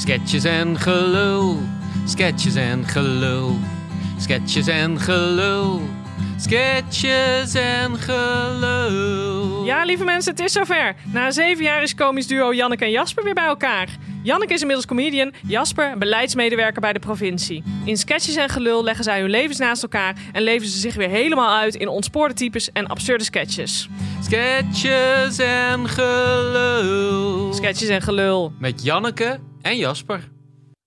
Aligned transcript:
Sketches 0.00 0.44
en 0.44 0.78
gelul, 0.78 1.58
sketches 2.06 2.54
en 2.54 2.84
gelul, 2.86 3.58
sketches 4.18 4.66
en 4.66 5.00
gelul, 5.00 5.80
sketches 6.36 7.54
en 7.54 7.96
gelul. 7.96 9.64
Ja, 9.64 9.84
lieve 9.84 10.04
mensen, 10.04 10.32
het 10.32 10.40
is 10.40 10.52
zover. 10.52 10.94
Na 11.12 11.30
zeven 11.30 11.64
jaar 11.64 11.82
is 11.82 11.94
komisch 11.94 12.26
duo 12.26 12.54
Janneke 12.54 12.84
en 12.84 12.90
Jasper 12.90 13.24
weer 13.24 13.34
bij 13.34 13.44
elkaar. 13.44 13.88
Janneke 14.22 14.52
is 14.52 14.60
inmiddels 14.60 14.86
comedian, 14.86 15.32
Jasper 15.46 15.98
beleidsmedewerker 15.98 16.80
bij 16.80 16.92
de 16.92 16.98
provincie. 16.98 17.62
In 17.84 17.96
sketches 17.96 18.36
en 18.36 18.48
gelul 18.48 18.84
leggen 18.84 19.04
zij 19.04 19.20
hun 19.20 19.30
levens 19.30 19.58
naast 19.58 19.82
elkaar 19.82 20.16
en 20.32 20.42
leven 20.42 20.68
ze 20.68 20.78
zich 20.78 20.94
weer 20.94 21.08
helemaal 21.08 21.58
uit 21.58 21.74
in 21.74 21.88
ontspoorde 21.88 22.34
types 22.34 22.72
en 22.72 22.86
absurde 22.86 23.24
sketches. 23.24 23.88
Sketches 24.22 25.38
en 25.38 25.88
gelul. 25.88 27.52
Sketches 27.52 27.88
en 27.88 28.02
gelul. 28.02 28.52
Met 28.58 28.82
Janneke 28.82 29.38
en 29.62 29.76
Jasper. 29.76 30.28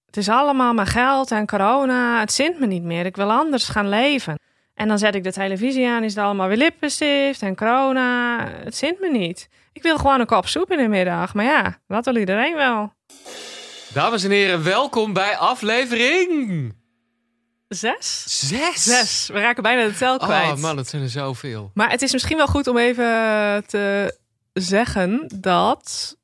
Het 0.05 0.17
is 0.17 0.29
allemaal 0.29 0.73
maar 0.73 0.87
geld 0.87 1.31
en 1.31 1.45
corona. 1.45 2.19
Het 2.19 2.31
zint 2.31 2.59
me 2.59 2.65
niet 2.65 2.83
meer. 2.83 3.05
Ik 3.05 3.15
wil 3.15 3.31
anders 3.31 3.67
gaan 3.67 3.89
leven. 3.89 4.39
En 4.73 4.87
dan 4.87 4.97
zet 4.97 5.15
ik 5.15 5.23
de 5.23 5.31
televisie 5.31 5.87
aan, 5.87 6.03
is 6.03 6.15
het 6.15 6.23
allemaal 6.23 6.47
weer 6.47 6.57
lippenstift 6.57 7.41
en 7.41 7.55
corona. 7.55 8.39
Het 8.47 8.75
zint 8.75 8.99
me 8.99 9.09
niet. 9.09 9.49
Ik 9.73 9.83
wil 9.83 9.97
gewoon 9.97 10.19
een 10.19 10.25
kop 10.25 10.47
soep 10.47 10.71
in 10.71 10.77
de 10.77 10.87
middag. 10.87 11.33
Maar 11.33 11.45
ja, 11.45 11.77
dat 11.87 12.05
wil 12.05 12.15
iedereen 12.15 12.55
wel. 12.55 12.93
Dames 13.93 14.23
en 14.23 14.31
heren, 14.31 14.63
welkom 14.63 15.13
bij 15.13 15.37
aflevering 15.37 16.73
Zes? 17.67 18.23
6. 18.47 18.83
Zes. 18.83 19.29
We 19.33 19.39
raken 19.39 19.63
bijna 19.63 19.87
de 19.87 19.95
tel 19.95 20.17
kwijt. 20.17 20.51
Oh 20.51 20.61
man, 20.61 20.77
het 20.77 20.87
zijn 20.87 21.01
er 21.01 21.09
zoveel. 21.09 21.71
Maar 21.73 21.89
het 21.89 22.01
is 22.01 22.11
misschien 22.11 22.37
wel 22.37 22.47
goed 22.47 22.67
om 22.67 22.77
even 22.77 23.05
te 23.67 24.17
zeggen 24.53 25.29
dat 25.35 26.15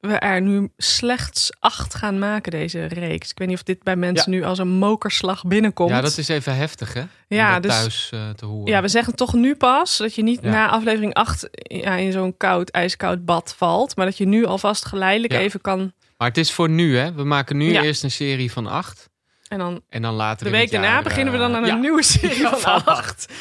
we 0.00 0.12
er 0.12 0.40
nu 0.42 0.70
slechts 0.76 1.50
acht 1.60 1.94
gaan 1.94 2.18
maken, 2.18 2.50
deze 2.50 2.84
reeks. 2.84 3.30
Ik 3.30 3.38
weet 3.38 3.48
niet 3.48 3.56
of 3.56 3.62
dit 3.62 3.82
bij 3.82 3.96
mensen 3.96 4.30
nu 4.30 4.44
als 4.44 4.58
een 4.58 4.68
mokerslag 4.68 5.44
binnenkomt. 5.44 5.90
Ja, 5.90 6.00
dat 6.00 6.18
is 6.18 6.28
even 6.28 6.56
heftig 6.56 6.92
hè? 6.94 7.02
Ja, 7.28 7.60
dus- 7.60 7.72
thuis 7.72 8.10
eh, 8.12 8.30
te 8.30 8.44
horen. 8.44 8.72
Ja, 8.72 8.80
we 8.82 8.88
zeggen 8.88 9.14
toch 9.16 9.32
nu 9.32 9.54
pas 9.54 9.96
dat 9.96 10.14
je 10.14 10.22
niet 10.22 10.40
Ja. 10.42 10.50
na 10.50 10.68
aflevering 10.68 11.14
8 11.14 11.48
ja, 11.52 11.94
in 11.94 12.12
zo'n 12.12 12.36
koud, 12.36 12.70
ijskoud 12.70 13.24
bad 13.24 13.54
valt. 13.56 13.96
Maar 13.96 14.06
dat 14.06 14.18
je 14.18 14.26
nu 14.26 14.44
alvast 14.44 14.84
geleidelijk 14.84 15.32
even 15.32 15.60
kan. 15.60 15.92
Maar 16.16 16.28
het 16.28 16.38
is 16.38 16.52
voor 16.52 16.68
nu 16.68 16.96
hè. 16.96 17.12
We 17.12 17.24
maken 17.24 17.56
nu 17.56 17.72
eerst 17.72 18.02
een 18.02 18.10
serie 18.10 18.52
van 18.52 18.66
acht. 18.66 19.07
En 19.48 19.58
dan 19.58 19.82
En 19.88 20.02
dan 20.02 20.14
later 20.14 20.44
de 20.44 20.52
week 20.52 20.70
daarna 20.70 21.02
beginnen 21.02 21.32
we 21.32 21.38
eh, 21.38 21.46
dan 21.46 21.56
aan 21.56 21.62
een 21.62 21.68
ja. 21.68 21.74
nieuwe 21.74 22.02
serie 22.02 22.48
van 22.66 22.84
acht. 22.84 23.32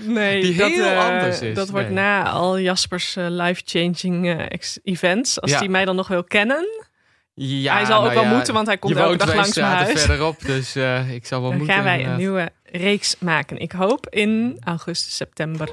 Nee, 0.00 0.42
Die 0.42 0.56
dat, 0.56 0.70
heel 0.70 0.84
eh, 0.86 1.06
anders 1.08 1.40
is. 1.40 1.54
Dat 1.54 1.68
wordt 1.68 1.90
na 1.90 2.28
al 2.28 2.58
Jaspers 2.58 3.16
eh, 3.16 3.24
life-changing 3.28 4.26
eh, 4.38 4.46
events. 4.82 5.40
Als 5.40 5.50
Ja. 5.50 5.58
hij 5.58 5.68
mij 5.68 5.84
dan 5.84 5.96
nog 5.96 6.08
wil 6.08 6.24
kennen. 6.24 6.66
Ja, 7.34 7.74
hij 7.74 7.84
zal 7.84 7.98
ook 8.04 8.12
nou 8.12 8.26
wel 8.26 8.34
moeten, 8.34 8.54
want 8.54 8.66
hij 8.66 8.78
komt 8.78 8.96
elke 8.96 9.16
dag 9.16 9.34
langs 9.34 9.56
mijn 9.56 9.66
huis. 9.72 10.00
verderop, 10.00 10.40
dus 10.44 10.74
eh, 10.74 11.10
ik 11.14 11.26
zal 11.26 11.40
wel 11.40 11.48
Dan 11.48 11.58
moeten. 11.58 11.74
gaan 11.76 11.84
wij 11.84 12.04
een 12.04 12.16
nieuwe 12.16 12.50
reeks 12.64 13.16
maken. 13.18 13.58
Ik 13.58 13.72
hoop 13.72 14.06
in 14.08 14.56
augustus, 14.64 15.16
september. 15.16 15.68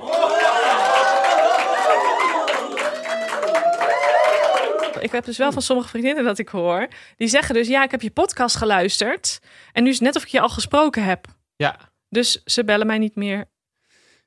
Ik 5.01 5.11
heb 5.11 5.25
dus 5.25 5.37
wel 5.37 5.51
van 5.51 5.61
sommige 5.61 5.89
vriendinnen 5.89 6.23
dat 6.23 6.39
ik 6.39 6.49
hoor. 6.49 6.87
Die 7.17 7.27
zeggen 7.27 7.55
dus, 7.55 7.67
ja, 7.67 7.83
ik 7.83 7.91
heb 7.91 8.01
je 8.01 8.11
podcast 8.11 8.55
geluisterd. 8.55 9.39
En 9.71 9.83
nu 9.83 9.89
is 9.89 9.95
het 9.95 10.03
net 10.03 10.15
of 10.15 10.23
ik 10.23 10.29
je 10.29 10.39
al 10.39 10.49
gesproken 10.49 11.03
heb. 11.03 11.25
Ja. 11.55 11.77
Dus 12.09 12.41
ze 12.45 12.63
bellen 12.63 12.87
mij 12.87 12.97
niet 12.97 13.15
meer. 13.15 13.45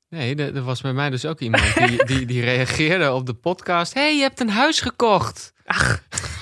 Nee, 0.08 0.34
er 0.36 0.56
er 0.56 0.62
was 0.62 0.80
bij 0.80 0.92
mij 0.92 1.10
dus 1.10 1.24
ook 1.24 1.40
iemand 1.40 1.74
die, 1.74 2.04
die, 2.04 2.26
die 2.26 2.42
reageerde 2.42 3.12
op 3.12 3.26
de 3.26 3.34
podcast. 3.34 3.94
hey, 3.94 4.16
je 4.16 4.22
hebt 4.22 4.40
een 4.40 4.50
huis 4.50 4.80
gekocht. 4.80 5.51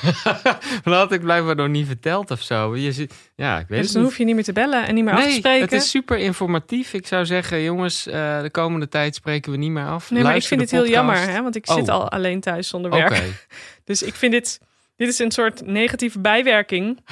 Dat 0.84 0.94
had 0.94 1.12
ik 1.12 1.20
blijkbaar 1.20 1.56
nog 1.56 1.68
niet 1.68 1.86
verteld 1.86 2.30
of 2.30 2.42
zo. 2.42 2.76
Je, 2.76 2.92
ziet- 2.92 3.14
ja, 3.34 3.58
ik 3.58 3.66
weet 3.68 3.78
Dus 3.78 3.86
het 3.86 3.92
dan 3.92 4.02
niet. 4.02 4.10
hoef 4.10 4.18
je 4.18 4.24
niet 4.24 4.34
meer 4.34 4.44
te 4.44 4.52
bellen 4.52 4.86
en 4.86 4.94
niet 4.94 5.04
meer 5.04 5.12
af 5.14 5.20
te 5.20 5.26
Nee, 5.26 5.34
spreken. 5.38 5.60
het 5.62 5.72
is 5.72 5.90
super 5.90 6.18
informatief. 6.18 6.92
Ik 6.92 7.06
zou 7.06 7.26
zeggen, 7.26 7.62
jongens, 7.62 8.06
eh, 8.06 8.42
de 8.42 8.50
komende 8.50 8.88
tijd 8.88 9.14
spreken 9.14 9.52
we 9.52 9.58
niet 9.58 9.70
meer 9.70 9.86
af. 9.86 10.10
Nee, 10.10 10.22
maar 10.22 10.36
ik 10.36 10.42
vind 10.42 10.60
dit 10.60 10.70
heel 10.70 10.86
jammer, 10.88 11.16
hè? 11.18 11.42
want 11.42 11.56
ik 11.56 11.68
Oh. 11.68 11.74
zit 11.74 11.88
al 11.88 12.10
alleen 12.10 12.40
thuis 12.40 12.68
zonder 12.68 12.90
Oké, 12.92 13.08
werk. 13.08 13.46
Dus 13.84 14.02
ik 14.02 14.14
vind 14.14 14.32
dit, 14.32 14.60
dit 14.96 15.08
is 15.08 15.18
een 15.18 15.30
soort 15.30 15.66
negatieve 15.66 16.20
bijwerking 16.20 17.04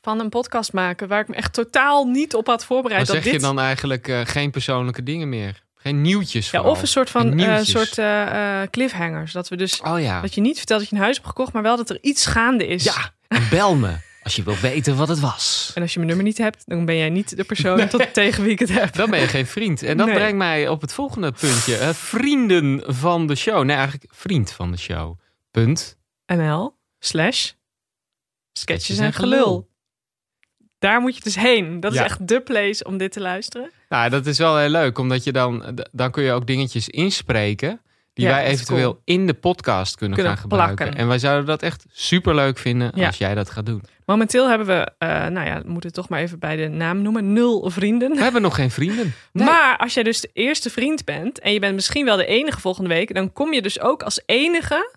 van 0.00 0.20
een 0.20 0.28
podcast 0.28 0.72
maken, 0.72 1.08
waar 1.08 1.20
ik 1.20 1.28
me 1.28 1.34
echt 1.34 1.52
totaal 1.52 2.04
niet 2.04 2.34
op 2.34 2.46
had 2.46 2.58
dan 2.58 2.66
voorbereid. 2.66 3.06
zeg 3.06 3.14
dat 3.14 3.24
dit, 3.24 3.32
je 3.32 3.38
dan 3.40 3.58
eigenlijk 3.60 4.08
eh, 4.08 4.20
geen 4.24 4.50
persoonlijke 4.50 5.02
dingen 5.02 5.28
meer. 5.28 5.62
Geen 5.82 6.00
nieuwtjes 6.00 6.44
ja, 6.50 6.50
vooral. 6.58 6.70
of 6.76 6.80
een 6.82 6.88
soort 6.88 7.10
van 7.10 7.38
eh, 7.38 7.58
soort 7.62 7.98
eh, 7.98 8.62
eh, 8.62 8.70
cliffhangers. 8.70 9.32
Dat 9.32 9.48
we 9.48 9.56
dus 9.56 9.80
Oh 9.80 10.00
ja. 10.00 10.20
dat 10.20 10.34
je 10.34 10.40
niet 10.40 10.56
vertelt 10.58 10.80
dat 10.80 10.88
je 10.88 10.94
een 10.96 11.02
huis 11.02 11.16
hebt 11.16 11.28
gekocht, 11.28 11.52
maar 11.52 11.62
wel 11.62 11.76
dat 11.76 11.90
er 11.90 11.98
iets 12.00 12.26
gaande 12.26 12.66
is. 12.66 12.84
Ja, 12.84 13.14
en 13.28 13.48
bel 13.50 13.74
me 13.74 13.96
als 14.22 14.36
je 14.36 14.42
wil 14.42 14.56
weten 14.56 14.96
wat 14.96 15.08
het 15.08 15.20
was. 15.20 15.70
En 15.74 15.82
als 15.82 15.90
je 15.92 15.96
mijn 15.98 16.08
nummer 16.08 16.26
niet 16.26 16.38
hebt, 16.38 16.62
dan 16.66 16.84
ben 16.84 16.96
jij 16.96 17.10
niet 17.10 17.36
de 17.36 17.44
persoon 17.44 17.88
tot, 17.88 18.14
tegen 18.14 18.42
wie 18.42 18.52
ik 18.52 18.58
het 18.58 18.72
heb. 18.72 18.94
Dan 18.94 19.10
ben 19.10 19.20
je 19.20 19.26
geen 19.26 19.46
vriend. 19.46 19.82
En 19.82 19.96
dat 19.96 20.06
Nee. 20.06 20.14
brengt 20.16 20.36
mij 20.36 20.68
op 20.68 20.80
het 20.80 20.92
volgende 20.92 21.32
puntje. 21.32 21.90
Vrienden 21.94 22.82
van 22.86 23.26
de 23.26 23.34
show. 23.34 23.64
Nee, 23.64 23.76
eigenlijk 23.76 24.12
vriend 24.14 24.52
van 24.52 24.70
de 24.70 24.78
show. 24.78 25.18
Punt. 25.50 25.98
NL 26.26 26.76
slash 26.98 27.50
sketches 28.52 28.98
en 28.98 29.12
gelul. 29.12 29.38
gelul. 29.38 29.70
Daar 30.78 31.00
moet 31.00 31.16
je 31.16 31.22
dus 31.22 31.34
heen. 31.36 31.80
Dat 31.80 31.94
Ja. 31.94 32.00
is 32.04 32.06
echt 32.10 32.28
de 32.28 32.40
place 32.40 32.84
om 32.84 32.96
dit 32.98 33.12
te 33.12 33.20
luisteren. 33.20 33.70
Nou, 33.92 34.10
dat 34.10 34.26
is 34.26 34.38
wel 34.38 34.56
heel 34.58 34.68
leuk. 34.68 34.98
Omdat 34.98 35.24
je 35.24 35.32
dan... 35.32 35.78
Dan 35.92 36.10
kun 36.10 36.22
je 36.22 36.32
ook 36.32 36.46
dingetjes 36.46 36.88
inspreken... 36.88 37.80
die 38.14 38.26
Ja, 38.26 38.30
wij 38.32 38.44
eventueel 38.44 38.90
cool. 38.90 39.02
in 39.04 39.26
de 39.26 39.34
podcast 39.34 39.96
kunnen, 39.96 40.16
Kunnen 40.16 40.32
gaan 40.34 40.42
gebruiken. 40.42 40.76
plakken. 40.76 41.00
En 41.00 41.08
wij 41.08 41.18
zouden 41.18 41.46
dat 41.46 41.62
echt 41.62 41.84
super 41.90 42.34
leuk 42.34 42.58
vinden... 42.58 42.92
Ja. 42.94 43.06
als 43.06 43.18
jij 43.18 43.34
dat 43.34 43.50
gaat 43.50 43.66
doen. 43.66 43.82
Momenteel 44.06 44.48
hebben 44.48 44.66
we, 44.66 44.90
eh, 44.98 45.08
nou 45.08 45.46
ja, 45.46 45.54
we 45.62 45.68
moeten 45.70 45.86
het 45.88 45.94
toch 45.94 46.08
maar 46.08 46.20
even 46.20 46.38
bij 46.38 46.56
de 46.56 46.68
naam 46.68 47.02
noemen, 47.02 47.32
nul 47.32 47.70
vrienden. 47.70 48.10
We 48.10 48.22
hebben 48.22 48.42
nog 48.42 48.54
geen 48.54 48.70
vrienden. 48.70 49.12
Nee. 49.32 49.46
Maar 49.46 49.76
als 49.76 49.94
jij 49.94 50.02
dus 50.02 50.20
de 50.20 50.30
eerste 50.32 50.70
vriend 50.70 51.04
bent 51.04 51.38
en 51.40 51.52
je 51.52 51.58
bent 51.58 51.74
misschien 51.74 52.04
wel 52.04 52.16
de 52.16 52.26
enige 52.26 52.60
volgende 52.60 52.88
week, 52.88 53.14
dan 53.14 53.32
kom 53.32 53.52
je 53.52 53.62
dus 53.62 53.80
ook 53.80 54.02
als 54.02 54.22
enige 54.26 54.96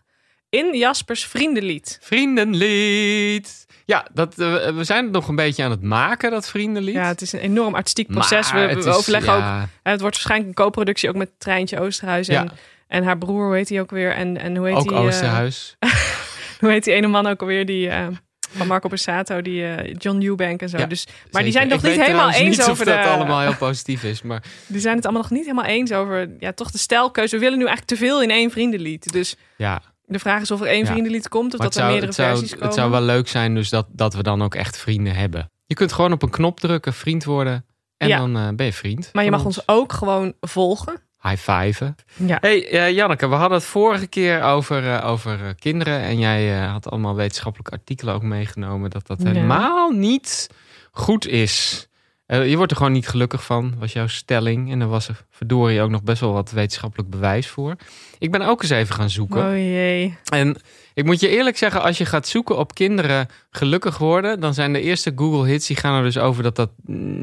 in 0.57 0.77
Jaspers 0.77 1.25
vriendenlied. 1.25 1.97
Vriendenlied. 2.01 3.65
Ja, 3.85 4.07
dat, 4.13 4.39
eh, 4.39 4.75
we 4.75 4.83
zijn 4.83 5.03
het 5.03 5.13
nog 5.13 5.27
een 5.27 5.35
beetje 5.35 5.63
aan 5.63 5.71
het 5.71 5.81
maken, 5.81 6.31
dat 6.31 6.49
vriendenlied. 6.49 6.95
Ja, 6.95 7.07
het 7.07 7.21
is 7.21 7.31
een 7.33 7.39
enorm 7.39 7.75
artistiek 7.75 8.07
proces. 8.07 8.51
Maar 8.51 8.67
We, 8.67 8.73
we 8.73 8.79
is- 8.79 8.85
overleggen 8.95 9.33
ook. 9.33 9.39
ja, 9.39 9.59
Het 9.83 9.99
wordt 10.01 10.15
waarschijnlijk 10.15 10.49
een 10.49 10.63
co-productie 10.65 11.09
ook 11.09 11.15
met 11.15 11.29
Treintje 11.37 11.79
Oosterhuis 11.79 12.27
en, 12.27 12.33
Ja. 12.43 12.51
en 12.87 13.03
haar 13.03 13.17
broer, 13.17 13.45
hoe 13.45 13.55
heet 13.55 13.69
hij 13.69 13.79
ook 13.79 13.91
weer? 13.91 14.11
En, 14.15 14.37
en 14.37 14.55
hoe 14.55 14.67
heet 14.67 14.75
Ook 14.75 14.87
die, 14.87 14.97
eh, 14.97 15.03
Oosterhuis. 15.03 15.75
hoe 16.59 16.69
heet 16.69 16.83
die 16.83 16.93
ene 16.93 17.07
man 17.07 17.27
ook 17.27 17.41
alweer 17.41 17.65
die 17.65 17.89
eh, 17.89 18.07
van 18.51 18.67
Marco 18.67 18.89
Borsato, 18.89 19.41
die 19.41 19.91
John 19.97 20.21
Eubank 20.23 20.61
en 20.61 20.69
zo. 20.69 20.77
Ja, 20.77 20.85
Dus, 20.85 21.07
maar 21.31 21.43
die 21.43 21.51
zijn 21.51 21.67
nog 21.67 21.81
niet 21.83 22.01
helemaal 22.01 22.31
eens 22.31 22.57
niet 22.57 22.61
over 22.69 22.71
of 22.71 22.77
de. 22.77 22.85
dat 23.01 23.05
allemaal 23.05 23.41
heel 23.41 23.55
positief 23.55 24.03
is, 24.03 24.21
maar 24.21 24.43
Die 24.67 24.79
zijn 24.81 24.95
het 24.95 25.03
allemaal 25.05 25.21
nog 25.21 25.31
niet 25.31 25.41
helemaal 25.45 25.65
eens 25.65 25.91
over. 25.91 26.29
Ja, 26.39 26.51
toch 26.51 26.71
de 26.71 26.77
stijlkeuze. 26.77 27.35
We 27.35 27.41
willen 27.41 27.57
nu 27.57 27.65
eigenlijk 27.65 27.97
te 27.99 28.05
veel 28.05 28.21
in 28.21 28.29
één 28.31 28.51
vriendenlied. 28.51 29.11
Dus 29.11 29.35
ja. 29.57 29.81
De 30.07 30.19
vraag 30.19 30.41
is 30.41 30.51
of 30.51 30.61
er 30.61 30.67
één 30.67 30.83
Ja. 30.85 30.91
vriendenlied 30.91 31.29
komt 31.29 31.53
of 31.53 31.59
Maar 31.59 31.67
dat 31.67 31.75
er 31.75 31.81
zou, 31.81 31.91
meerdere 31.91 32.07
het, 32.11 32.15
zou, 32.15 32.29
versies 32.29 32.51
komen. 32.51 32.65
het 32.65 32.75
zou 32.75 32.91
wel 32.91 33.01
leuk 33.01 33.27
zijn 33.27 33.55
dus 33.55 33.69
dat, 33.69 33.87
dat 33.91 34.13
we 34.13 34.23
dan 34.23 34.41
ook 34.41 34.55
echt 34.55 34.77
vrienden 34.77 35.15
hebben. 35.15 35.51
Je 35.65 35.75
kunt 35.75 35.93
gewoon 35.93 36.11
op 36.11 36.21
een 36.23 36.29
knop 36.29 36.59
drukken, 36.59 36.93
vriend 36.93 37.23
worden. 37.23 37.65
En 37.97 38.07
Ja. 38.07 38.17
dan 38.17 38.37
eh, 38.37 38.47
ben 38.55 38.65
je 38.65 38.73
vriend. 38.73 39.09
Maar 39.13 39.23
je 39.23 39.31
mag 39.31 39.45
ons 39.45 39.67
ook 39.67 39.93
gewoon 39.93 40.33
volgen. 40.41 41.01
High 41.21 41.51
fiven. 41.51 41.95
Ja. 42.15 42.37
Hey 42.41 42.69
eh, 42.69 42.91
Janneke, 42.91 43.27
we 43.29 43.35
hadden 43.35 43.57
het 43.57 43.67
vorige 43.67 44.07
keer 44.07 44.41
over, 44.41 44.93
eh, 44.93 45.07
over 45.09 45.55
kinderen. 45.55 45.99
En 45.99 46.19
jij 46.19 46.57
had 46.57 46.89
allemaal 46.89 47.15
wetenschappelijke 47.15 47.71
artikelen 47.71 48.13
ook 48.13 48.21
meegenomen. 48.23 48.89
Dat 48.89 49.07
dat 49.07 49.23
helemaal 49.23 49.89
niet 49.89 50.49
goed 50.91 51.27
is. 51.27 51.87
Eh, 52.25 52.49
je 52.49 52.57
wordt 52.57 52.71
er 52.71 52.77
gewoon 52.77 52.91
niet 52.91 53.07
gelukkig 53.07 53.45
van, 53.45 53.75
was 53.77 53.93
jouw 53.93 54.07
stelling. 54.07 54.71
En 54.71 54.81
er 54.81 54.87
was 54.87 55.07
er 55.07 55.25
verdorie 55.29 55.81
ook 55.81 55.89
nog 55.89 56.03
best 56.03 56.21
wel 56.21 56.33
wat 56.33 56.51
wetenschappelijk 56.51 57.09
bewijs 57.09 57.47
voor. 57.47 57.75
Ik 58.19 58.31
ben 58.31 58.41
ook 58.41 58.61
eens 58.61 58.71
even 58.71 58.95
gaan 58.95 59.09
zoeken. 59.09 59.45
Oh 59.45 59.55
jee. 59.55 60.17
En 60.31 60.57
ik 60.93 61.05
moet 61.05 61.19
je 61.19 61.29
eerlijk 61.29 61.57
zeggen, 61.57 61.81
als 61.81 61.97
je 61.97 62.05
gaat 62.05 62.27
zoeken 62.27 62.57
op 62.57 62.73
kinderen 62.73 63.27
gelukkig 63.49 63.97
worden, 63.97 64.39
dan 64.39 64.53
zijn 64.53 64.73
de 64.73 64.81
eerste 64.81 65.11
Google 65.15 65.47
hits 65.47 65.67
die 65.67 65.77
gaan 65.77 65.97
er 65.97 66.03
dus 66.03 66.17
over 66.17 66.43
dat 66.43 66.55
dat 66.55 66.71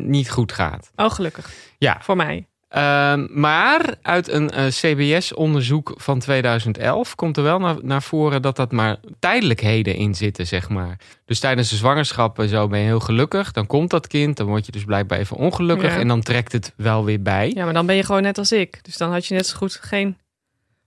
niet 0.04 0.30
goed 0.30 0.52
gaat. 0.52 0.90
Oh, 0.96 1.10
gelukkig. 1.10 1.50
Ja. 1.78 1.98
Voor 2.00 2.16
mij. 2.16 2.46
Ehm, 2.72 3.26
maar 3.30 3.94
uit 4.02 4.28
een 4.28 4.50
eh, 4.50 4.66
CBS-onderzoek 4.66 5.94
van 5.96 6.18
2011 6.18 7.14
komt 7.14 7.36
er 7.36 7.42
wel 7.42 7.58
naar, 7.58 7.76
naar 7.82 8.02
voren 8.02 8.42
dat 8.42 8.56
dat 8.56 8.72
maar 8.72 8.96
tijdelijkheden 9.18 9.94
in 9.94 10.14
zitten, 10.14 10.46
zeg 10.46 10.68
maar. 10.68 10.98
Dus 11.24 11.40
tijdens 11.40 11.70
de 11.70 11.76
zwangerschap 11.76 12.38
en 12.38 12.48
zo 12.48 12.68
ben 12.68 12.78
je 12.78 12.84
heel 12.84 13.00
gelukkig. 13.00 13.52
Dan 13.52 13.66
komt 13.66 13.90
dat 13.90 14.06
kind, 14.06 14.36
dan 14.36 14.46
word 14.46 14.66
je 14.66 14.72
dus 14.72 14.84
blijkbaar 14.84 15.18
even 15.18 15.36
ongelukkig 15.36 15.94
Ja. 15.94 16.00
en 16.00 16.08
dan 16.08 16.20
trekt 16.20 16.52
het 16.52 16.72
wel 16.76 17.04
weer 17.04 17.22
bij. 17.22 17.52
Ja, 17.54 17.64
maar 17.64 17.74
dan 17.74 17.86
ben 17.86 17.96
je 17.96 18.04
gewoon 18.04 18.22
net 18.22 18.38
als 18.38 18.52
ik. 18.52 18.78
Dus 18.84 18.96
dan 18.96 19.12
had 19.12 19.26
je 19.26 19.34
net 19.34 19.46
zo 19.46 19.56
goed 19.56 19.78
geen... 19.82 20.16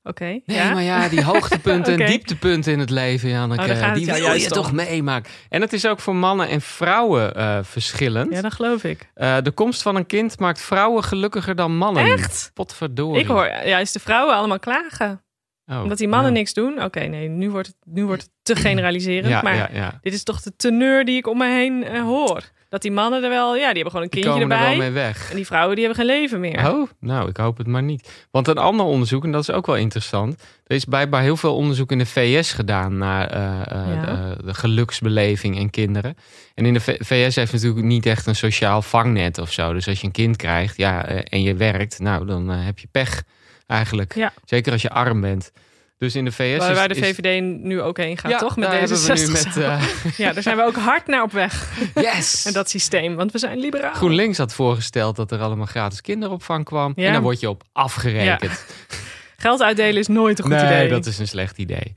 Oké. 0.07 0.25
Nee, 0.25 0.42
ja? 0.46 0.74
maar 0.74 0.84
ja, 0.84 1.10
die 1.10 1.24
hoogtepunten 1.24 1.94
en 2.00 2.06
dieptepunten 2.06 2.74
in 2.74 2.80
het 2.80 2.90
leven, 2.90 3.30
Janneke, 3.30 3.72
Oh, 3.72 3.94
die 3.94 4.06
wil 4.06 4.34
je 4.34 4.48
toch 4.48 4.72
meemaken. 4.72 5.31
En 5.50 5.62
het 5.62 5.74
is 5.74 5.86
ook 5.86 6.00
voor 6.00 6.16
mannen 6.16 6.50
en 6.50 6.62
vrouwen 6.62 7.36
eh, 7.36 7.60
verschillend. 7.62 8.34
Ja, 8.34 8.42
dat 8.42 8.54
geloof 8.54 8.84
ik. 8.84 9.12
Eh, 9.13 9.38
de 9.42 9.52
komst 9.52 9.81
van 9.81 9.96
een 9.96 10.06
kind 10.06 10.40
maakt 10.40 10.62
vrouwen 10.62 11.04
gelukkiger 11.04 11.56
dan 11.56 11.78
mannen. 11.78 12.06
Echt? 12.06 12.52
Potverdorie. 12.54 13.22
Ik 13.22 13.28
hoor 13.28 13.46
juist 13.66 13.94
de 13.94 14.00
vrouwen 14.00 14.36
allemaal 14.36 14.60
klagen. 14.60 15.24
Oh, 15.66 15.81
Omdat 15.81 15.98
die 15.98 16.08
mannen 16.08 16.31
nou. 16.31 16.40
niks 16.40 16.54
doen. 16.54 16.84
Oké, 16.84 17.00
nee, 17.00 17.28
nu 17.28 17.50
wordt, 17.50 17.68
het, 17.68 17.78
nu 17.84 18.06
wordt 18.06 18.22
het 18.22 18.31
te 18.42 18.56
generaliserend. 18.56 19.28
Ja, 19.28 19.42
maar 19.42 20.00
dit 20.01 20.13
is 20.13 20.24
toch 20.24 20.42
de 20.42 20.56
teneur 20.56 21.06
die 21.06 21.18
ik 21.18 21.28
om 21.28 21.38
me 21.38 21.48
heen 21.48 21.84
eh, 21.84 22.01
hoor. 22.01 22.44
Dat 22.75 22.83
die 22.83 22.94
mannen 22.94 23.24
er 23.24 23.30
wel, 23.30 23.56
ja, 23.56 23.66
die 23.74 23.74
hebben 23.74 23.92
gewoon 23.92 24.01
een 24.01 24.10
kindje 24.10 24.30
komen 24.31 24.51
er 24.51 24.57
erbij. 24.57 24.69
wel 24.69 24.77
mee 24.77 24.92
weg. 24.92 25.30
En 25.30 25.36
die 25.36 25.45
vrouwen 25.45 25.75
die 25.75 25.86
hebben 25.86 26.06
geen 26.06 26.16
leven 26.16 26.39
meer. 26.39 26.72
Oh, 26.72 26.89
nou, 27.00 27.30
ik 27.30 27.38
hoop 27.38 27.57
het 27.57 27.68
maar 27.68 27.83
niet. 27.83 28.25
Want 28.31 28.48
een 28.48 28.57
ander 28.57 28.86
onderzoek, 28.86 29.24
en 29.24 29.31
dat 29.31 29.42
is 29.42 29.51
ook 29.51 29.66
wel 29.66 29.75
interessant. 29.75 30.44
Er 30.68 30.75
is 30.75 30.86
blijkbaar 30.86 31.22
heel 31.22 31.38
veel 31.38 31.56
onderzoek 31.56 31.92
in 31.92 31.98
de 31.98 32.06
VS 32.06 32.51
gedaan 32.54 32.98
naar 32.98 33.27
eh, 33.30 33.62
eh, 33.62 33.95
Ja. 33.95 34.01
de, 34.36 34.44
de 34.45 34.54
geluksbeleving 34.54 35.57
in 35.57 35.69
kinderen. 35.69 36.18
En 36.56 36.66
in 36.66 36.74
de 36.74 36.80
VS 36.80 37.36
heeft 37.36 37.54
natuurlijk 37.54 37.86
niet 37.86 38.06
echt 38.06 38.25
een 38.27 38.36
sociaal 38.36 38.81
vangnet 38.81 39.38
of 39.38 39.51
zo. 39.51 39.74
Dus 39.74 39.88
als 39.88 40.00
je 40.00 40.06
een 40.06 40.12
kind 40.12 40.36
krijgt 40.36 40.77
ja, 40.77 41.06
eh, 41.06 41.22
en 41.30 41.42
je 41.42 41.56
werkt, 41.56 42.00
nou, 42.00 42.25
dan 42.25 42.50
heb 42.50 42.80
je 42.80 42.88
pech 42.92 43.24
eigenlijk. 43.68 44.16
Ja. 44.16 44.33
Zeker 44.45 44.72
als 44.72 44.81
je 44.81 44.89
arm 44.89 45.22
bent. 45.22 45.51
Dus 45.98 46.16
in 46.16 46.26
de 46.26 46.32
VS. 46.32 46.58
Waar, 46.58 46.88
de 46.88 46.96
VVD 46.96 47.42
nu 47.42 47.82
ook 47.82 47.98
heen 47.98 48.18
gaat, 48.18 48.40
toch? 48.40 48.58
Met 48.58 48.72
deze. 48.72 49.14
Eh, 49.62 49.84
ja, 50.18 50.34
daar 50.34 50.44
zijn 50.44 50.58
we 50.58 50.64
ook 50.64 50.76
hard 50.76 51.08
naar 51.08 51.24
op 51.24 51.32
weg. 51.32 51.80
Yes! 51.96 52.46
en 52.48 52.54
dat 52.54 52.70
systeem, 52.70 53.16
want 53.16 53.32
we 53.32 53.38
zijn 53.38 53.58
liberaal. 53.58 53.94
GroenLinks 53.94 54.38
had 54.38 54.54
voorgesteld 54.54 55.16
dat 55.16 55.32
er 55.32 55.40
allemaal 55.40 55.66
gratis 55.66 56.02
kinderopvang 56.02 56.66
kwam. 56.66 56.94
Ja. 56.96 57.08
En 57.08 57.14
dan 57.14 57.22
word 57.22 57.40
je 57.40 57.50
op 57.50 57.64
afgerekend. 57.72 58.66
Geld 59.38 59.62
uitdelen 59.62 60.00
is 60.00 60.08
nooit 60.08 60.40
een 60.40 60.46
goed 60.46 60.54
idee. 60.54 60.68
Nee, 60.68 60.90
dat 60.90 61.06
is 61.06 61.18
een 61.18 61.28
slecht 61.28 61.58
idee. 61.58 61.94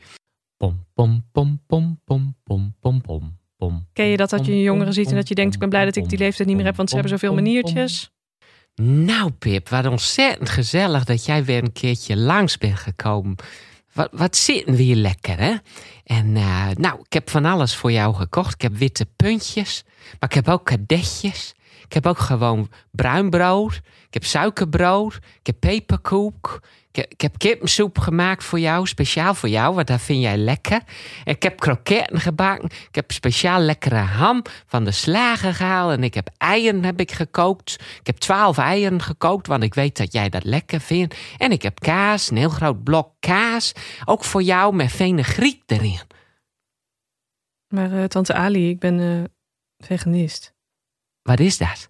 Pom, 0.56 0.87
pom, 0.95 1.25
pom, 1.33 1.61
pom, 1.67 2.03
pom, 2.05 2.35
pom, 2.45 2.75
pom, 3.03 3.39
pom. 3.56 3.87
Ken 3.93 4.06
je 4.06 4.17
dat 4.17 4.31
dat 4.31 4.47
je 4.47 4.53
een 4.53 4.61
jongere 4.61 4.93
ziet 4.93 5.09
en 5.09 5.15
dat 5.15 5.29
je 5.29 5.35
denkt: 5.35 5.55
ik 5.55 5.61
ben 5.61 5.69
blij 5.69 5.85
dat 5.85 5.97
ik 5.97 6.09
die 6.09 6.19
leeftijd 6.19 6.49
niet 6.49 6.56
meer 6.56 6.67
heb, 6.67 6.77
want 6.77 6.89
ze 6.89 6.95
hebben 6.95 7.19
zoveel 7.19 7.35
maniertjes? 7.35 8.11
Nou, 8.83 9.31
Pip, 9.31 9.69
wat 9.69 9.87
ontzettend 9.87 10.49
gezellig 10.49 11.05
dat 11.05 11.25
jij 11.25 11.45
weer 11.45 11.62
een 11.62 11.73
keertje 11.73 12.17
langs 12.17 12.59
bent 12.59 12.79
gekomen. 12.79 13.37
Wat, 13.99 14.09
wat 14.12 14.37
zitten 14.37 14.75
we 14.75 14.83
hier 14.83 14.97
lekker, 14.97 15.39
hè? 15.39 15.55
En 16.05 16.37
eh, 16.37 16.67
nou, 16.75 17.00
ik 17.00 17.12
heb 17.12 17.31
van 17.31 17.45
alles 17.45 17.75
voor 17.77 17.93
jou 17.93 18.15
gekocht. 18.15 18.55
Ik 18.55 18.62
heb 18.62 18.77
witte 18.77 19.06
puntjes, 19.17 19.85
maar 20.19 20.29
ik 20.29 20.35
heb 20.35 20.49
ook 20.49 20.65
kadetjes. 20.65 21.55
Ik 21.85 21.93
heb 21.93 22.06
ook 22.06 22.19
gewoon 22.19 22.71
bruin 22.91 23.31
brood. 23.31 23.75
Ik 24.06 24.15
heb 24.15 24.25
suikerbrood. 24.25 25.15
Ik 25.15 25.47
heb 25.47 25.56
peperkoek. 25.61 26.61
Ik 26.99 27.21
heb, 27.21 27.39
kippensoep 27.39 27.99
gemaakt 27.99 28.45
voor 28.45 28.61
jou, 28.61 28.87
speciaal 28.87 29.35
voor 29.35 29.49
jou, 29.49 29.75
want 29.75 29.87
dat 29.87 30.00
vind 30.00 30.23
jij 30.23 30.37
lekker. 30.37 30.81
En 31.25 31.35
ik 31.35 31.43
heb 31.43 31.61
kroketten 31.61 32.21
gebakken. 32.21 32.71
Ik 32.89 32.95
heb 32.95 33.12
speciaal 33.12 33.61
lekkere 33.61 33.95
ham 33.95 34.43
van 34.67 34.85
de 34.85 34.91
slager 34.91 35.55
gehaald. 35.55 35.93
En 35.93 36.05
ik 36.05 36.15
heb 36.15 36.31
eieren 36.39 36.85
heb 36.85 37.00
ik 37.00 37.12
gekookt. 37.12 37.77
Ik 38.00 38.06
heb 38.06 38.17
twaalf 38.17 38.59
eieren 38.59 39.03
gekookt, 39.03 39.47
want 39.47 39.62
ik 39.62 39.75
weet 39.75 39.97
dat 39.97 40.12
jij 40.12 40.29
dat 40.29 40.45
lekker 40.45 40.81
vindt. 40.81 41.17
En 41.39 41.53
ik 41.53 41.62
heb 41.62 41.81
kaas, 41.81 42.31
een 42.31 42.37
heel 42.37 42.49
groot 42.49 42.85
blok 42.85 43.12
kaas. 43.21 43.73
Ook 44.05 44.25
voor 44.25 44.43
jou 44.43 44.75
met 44.75 44.91
fenugreek 44.91 45.62
erin. 45.67 46.00
Maar 47.69 47.93
eh, 47.93 48.05
tante 48.05 48.35
Ali, 48.35 48.69
ik 48.69 48.79
ben 48.79 49.00
eh, 49.00 49.25
veganist. 49.87 50.55
Wat 51.23 51.41
is 51.41 51.59
dat? 51.59 51.87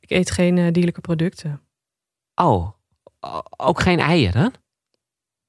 Ik 0.00 0.10
eet 0.10 0.30
geen 0.30 0.58
eh, 0.58 0.72
dierlijke 0.72 1.00
producten. 1.00 1.62
Oh, 2.34 2.73
ook 3.56 3.80
geen 3.80 3.98
eieren? 3.98 4.52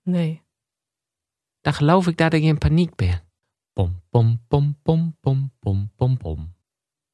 Nee. 0.03 0.43
Dan 1.61 1.73
geloof 1.73 2.07
ik 2.07 2.17
dat 2.17 2.33
ik 2.33 2.43
in 2.43 2.57
paniek 2.57 2.95
ben. 2.95 3.23
Pom, 3.73 4.01
pom, 4.09 4.43
pom, 4.47 4.79
pom, 4.81 5.17
pom, 5.19 5.51
pom, 5.59 5.91
pom, 5.95 6.17
pom. 6.17 6.53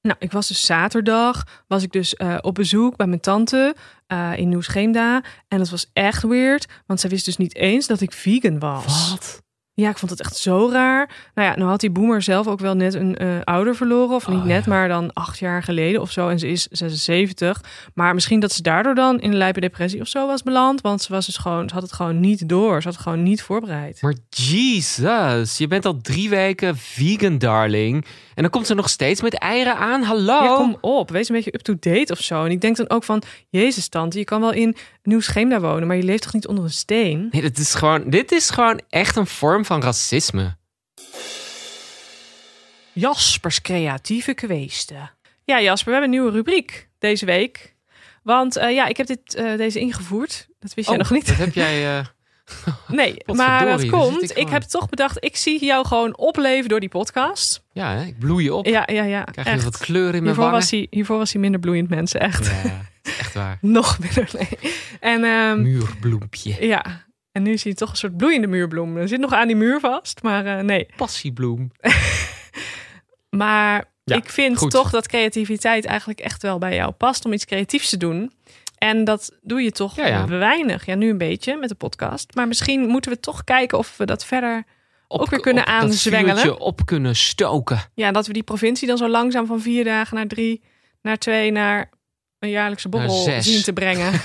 Nou, 0.01 0.15
ik 0.19 0.31
was 0.31 0.47
dus 0.47 0.65
zaterdag, 0.65 1.63
was 1.67 1.83
ik 1.83 1.91
dus 1.91 2.15
eh, 2.15 2.37
op 2.41 2.55
bezoek 2.55 2.95
bij 2.95 3.07
mijn 3.07 3.19
tante 3.19 3.75
eh, 4.07 4.37
in 4.37 4.49
Nieuw-Scheemda. 4.49 5.23
En 5.47 5.57
dat 5.57 5.69
was 5.69 5.89
echt 5.93 6.23
weird, 6.23 6.67
want 6.85 6.99
zij 6.99 7.09
wist 7.09 7.25
dus 7.25 7.37
niet 7.37 7.55
eens 7.55 7.87
dat 7.87 8.01
ik 8.01 8.11
vegan 8.11 8.59
was. 8.59 9.09
Wat? 9.09 9.43
Ja, 9.81 9.89
ik 9.89 9.97
vond 9.97 10.11
het 10.11 10.19
echt 10.19 10.35
zo 10.35 10.69
raar. 10.71 11.09
Nou 11.35 11.47
ja, 11.47 11.55
nou 11.55 11.69
had 11.69 11.79
die 11.79 11.89
boemer 11.89 12.21
zelf 12.21 12.47
ook 12.47 12.59
wel 12.59 12.73
net 12.73 12.93
een 12.93 13.17
eh, 13.17 13.27
ouder 13.43 13.75
verloren. 13.75 14.15
Of 14.15 14.27
niet 14.27 14.39
Oh, 14.39 14.45
net, 14.45 14.65
ja. 14.65 14.69
maar 14.69 14.87
dan 14.87 15.13
acht 15.13 15.39
jaar 15.39 15.63
geleden 15.63 16.01
of 16.01 16.11
zo. 16.11 16.29
En 16.29 16.39
ze 16.39 16.47
is 16.47 16.67
76. 16.71 17.61
Maar 17.93 18.13
misschien 18.13 18.39
dat 18.39 18.51
ze 18.51 18.61
daardoor 18.61 18.95
dan 18.95 19.19
in 19.19 19.31
een 19.31 19.37
lijpe 19.37 19.59
depressie 19.59 20.01
of 20.01 20.07
zo 20.07 20.27
was 20.27 20.43
beland. 20.43 20.81
Want 20.81 21.01
ze, 21.01 21.13
was 21.13 21.25
dus 21.25 21.37
gewoon, 21.37 21.67
ze 21.67 21.73
had 21.73 21.83
het 21.83 21.93
gewoon 21.93 22.19
niet 22.19 22.49
door. 22.49 22.81
Ze 22.81 22.87
had 22.87 22.93
het 22.97 23.03
gewoon 23.03 23.23
niet 23.23 23.41
voorbereid. 23.41 24.01
Maar 24.01 24.15
Jesus, 24.29 25.57
je 25.57 25.67
bent 25.67 25.85
al 25.85 25.97
drie 26.01 26.29
weken 26.29 26.77
vegan, 26.77 27.37
darling. 27.37 28.05
En 28.41 28.47
dan 28.47 28.55
komt 28.55 28.67
ze 28.67 28.75
nog 28.75 28.89
steeds 28.89 29.21
met 29.21 29.33
eieren 29.33 29.77
aan. 29.77 30.03
Hallo? 30.03 30.43
Ja, 30.43 30.55
kom 30.55 30.77
op. 30.81 31.09
Wees 31.09 31.29
een 31.29 31.35
beetje 31.35 31.53
up-to-date 31.53 32.13
of 32.13 32.19
zo. 32.19 32.45
En 32.45 32.51
ik 32.51 32.61
denk 32.61 32.75
dan 32.75 32.89
ook 32.89 33.03
van... 33.03 33.23
Jezus, 33.49 33.87
tante, 33.87 34.17
je 34.17 34.23
kan 34.23 34.41
wel 34.41 34.51
in 34.51 34.75
Nieuw-Scheemda 35.03 35.59
wonen... 35.59 35.87
maar 35.87 35.95
je 35.95 36.03
leeft 36.03 36.23
toch 36.23 36.33
niet 36.33 36.47
onder 36.47 36.63
een 36.63 36.69
steen? 36.69 37.27
Nee, 37.31 37.41
dit 37.41 37.57
is, 37.57 37.73
gewoon, 37.73 38.09
dit 38.09 38.31
is 38.31 38.49
gewoon 38.49 38.81
echt 38.89 39.15
een 39.15 39.27
vorm 39.27 39.65
van 39.65 39.81
racisme. 39.81 40.55
Jaspers 42.93 43.61
creatieve 43.61 44.33
kweesten. 44.33 45.11
Ja, 45.43 45.61
Jasper, 45.61 45.85
we 45.85 45.91
hebben 45.91 46.09
een 46.09 46.21
nieuwe 46.21 46.37
rubriek 46.37 46.89
deze 46.99 47.25
week. 47.25 47.75
Want 48.23 48.55
eh, 48.55 48.73
ja, 48.73 48.87
ik 48.87 48.97
heb 48.97 49.07
dit, 49.07 49.35
eh, 49.35 49.57
deze 49.57 49.79
ingevoerd. 49.79 50.47
Dat 50.59 50.73
wist 50.73 50.89
jij 50.89 50.97
nog 50.97 51.11
niet. 51.11 51.27
Dat 51.27 51.37
heb 51.37 51.53
jij... 51.53 51.97
eh, 51.97 52.05
Nee, 52.87 53.15
maar 53.25 53.65
dat 53.65 53.85
komt. 53.89 54.37
ik 54.37 54.49
heb 54.49 54.61
toch 54.61 54.89
bedacht, 54.89 55.23
ik 55.23 55.35
zie 55.35 55.65
jou 55.65 55.85
gewoon 55.87 56.17
opleven 56.17 56.69
door 56.69 56.79
die 56.79 56.89
podcast. 56.89 57.63
ja, 57.71 57.95
hè, 57.95 58.03
ik 58.05 58.19
bloei 58.19 58.49
op. 58.51 58.65
Ja, 58.65 58.83
ja, 58.91 59.03
ja. 59.03 59.23
Krijg 59.23 59.47
je 59.47 59.53
echt. 59.53 59.63
wat 59.63 59.77
kleur 59.77 60.05
in 60.05 60.11
mijn 60.11 60.23
hiervoor, 60.23 60.43
wangen. 60.43 60.59
was 60.59 60.71
hij, 60.71 60.87
hiervoor 60.89 61.17
was 61.17 61.31
hij 61.31 61.41
minder 61.41 61.59
bloeiend, 61.59 61.89
mensen. 61.89 62.19
Echt. 62.19 62.45
Ja, 62.45 62.81
echt 63.03 63.33
waar. 63.33 63.57
Nog 63.77 63.99
minder, 63.99 64.29
nee. 64.33 64.71
En 64.99 65.23
ehm, 65.23 65.61
Muurbloempje. 65.61 66.65
ja, 66.67 67.05
en 67.31 67.43
nu 67.43 67.57
zie 67.57 67.71
je 67.71 67.77
toch 67.77 67.89
een 67.89 67.97
soort 67.97 68.17
bloeiende 68.17 68.47
muurbloem. 68.47 68.97
Er 68.97 69.07
zit 69.07 69.19
nog 69.19 69.33
aan 69.33 69.47
die 69.47 69.55
muur 69.55 69.79
vast, 69.79 70.23
maar 70.23 70.45
eh, 70.45 70.63
nee. 70.63 70.85
Passiebloem. 70.97 71.71
Maar 73.29 73.85
Ja, 74.03 74.15
ik 74.15 74.29
vind 74.29 74.57
goed. 74.57 74.71
toch 74.71 74.89
dat 74.89 75.07
creativiteit 75.07 75.85
eigenlijk 75.85 76.19
echt 76.19 76.41
wel 76.41 76.57
bij 76.57 76.75
jou 76.75 76.91
past 76.91 77.25
om 77.25 77.33
iets 77.33 77.45
creatiefs 77.45 77.89
te 77.89 77.97
doen. 77.97 78.31
En 78.83 79.03
dat 79.03 79.31
doe 79.41 79.61
je 79.61 79.71
toch 79.71 79.95
Ja, 79.95 80.07
ja. 80.07 80.27
weinig. 80.27 80.85
Ja, 80.85 80.95
nu 80.95 81.09
een 81.09 81.17
beetje 81.17 81.57
met 81.57 81.69
de 81.69 81.75
podcast. 81.75 82.35
Maar 82.35 82.47
misschien 82.47 82.81
moeten 82.87 83.11
we 83.11 83.19
toch 83.19 83.43
kijken 83.43 83.77
of 83.77 83.97
we 83.97 84.05
dat 84.05 84.25
verder... 84.25 84.63
Op, 85.07 85.21
Ook 85.21 85.29
weer 85.29 85.39
kunnen 85.39 85.63
op 85.63 85.69
dat 85.69 85.81
aanzwengelen. 85.81 86.59
op 86.59 86.85
kunnen 86.85 87.15
stoken. 87.15 87.79
Ja, 87.93 88.11
dat 88.11 88.27
we 88.27 88.33
die 88.33 88.43
provincie 88.43 88.87
dan 88.87 88.97
zo 88.97 89.09
langzaam 89.09 89.45
van 89.45 89.61
vier 89.61 89.83
dagen 89.83 90.15
naar 90.15 90.27
drie, 90.27 90.63
naar 91.01 91.17
twee, 91.17 91.51
naar 91.51 91.89
een 92.39 92.49
jaarlijkse 92.49 92.89
borrel 92.89 93.41
zien 93.41 93.61
te 93.63 93.73
brengen. 93.73 94.11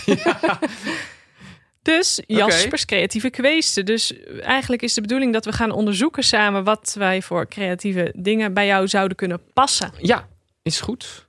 Dus 1.83 2.21
Jaspers 2.27 2.85
creatieve 2.85 3.31
kweesten. 3.31 3.85
Dus 3.85 4.13
eigenlijk 4.41 4.83
is 4.83 4.95
de 4.95 5.01
bedoeling 5.01 5.33
dat 5.33 5.45
we 5.45 5.53
gaan 5.53 5.71
onderzoeken 5.71 6.23
samen 6.23 6.65
wat 6.65 6.95
wij 6.99 7.23
voor 7.23 7.49
creatieve 7.49 8.13
dingen 8.17 8.55
bij 8.55 8.67
jou 8.67 8.89
zouden 8.89 9.17
kunnen 9.17 9.41
passen. 9.53 9.93
Ja, 9.99 10.29
is 10.63 10.81
goed. 10.81 11.26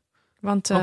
Want 0.48 0.70
eh, 0.70 0.78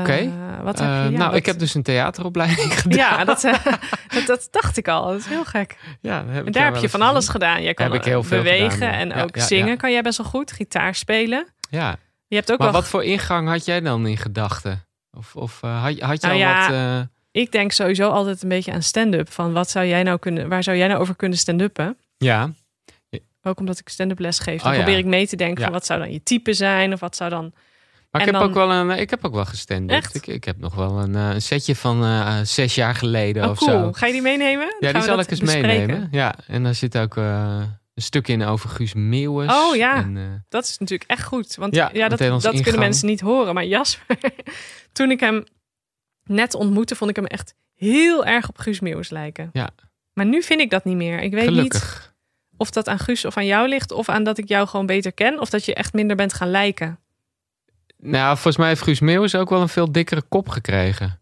wat 0.63 0.79
heb 0.79 0.87
Eh, 0.87 1.03
je? 1.05 1.11
Ja, 1.11 1.17
nou, 1.17 1.29
wat- 1.29 1.35
ik 1.35 1.45
heb 1.45 1.59
dus 1.59 1.73
een 1.73 1.83
theateropleiding 1.83 2.73
gedaan. 2.81 2.97
Ja, 2.97 3.23
dat, 3.25 3.43
eh, 3.43 3.53
dat, 4.15 4.25
dat 4.25 4.47
dacht 4.51 4.77
ik 4.77 4.87
al. 4.87 5.05
Dat 5.07 5.19
is 5.19 5.25
heel 5.25 5.45
gek. 5.45 5.77
Ja, 6.01 6.21
ik 6.21 6.45
En 6.45 6.51
daar 6.51 6.65
heb 6.73 6.75
je 6.81 6.89
van 6.89 7.01
alles 7.01 7.15
gezien. 7.25 7.31
gedaan. 7.31 7.63
Jij 7.63 7.73
kan 7.73 7.85
Heb 7.91 7.95
ik 7.95 8.03
heel 8.05 8.21
eh, 8.21 8.25
veel 8.27 8.37
bewegen 8.37 8.71
gedaan, 8.71 8.89
ja. 8.91 8.97
en 8.97 9.13
ook 9.13 9.37
zingen 9.37 9.77
kan 9.77 9.91
jij 9.91 10.01
best 10.01 10.17
wel 10.17 10.27
goed. 10.27 10.51
Gitaar 10.51 10.95
spelen. 10.95 11.47
Ja, 11.69 11.95
Je 12.27 12.35
hebt 12.35 12.51
ook 12.51 12.57
maar 12.59 12.71
wel 12.71 12.79
wat 12.81 12.89
voor 12.89 13.03
ingang 13.03 13.47
had 13.47 13.65
jij 13.65 13.81
dan 13.81 14.07
in 14.07 14.17
gedachten? 14.17 14.85
Of, 15.11 15.35
of 15.35 15.63
eh, 15.63 15.81
had, 15.83 15.99
had 15.99 16.21
je 16.21 16.27
Nou 16.27 16.43
al 16.43 16.61
wat... 16.61 16.71
eh, 16.71 16.99
Ik 17.31 17.51
denk 17.51 17.71
sowieso 17.71 18.09
altijd 18.09 18.43
een 18.43 18.49
beetje 18.49 18.71
aan 18.71 18.81
stand-up. 18.83 19.31
Van 19.31 19.53
wat 19.53 19.69
zou 19.69 19.85
jij 19.85 20.03
nou 20.03 20.19
kunnen, 20.19 20.49
waar 20.49 20.63
zou 20.63 20.77
jij 20.77 20.87
nou 20.87 20.99
over 20.99 21.15
kunnen 21.15 21.37
stand-uppen? 21.37 21.97
ja, 22.17 22.51
Ook 23.43 23.59
omdat 23.59 23.79
ik 23.79 23.89
stand-up 23.89 24.19
les 24.19 24.39
geef. 24.39 24.61
Dan 24.61 24.71
Oh 24.71 24.77
probeer 24.77 24.97
ik 24.97 25.05
mee 25.05 25.27
te 25.27 25.35
denken 25.35 25.63
van 25.63 25.71
wat 25.71 25.85
zou 25.85 25.99
dan 25.99 26.11
je 26.11 26.23
type 26.23 26.53
zijn? 26.53 26.93
Of 26.93 26.99
wat 26.99 27.15
zou 27.15 27.29
dan... 27.29 27.53
maar 28.17 28.27
ik 28.27 28.33
heb, 28.33 28.41
dan- 28.41 28.49
ook 28.49 28.67
wel 28.67 28.71
een, 28.71 28.99
ik 28.99 29.09
heb 29.09 29.25
ook 29.25 29.33
wel 29.33 29.45
gestand. 29.45 29.89
Echt? 29.91 30.15
Ik, 30.15 30.27
ik 30.27 30.43
heb 30.43 30.57
nog 30.59 30.75
wel 30.75 30.99
een, 30.99 31.15
eh, 31.15 31.29
een 31.29 31.41
setje 31.41 31.75
van 31.75 32.03
eh, 32.03 32.39
zes 32.43 32.75
jaar 32.75 32.95
geleden 32.95 33.43
Oh, 33.43 33.49
of 33.49 33.57
cool. 33.57 33.71
zo. 33.71 33.91
Ga 33.91 34.05
je 34.05 34.11
die 34.13 34.21
meenemen? 34.21 34.75
Ja, 34.79 34.93
die 34.93 35.01
zal 35.01 35.19
ik 35.19 35.29
eens 35.29 35.39
bespreken? 35.39 35.67
meenemen. 35.67 36.07
Ja, 36.11 36.35
en 36.47 36.63
daar 36.63 36.75
zit 36.75 36.97
ook 36.97 37.17
eh, 37.17 37.61
een 37.93 38.01
stuk 38.01 38.27
in 38.27 38.43
over 38.43 38.69
Guus 38.69 38.93
Meeuwis. 38.93 39.51
Oh, 39.53 39.75
ja. 39.75 39.95
En, 39.95 40.17
eh, 40.17 40.23
Dat 40.49 40.63
is 40.63 40.77
natuurlijk 40.77 41.09
echt 41.09 41.23
goed. 41.23 41.55
Want 41.55 41.75
Ja, 41.75 41.89
ja, 41.93 42.07
dat, 42.07 42.41
dat 42.41 42.61
kunnen 42.61 42.79
mensen 42.79 43.07
niet 43.07 43.21
horen. 43.21 43.53
Maar 43.53 43.65
Jasper, 43.65 44.17
toen 44.93 45.11
ik 45.11 45.19
hem 45.19 45.43
net 46.23 46.53
ontmoette, 46.53 46.95
vond 46.95 47.09
ik 47.09 47.15
hem 47.15 47.25
echt 47.25 47.53
heel 47.73 48.25
erg 48.25 48.49
op 48.49 48.57
Guus 48.57 48.79
Meeuwis 48.79 49.09
lijken. 49.09 49.49
Ja. 49.53 49.69
Maar 50.13 50.25
nu 50.25 50.43
vind 50.43 50.59
ik 50.61 50.69
dat 50.69 50.83
niet 50.85 50.95
meer. 50.95 51.19
Ik 51.21 51.31
weet 51.33 51.51
niet 51.51 52.11
of 52.57 52.69
dat 52.71 52.87
aan 52.87 52.99
Guus 52.99 53.25
of 53.25 53.37
aan 53.37 53.45
jou 53.45 53.67
ligt. 53.67 53.91
Of 53.91 54.09
aan 54.09 54.23
dat 54.23 54.37
ik 54.37 54.47
jou 54.47 54.67
gewoon 54.67 54.85
beter 54.85 55.11
ken. 55.13 55.39
Of 55.39 55.49
dat 55.49 55.65
je 55.65 55.73
echt 55.73 55.93
minder 55.93 56.15
bent 56.15 56.33
gaan 56.33 56.49
lijken. 56.51 56.99
Nou, 58.05 58.33
volgens 58.33 58.57
mij 58.57 58.67
heeft 58.67 58.81
Guus 58.81 58.99
Meeuwis 58.99 59.35
ook 59.35 59.49
wel 59.49 59.61
een 59.61 59.69
veel 59.69 59.91
dikkere 59.91 60.21
kop 60.29 60.49
gekregen. 60.49 61.19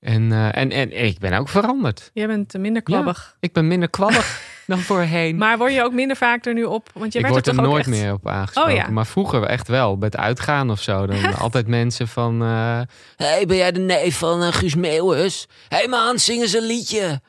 En, 0.00 0.32
eh, 0.32 0.56
en, 0.56 0.70
en 0.70 1.04
ik 1.04 1.18
ben 1.18 1.32
ook 1.32 1.48
veranderd. 1.48 2.10
Jij 2.14 2.26
bent 2.26 2.54
eh, 2.54 2.60
minder 2.60 2.82
klabbig. 2.82 3.36
Ik 3.40 3.52
ben 3.52 3.66
minder 3.66 3.90
kwabbig 3.90 4.40
dan 4.66 4.78
voorheen. 4.78 5.36
Maar 5.36 5.58
word 5.58 5.72
je 5.72 5.82
ook 5.82 5.92
minder 5.92 6.16
vaak 6.16 6.44
er 6.46 6.54
nu 6.54 6.64
op? 6.64 6.90
Want 6.94 7.12
je 7.12 7.18
ik 7.18 7.24
werd 7.24 7.34
word 7.44 7.56
er 7.56 7.62
nooit 7.62 7.78
echt- 7.78 7.88
meer 7.88 8.12
op 8.12 8.28
aangesproken. 8.28 8.72
Oh 8.72 8.76
ja. 8.78 8.88
Maar 8.90 9.06
vroeger 9.06 9.42
echt 9.42 9.68
wel. 9.68 9.98
Bij 9.98 10.08
het 10.12 10.20
uitgaan 10.20 10.70
of 10.70 10.82
zo. 10.82 11.06
Dan 11.06 11.34
altijd 11.38 11.66
mensen 11.66 12.08
van... 12.08 12.42
eh 12.42 12.80
hey, 13.16 13.46
ben 13.46 13.56
jij 13.56 13.72
de 13.72 13.80
neef 13.80 14.18
van 14.18 14.52
Guus 14.52 14.74
Meeuwis? 14.74 15.46
Hé 15.68 15.76
hey 15.76 15.88
man, 15.88 16.18
zing 16.18 16.40
eens 16.42 16.52
een 16.54 16.66
liedje. 16.66 17.20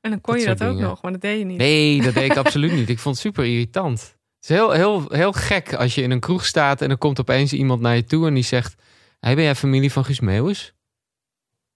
En 0.00 0.10
dan 0.10 0.20
kon 0.20 0.34
Dat 0.34 0.42
je 0.42 0.48
dat 0.48 0.62
ook 0.62 0.68
dingen. 0.74 0.88
nog, 0.88 1.02
maar 1.02 1.12
dat 1.12 1.20
deed 1.20 1.38
je 1.38 1.44
niet. 1.44 1.58
Nee, 1.58 2.02
dat 2.02 2.14
deed 2.14 2.30
ik 2.30 2.36
absoluut 2.44 2.72
niet. 2.72 2.88
Ik 2.88 2.98
vond 2.98 3.14
het 3.14 3.24
super 3.24 3.44
irritant. 3.44 4.15
Het 4.46 4.56
is 4.56 4.62
heel, 4.62 4.72
heel, 4.72 5.04
heel 5.08 5.32
gek 5.32 5.74
als 5.74 5.94
je 5.94 6.02
in 6.02 6.10
een 6.10 6.20
kroeg 6.20 6.46
staat 6.46 6.80
en 6.82 6.90
er 6.90 6.96
komt 6.96 7.20
opeens 7.20 7.52
iemand 7.52 7.80
naar 7.80 7.96
je 7.96 8.04
toe 8.04 8.26
en 8.26 8.34
die 8.34 8.42
zegt: 8.42 8.74
Hey, 9.20 9.34
ben 9.34 9.44
jij 9.44 9.54
familie 9.54 9.92
van 9.92 10.04
Guus 10.04 10.20
Meeuwis? 10.20 10.72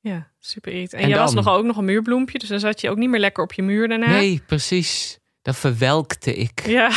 Ja, 0.01 0.31
super 0.39 0.73
irritant. 0.73 1.03
En, 1.03 1.09
En 1.09 1.15
je 1.15 1.21
was 1.21 1.35
nog 1.35 1.49
ook 1.49 1.65
nog 1.65 1.77
een 1.77 1.85
muurbloempje, 1.85 2.39
dus 2.39 2.49
dan 2.49 2.61
zat 2.61 2.81
je 2.81 2.91
ook 2.91 2.97
niet 2.97 3.09
meer 3.09 3.21
lekker 3.21 3.43
op 3.43 3.53
je 3.53 3.63
muur 3.63 3.89
daarna. 3.89 4.07
Nee, 4.07 4.43
precies. 4.47 5.19
Dat 5.43 5.57
verwelkte 5.57 6.35
ik. 6.35 6.67
Ja. 6.67 6.91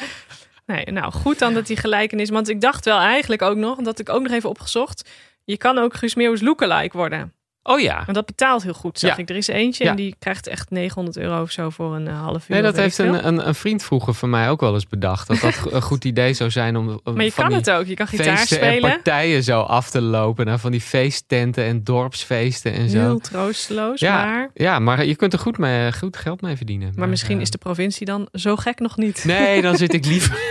nee, 0.66 0.84
nou 0.84 1.12
goed 1.12 1.38
dan 1.38 1.54
dat 1.54 1.66
die 1.66 1.76
gelijkenis. 1.76 2.30
Want 2.30 2.48
ik 2.48 2.60
dacht 2.60 2.84
wel 2.84 2.98
eigenlijk 2.98 3.42
ook 3.42 3.56
nog, 3.56 3.78
dat 3.78 3.98
ik 3.98 4.08
ook 4.08 4.22
nog 4.22 4.32
even 4.32 4.48
opgezocht. 4.48 5.10
Je 5.44 5.56
kan 5.56 5.78
ook 5.78 5.94
Guus 5.94 6.14
Meeuwis 6.14 6.40
lookalike 6.40 6.96
worden. 6.96 7.34
Oh 7.66 7.80
ja. 7.80 7.94
Want 8.04 8.14
dat 8.14 8.26
betaalt 8.26 8.62
heel 8.62 8.72
goed, 8.74 8.98
zag 8.98 9.10
Ja. 9.10 9.16
ik. 9.16 9.28
Er 9.30 9.36
is 9.36 9.46
eentje 9.48 9.84
Ja. 9.84 9.90
en 9.90 9.96
die 9.96 10.16
krijgt 10.18 10.46
echt 10.46 10.70
900 10.70 11.16
euro 11.16 11.42
of 11.42 11.50
zo 11.50 11.70
voor 11.70 11.94
een 11.94 12.08
eh, 12.08 12.20
half 12.20 12.42
uur. 12.42 12.44
Nee, 12.48 12.62
dat 12.62 12.76
heeft 12.76 12.98
een, 12.98 13.26
een, 13.26 13.48
een 13.48 13.54
vriend 13.54 13.82
vroeger 13.82 14.14
van 14.14 14.30
mij 14.30 14.50
ook 14.50 14.60
wel 14.60 14.74
eens 14.74 14.86
bedacht. 14.86 15.28
Dat 15.28 15.40
dat 15.40 15.60
een 15.72 15.82
goed 15.82 16.04
idee 16.04 16.32
zou 16.32 16.50
zijn 16.50 16.76
om 16.76 16.84
Maar 16.86 17.24
je 17.24 17.32
van 17.32 17.44
kan 17.44 17.48
die 17.48 17.56
het 17.56 17.70
ook. 17.70 17.86
Je 17.86 17.94
kan 17.94 18.06
gitaar 18.06 18.36
feesten 18.36 18.60
en 18.60 18.66
spelen. 18.72 18.90
partijen 18.90 19.42
zo 19.42 19.60
af 19.60 19.90
te 19.90 20.00
lopen. 20.00 20.46
Naar 20.46 20.58
van 20.58 20.70
die 20.70 20.80
feesttenten 20.80 21.64
en 21.64 21.84
dorpsfeesten 21.84 22.72
en 22.72 22.88
zo. 22.90 22.98
Heel 22.98 23.18
troosteloos, 23.18 24.00
Ja, 24.00 24.24
maar... 24.24 24.50
Ja, 24.54 24.78
maar 24.78 25.04
je 25.04 25.16
kunt 25.16 25.32
er 25.32 25.38
goed, 25.38 25.58
mee, 25.58 25.92
goed 25.92 26.16
geld 26.16 26.40
mee 26.40 26.56
verdienen. 26.56 26.92
Maar 26.96 27.08
misschien 27.08 27.36
eh, 27.36 27.42
is 27.42 27.50
de 27.50 27.58
provincie 27.58 28.06
dan 28.06 28.28
zo 28.32 28.56
gek 28.56 28.78
nog 28.78 28.96
niet. 28.96 29.24
Nee, 29.24 29.62
dan 29.62 29.76
zit 29.76 29.92
ik 29.94 30.04
liever 30.06 30.38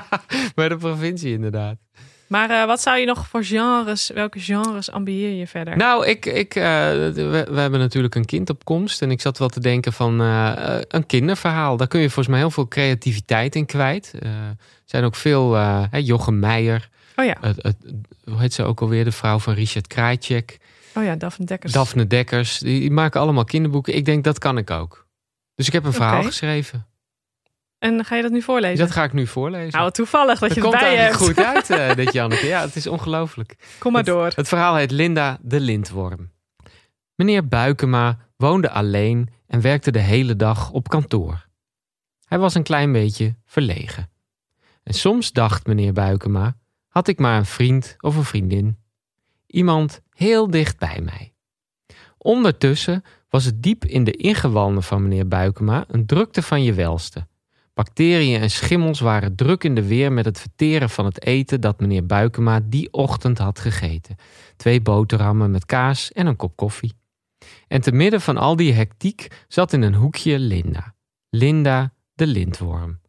bij 0.54 0.68
de 0.68 0.76
provincie 0.76 1.32
inderdaad. 1.32 1.76
Maar 2.26 2.50
eh, 2.50 2.66
wat 2.66 2.80
zou 2.80 2.98
je 2.98 3.06
nog 3.06 3.26
voor 3.26 3.44
genres, 3.44 4.10
welke 4.14 4.40
genres 4.40 4.90
ambieer 4.90 5.30
je 5.30 5.46
verder? 5.46 5.76
Nou, 5.76 6.06
ik, 6.06 6.26
ik, 6.26 6.54
eh, 6.54 6.62
we, 6.62 7.46
we 7.50 7.60
hebben 7.60 7.80
natuurlijk 7.80 8.14
een 8.14 8.24
kind 8.24 8.50
op 8.50 8.64
komst. 8.64 9.02
En 9.02 9.10
ik 9.10 9.20
zat 9.20 9.38
wel 9.38 9.48
te 9.48 9.60
denken 9.60 9.92
van 9.92 10.20
eh, 10.20 10.78
een 10.88 11.06
kinderverhaal. 11.06 11.76
Daar 11.76 11.88
kun 11.88 12.00
je 12.00 12.06
volgens 12.06 12.28
mij 12.28 12.38
heel 12.38 12.50
veel 12.50 12.68
creativiteit 12.68 13.54
in 13.54 13.66
kwijt. 13.66 14.12
Er 14.20 14.56
zijn 14.84 15.04
ook 15.04 15.14
veel, 15.14 15.58
Jochem 15.90 16.38
Meijer. 16.38 16.88
oh 17.16 17.24
ja, 17.24 17.36
hoe 18.24 18.40
heet 18.40 18.52
ze 18.54 18.62
ook 18.62 18.80
alweer? 18.80 19.04
De 19.04 19.12
vrouw 19.12 19.38
van 19.38 19.54
Richard 19.54 19.86
Krajcek. 19.86 20.58
oh 20.94 21.04
ja, 21.04 21.16
Daphne 21.16 21.44
Dekkers. 21.44 21.72
Daphne 21.72 22.06
Dekkers. 22.06 22.58
Die, 22.58 22.80
die 22.80 22.90
maken 22.90 23.20
allemaal 23.20 23.44
kinderboeken. 23.44 23.94
Ik 23.94 24.04
denk, 24.04 24.24
dat 24.24 24.38
kan 24.38 24.58
ik 24.58 24.70
ook. 24.70 25.06
Dus 25.54 25.66
ik 25.66 25.72
heb 25.72 25.84
een 25.84 25.92
verhaal 25.92 26.22
geschreven. 26.22 26.86
En 27.78 28.04
ga 28.04 28.16
je 28.16 28.22
dat 28.22 28.30
nu 28.32 28.42
voorlezen? 28.42 28.78
Dat 28.78 28.90
ga 28.90 29.04
ik 29.04 29.12
nu 29.12 29.26
voorlezen. 29.26 29.78
Nou, 29.78 29.90
toevallig 29.90 30.38
dat 30.38 30.54
je 30.54 30.60
komt 30.60 30.72
het 30.72 30.82
bij 30.82 30.96
hebt. 30.96 31.00
eigenlijk 31.10 31.38
goed 31.38 31.46
uit, 31.54 31.70
eh, 31.70 31.94
dit 31.96 32.12
Janneke. 32.12 32.46
Ja, 32.46 32.60
het 32.60 32.76
is 32.76 32.86
ongelooflijk. 32.86 33.56
Kom 33.78 33.92
maar 33.92 34.02
Het- 34.04 34.10
door. 34.10 34.32
Het 34.34 34.48
verhaal 34.48 34.76
heet 34.76 34.90
Linda 34.90 35.38
de 35.42 35.60
Lintworm. 35.60 36.30
Meneer 37.14 37.48
Buikema 37.48 38.18
woonde 38.36 38.70
alleen 38.70 39.28
en 39.46 39.60
werkte 39.60 39.90
de 39.90 39.98
hele 39.98 40.36
dag 40.36 40.70
op 40.70 40.88
kantoor. 40.88 41.46
Hij 42.24 42.38
was 42.38 42.54
een 42.54 42.62
klein 42.62 42.92
beetje 42.92 43.34
verlegen. 43.44 44.10
En 44.82 44.94
soms 44.94 45.32
dacht 45.32 45.66
meneer 45.66 45.92
Buikema: 45.92 46.56
had 46.88 47.08
ik 47.08 47.18
maar 47.18 47.38
een 47.38 47.46
vriend 47.46 47.94
of 48.00 48.16
een 48.16 48.24
vriendin. 48.24 48.78
Iemand 49.46 50.00
heel 50.10 50.50
dicht 50.50 50.78
bij 50.78 51.00
mij. 51.02 51.34
Ondertussen 52.18 53.04
was 53.28 53.44
het 53.44 53.62
diep 53.62 53.84
in 53.84 54.04
de 54.04 54.12
ingewanden 54.12 54.82
van 54.82 55.02
meneer 55.02 55.28
Buikema 55.28 55.84
een 55.88 56.06
drukte 56.06 56.42
van 56.42 56.62
je 56.62 56.72
welste. 56.74 57.26
Bacteriën 57.76 58.40
en 58.40 58.50
schimmels 58.50 59.00
waren 59.00 59.34
druk 59.34 59.64
in 59.64 59.74
de 59.74 59.86
weer 59.86 60.12
met 60.12 60.24
het 60.24 60.40
verteren 60.40 60.90
van 60.90 61.04
het 61.04 61.24
eten 61.24 61.60
dat 61.60 61.80
meneer 61.80 62.06
Buikema 62.06 62.60
die 62.64 62.92
ochtend 62.92 63.38
had 63.38 63.58
gegeten. 63.58 64.16
Twee 64.56 64.80
boterhammen 64.80 65.50
met 65.50 65.66
kaas 65.66 66.12
en 66.12 66.26
een 66.26 66.36
kop 66.36 66.56
koffie. 66.56 66.94
En 67.68 67.80
te 67.80 67.92
midden 67.92 68.20
van 68.20 68.36
al 68.36 68.56
die 68.56 68.72
hectiek 68.72 69.44
zat 69.48 69.72
in 69.72 69.82
een 69.82 69.94
hoekje 69.94 70.38
Linda. 70.38 70.94
Linda 71.30 71.92
de 72.14 72.26
lintworm. 72.26 73.00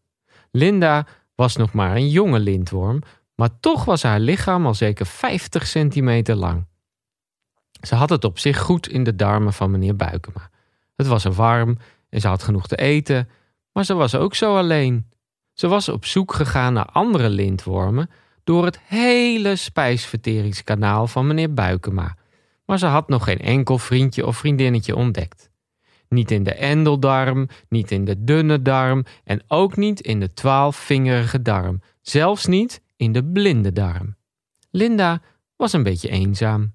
Linda 0.52 1.08
was 1.36 1.56
nog 1.56 1.74
maar 1.74 1.96
een 1.96 2.10
jonge 2.10 2.40
lintworm, 2.40 3.02
maar 3.36 3.60
toch 3.60 3.86
was 3.86 4.04
haar 4.04 4.20
lichaam 4.20 4.66
al 4.66 4.74
zeker 4.74 5.06
50 5.06 5.68
centimeter 5.68 6.36
lang. 6.36 6.66
Ze 7.88 7.96
had 7.96 8.10
het 8.10 8.24
op 8.24 8.40
zich 8.40 8.60
goed 8.60 8.88
in 8.88 9.04
de 9.04 9.16
darmen 9.16 9.54
van 9.54 9.72
meneer 9.72 9.96
Buikema. 9.96 10.50
Het 10.96 11.08
was 11.08 11.26
er 11.26 11.34
warm 11.34 11.78
en 12.10 12.22
ze 12.22 12.28
had 12.28 12.44
genoeg 12.44 12.68
te 12.68 12.76
eten, 12.76 13.30
maar 13.78 13.86
ze 13.86 13.94
was 13.94 14.16
ook 14.16 14.36
zo 14.36 14.58
alleen. 14.58 15.10
Ze 15.54 15.68
was 15.68 15.90
op 15.90 16.06
zoek 16.06 16.34
gegaan 16.34 16.74
naar 16.74 16.86
andere 16.86 17.30
lintwormen 17.30 18.10
door 18.44 18.66
het 18.66 18.80
hele 18.80 19.56
spijsverteringskanaal 19.56 21.08
van 21.08 21.28
meneer 21.28 21.54
Buikema. 21.54 22.18
Maar 22.66 22.80
ze 22.80 22.86
had 22.86 23.08
nog 23.08 23.24
geen 23.24 23.40
enkel 23.40 23.78
vriendje 23.78 24.26
of 24.26 24.38
vriendinnetje 24.38 24.96
ontdekt. 24.96 25.50
Niet 26.10 26.32
in 26.32 26.44
de 26.44 26.54
endeldarm, 26.54 27.48
niet 27.70 27.92
in 27.92 28.06
de 28.06 28.24
dunne 28.24 28.62
darm 28.62 29.06
en 29.24 29.42
ook 29.48 29.76
niet 29.76 30.02
in 30.02 30.20
de 30.20 30.34
twaalfvingerige 30.34 31.42
darm. 31.42 31.82
Zelfs 32.02 32.46
niet 32.46 32.82
in 32.96 33.12
de 33.12 33.24
blinde 33.24 33.74
darm. 33.74 34.16
Linda 34.72 35.22
was 35.56 35.74
een 35.74 35.84
beetje 35.84 36.10
eenzaam. 36.10 36.74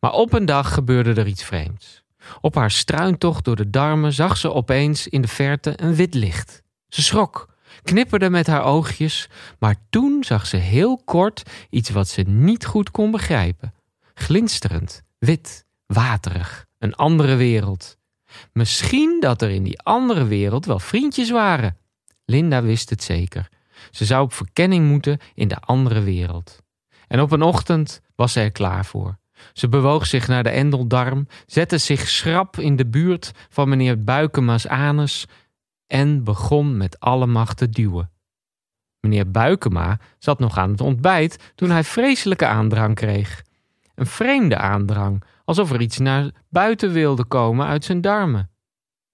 Maar 0.00 0.12
op 0.12 0.32
een 0.32 0.46
dag 0.46 0.74
gebeurde 0.74 1.20
er 1.20 1.26
iets 1.26 1.44
vreemds. 1.44 2.01
Op 2.40 2.54
haar 2.54 2.70
struintocht 2.70 3.44
door 3.44 3.56
de 3.56 3.70
darmen 3.70 4.12
zag 4.12 4.36
ze 4.36 4.52
opeens 4.52 5.08
in 5.08 5.22
de 5.22 5.28
verte 5.28 5.72
een 5.76 5.94
wit 5.94 6.14
licht. 6.14 6.62
Ze 6.88 7.02
schrok, 7.02 7.54
knipperde 7.82 8.30
met 8.30 8.46
haar 8.46 8.62
oogjes, 8.62 9.28
maar 9.58 9.76
toen 9.90 10.24
zag 10.24 10.46
ze 10.46 10.56
heel 10.56 11.02
kort 11.04 11.42
iets 11.70 11.90
wat 11.90 12.08
ze 12.08 12.22
niet 12.22 12.66
goed 12.66 12.90
kon 12.90 13.10
begrijpen. 13.10 13.74
Glinsterend, 14.14 15.02
wit, 15.18 15.64
waterig, 15.86 16.66
een 16.78 16.94
andere 16.94 17.36
wereld. 17.36 17.96
Misschien 18.52 19.20
dat 19.20 19.42
er 19.42 19.50
in 19.50 19.62
die 19.62 19.80
andere 19.80 20.24
wereld 20.24 20.66
wel 20.66 20.78
vriendjes 20.78 21.30
waren. 21.30 21.76
Linda 22.24 22.62
wist 22.62 22.90
het 22.90 23.02
zeker. 23.02 23.48
Ze 23.90 24.04
zou 24.04 24.24
op 24.24 24.32
verkenning 24.32 24.88
moeten 24.88 25.18
in 25.34 25.48
de 25.48 25.58
andere 25.60 26.02
wereld. 26.02 26.62
En 27.08 27.20
op 27.20 27.30
een 27.30 27.42
ochtend 27.42 28.00
was 28.14 28.32
ze 28.32 28.40
er 28.40 28.50
klaar 28.50 28.84
voor. 28.84 29.18
Ze 29.52 29.68
bewoog 29.68 30.06
zich 30.06 30.28
naar 30.28 30.42
de 30.42 30.50
endeldarm, 30.50 31.26
zette 31.46 31.78
zich 31.78 32.08
schrap 32.08 32.58
in 32.58 32.76
de 32.76 32.86
buurt 32.86 33.32
van 33.48 33.68
meneer 33.68 34.04
Buikema's 34.04 34.66
anus 34.66 35.26
en 35.86 36.24
begon 36.24 36.76
met 36.76 37.00
alle 37.00 37.26
macht 37.26 37.56
te 37.56 37.68
duwen. 37.68 38.10
Meneer 39.00 39.30
Buikema 39.30 39.98
zat 40.18 40.38
nog 40.38 40.58
aan 40.58 40.70
het 40.70 40.80
ontbijt 40.80 41.52
toen 41.54 41.70
hij 41.70 41.84
vreselijke 41.84 42.46
aandrang 42.46 42.94
kreeg. 42.94 43.42
Een 43.94 44.06
vreemde 44.06 44.56
aandrang, 44.56 45.22
alsof 45.44 45.72
er 45.72 45.80
iets 45.80 45.98
naar 45.98 46.30
buiten 46.48 46.92
wilde 46.92 47.24
komen 47.24 47.66
uit 47.66 47.84
zijn 47.84 48.00
darmen. 48.00 48.50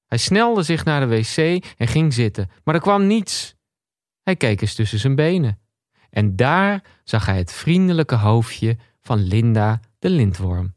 Hij 0.06 0.18
snelde 0.18 0.62
zich 0.62 0.84
naar 0.84 1.00
de 1.00 1.16
wc 1.16 1.64
en 1.76 1.88
ging 1.88 2.12
zitten, 2.12 2.50
maar 2.64 2.74
er 2.74 2.80
kwam 2.80 3.06
niets. 3.06 3.54
Hij 4.22 4.36
keek 4.36 4.60
eens 4.60 4.74
tussen 4.74 4.98
zijn 4.98 5.14
benen. 5.14 5.58
En 6.10 6.36
daar 6.36 6.82
zag 7.04 7.26
hij 7.26 7.36
het 7.36 7.52
vriendelijke 7.52 8.14
hoofdje 8.14 8.76
van 9.00 9.18
Linda 9.18 9.80
de 9.98 10.10
lintworm. 10.10 10.74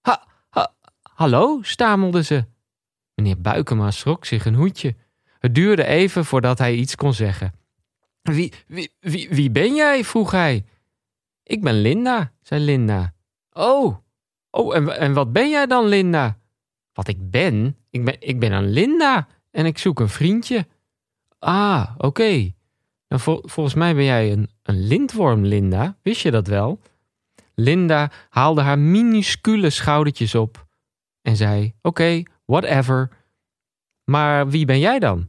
Ha, 0.00 0.26
ha, 0.50 0.74
hallo, 1.02 1.62
stamelde 1.62 2.22
ze. 2.22 2.44
Meneer 3.14 3.40
Buikema 3.40 3.90
schrok 3.90 4.24
zich 4.24 4.44
een 4.44 4.54
hoedje. 4.54 4.96
Het 5.38 5.54
duurde 5.54 5.84
even 5.84 6.24
voordat 6.24 6.58
hij 6.58 6.74
iets 6.74 6.94
kon 6.96 7.14
zeggen. 7.14 7.52
Wie, 8.22 8.52
wie, 8.66 8.92
wie, 9.00 9.28
wie 9.28 9.50
ben 9.50 9.74
jij? 9.74 10.04
vroeg 10.04 10.30
hij. 10.30 10.64
Ik 11.42 11.62
ben 11.62 11.80
Linda, 11.80 12.32
zei 12.42 12.64
Linda. 12.64 13.14
Oh, 13.52 13.96
oh 14.50 14.76
en, 14.76 14.98
en 14.98 15.12
wat 15.12 15.32
ben 15.32 15.50
jij 15.50 15.66
dan, 15.66 15.86
Linda? 15.86 16.38
Wat 16.92 17.08
ik 17.08 17.30
ben? 17.30 17.76
Ik 17.90 18.04
ben, 18.04 18.16
ik 18.20 18.40
ben 18.40 18.52
een 18.52 18.70
Linda 18.70 19.28
en 19.50 19.66
ik 19.66 19.78
zoek 19.78 20.00
een 20.00 20.08
vriendje. 20.08 20.66
Ah, 21.38 21.90
oké. 21.98 22.52
Nou, 23.08 23.22
vol- 23.22 23.42
volgens 23.44 23.74
mij 23.74 23.94
ben 23.94 24.04
jij 24.04 24.32
een, 24.32 24.50
een 24.62 24.86
lintworm, 24.86 25.44
Linda. 25.44 25.96
Wist 26.02 26.20
je 26.20 26.30
dat 26.30 26.46
wel? 26.46 26.80
Linda 27.60 28.10
haalde 28.28 28.60
haar 28.60 28.78
minuscule 28.78 29.70
schoudertjes 29.70 30.34
op 30.34 30.66
en 31.22 31.36
zei: 31.36 31.74
Oké, 31.82 32.22
whatever. 32.44 33.10
Maar 34.04 34.48
wie 34.48 34.64
ben 34.64 34.78
jij 34.78 34.98
dan? 34.98 35.28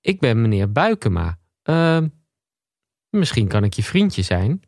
Ik 0.00 0.20
ben 0.20 0.40
meneer 0.40 0.72
Buikema. 0.72 1.38
Ehm, 1.62 2.08
misschien 3.10 3.48
kan 3.48 3.64
ik 3.64 3.72
je 3.72 3.82
vriendje 3.82 4.22
zijn. 4.22 4.62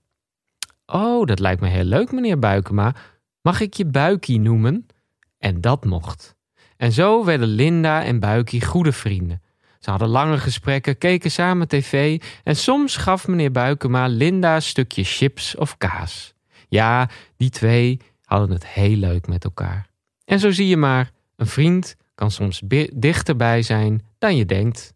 Oh, 0.87 1.27
dat 1.27 1.39
lijkt 1.39 1.61
me 1.61 1.69
heel 1.69 1.85
leuk, 1.85 2.13
meneer 2.13 2.39
Buikema. 2.39 2.95
Mag 3.43 3.61
ik 3.61 3.75
je 3.75 3.87
Buikie 3.87 4.41
noemen? 4.41 4.87
En 5.39 5.61
dat 5.61 5.85
mocht. 5.85 6.37
En 6.77 6.93
zo 6.93 7.25
werden 7.25 7.49
Linda 7.49 8.05
en 8.05 8.21
Buikie 8.21 8.65
goede 8.65 8.93
vrienden. 8.93 9.43
Ze 9.79 9.91
hadden 9.91 10.09
lange 10.09 10.39
gesprekken, 10.39 10.99
keken 10.99 11.31
samen 11.31 11.69
tv 11.69 12.23
en 12.45 12.57
soms 12.57 12.97
gaf 12.97 13.29
meneer 13.29 13.51
Buikema 13.51 14.07
Linda 14.07 14.55
een 14.55 14.63
stukje 14.63 15.05
chips 15.05 15.57
of 15.57 15.79
kaas. 15.79 16.32
Ja, 16.73 17.09
die 17.37 17.51
twee 17.51 18.01
hadden 18.25 18.51
het 18.51 18.67
heel 18.67 18.97
leuk 18.97 19.27
met 19.27 19.45
elkaar. 19.45 19.87
En 20.25 20.39
zo 20.39 20.51
zie 20.51 20.67
je 20.67 20.77
maar, 20.77 21.11
een 21.37 21.47
vriend 21.47 21.97
kan 22.15 22.31
soms 22.31 22.61
bi- 22.61 22.91
dichterbij 22.95 23.63
zijn 23.63 24.07
dan 24.19 24.37
je 24.37 24.45
denkt. 24.45 24.93